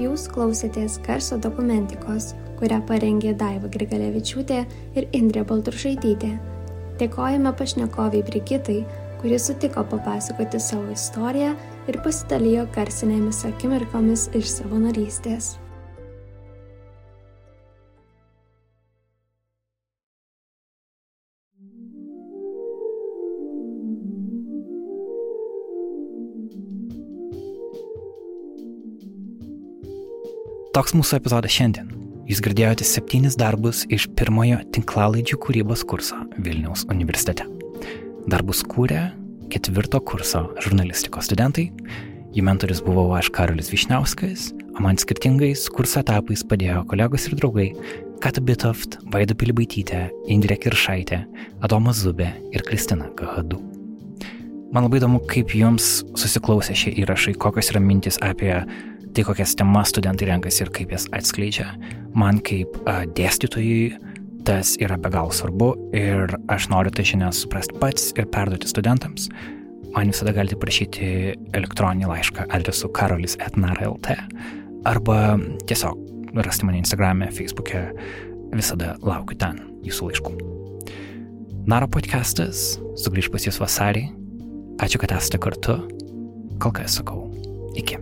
Jūs 0.02 0.24
klausėtės 0.34 0.96
garso 1.06 1.38
dokumentikos, 1.38 2.32
kurią 2.58 2.80
parengė 2.90 3.36
Daiva 3.38 3.70
Grigalevičiūtė 3.70 4.60
ir 4.98 5.08
Indrė 5.18 5.44
Baltrušaitytė. 5.50 6.32
Dėkojame 7.02 7.52
pašnekoviai 7.58 8.26
Brigitai, 8.26 8.80
kuri 9.22 9.38
sutiko 9.42 9.84
papasakoti 9.92 10.62
savo 10.62 10.90
istoriją 10.96 11.52
ir 11.90 12.00
pasidalijo 12.06 12.66
garsinėmis 12.76 13.44
akimirkomis 13.52 14.30
iš 14.38 14.56
savanorystės. 14.56 15.58
Toks 30.72 30.94
mūsų 30.96 31.18
epizodas 31.18 31.52
šiandien. 31.52 31.90
Jūs 32.32 32.40
girdėjote 32.46 32.86
septynis 32.88 33.34
darbus 33.36 33.82
iš 33.92 34.06
pirmojo 34.16 34.62
tinklalaidžių 34.72 35.36
kūrybos 35.44 35.82
kurso 35.84 36.16
Vilniaus 36.40 36.86
universitete. 36.88 37.44
Darbus 38.32 38.62
kūrė 38.64 39.02
ketvirto 39.52 40.00
kurso 40.08 40.46
žurnalistikos 40.64 41.28
studentai. 41.28 41.66
Jų 42.32 42.46
mentorius 42.48 42.80
buvau 42.86 43.10
aš 43.18 43.28
Karolis 43.36 43.68
Višniauskas, 43.74 44.54
o 44.72 44.86
man 44.86 44.96
skirtingais 44.96 45.66
kurso 45.76 46.00
etapais 46.06 46.46
padėjo 46.48 46.86
kolegos 46.94 47.28
ir 47.28 47.36
draugai 47.42 47.68
Kata 48.24 48.40
Bitoft, 48.40 48.96
Vaida 49.12 49.36
Pilibaitytė, 49.36 50.06
Indrė 50.32 50.56
Kiršaitė, 50.56 51.26
Adomas 51.68 52.00
Zubė 52.06 52.30
ir 52.56 52.64
Kristina 52.64 53.12
Kahadu. 53.20 53.60
Man 54.72 54.88
labai 54.88 55.02
įdomu, 55.02 55.20
kaip 55.28 55.52
jums 55.52 55.98
susiklausė 56.16 56.78
šie 56.80 56.96
įrašai, 57.04 57.36
kokios 57.36 57.74
yra 57.74 57.84
mintis 57.84 58.16
apie 58.24 58.54
tai 59.16 59.26
kokias 59.28 59.56
temas 59.60 59.92
studentai 59.92 60.30
renkasi 60.30 60.66
ir 60.66 60.72
kaip 60.76 60.94
jas 60.96 61.08
atskleidžia. 61.16 61.68
Man 62.18 62.40
kaip 62.46 62.76
a, 62.86 63.02
dėstytojui 63.18 63.98
tas 64.48 64.74
yra 64.82 64.98
be 64.98 65.12
galo 65.14 65.34
svarbu 65.36 65.72
ir 65.98 66.32
aš 66.52 66.70
noriu 66.72 66.94
tai 66.96 67.06
žinias 67.08 67.44
suprasti 67.44 67.78
pats 67.82 68.12
ir 68.18 68.30
perduoti 68.32 68.70
studentams. 68.72 69.30
Man 69.92 70.14
visada 70.14 70.34
galite 70.36 70.58
prašyti 70.60 71.36
elektroninį 71.58 72.08
laišką 72.10 72.48
adresu 72.56 72.90
karolis.nara.lt 72.96 74.16
arba 74.88 75.18
tiesiog 75.70 76.40
rasti 76.46 76.66
mane 76.66 76.80
Instagram'e, 76.80 77.28
Facebook'e, 77.36 77.84
visada 78.56 78.96
laukiu 79.04 79.38
ten 79.38 79.60
jūsų 79.86 80.12
laiškų. 80.12 80.34
Naro 81.70 81.90
podcastas 81.92 82.80
sugrįž 83.04 83.30
pas 83.34 83.46
jūs 83.46 83.60
vasarį. 83.62 84.08
Ačiū, 84.82 85.02
kad 85.04 85.14
esate 85.20 85.42
kartu. 85.42 85.78
Kol 86.62 86.74
kas 86.78 86.98
sakau, 86.98 87.28
iki. 87.78 88.00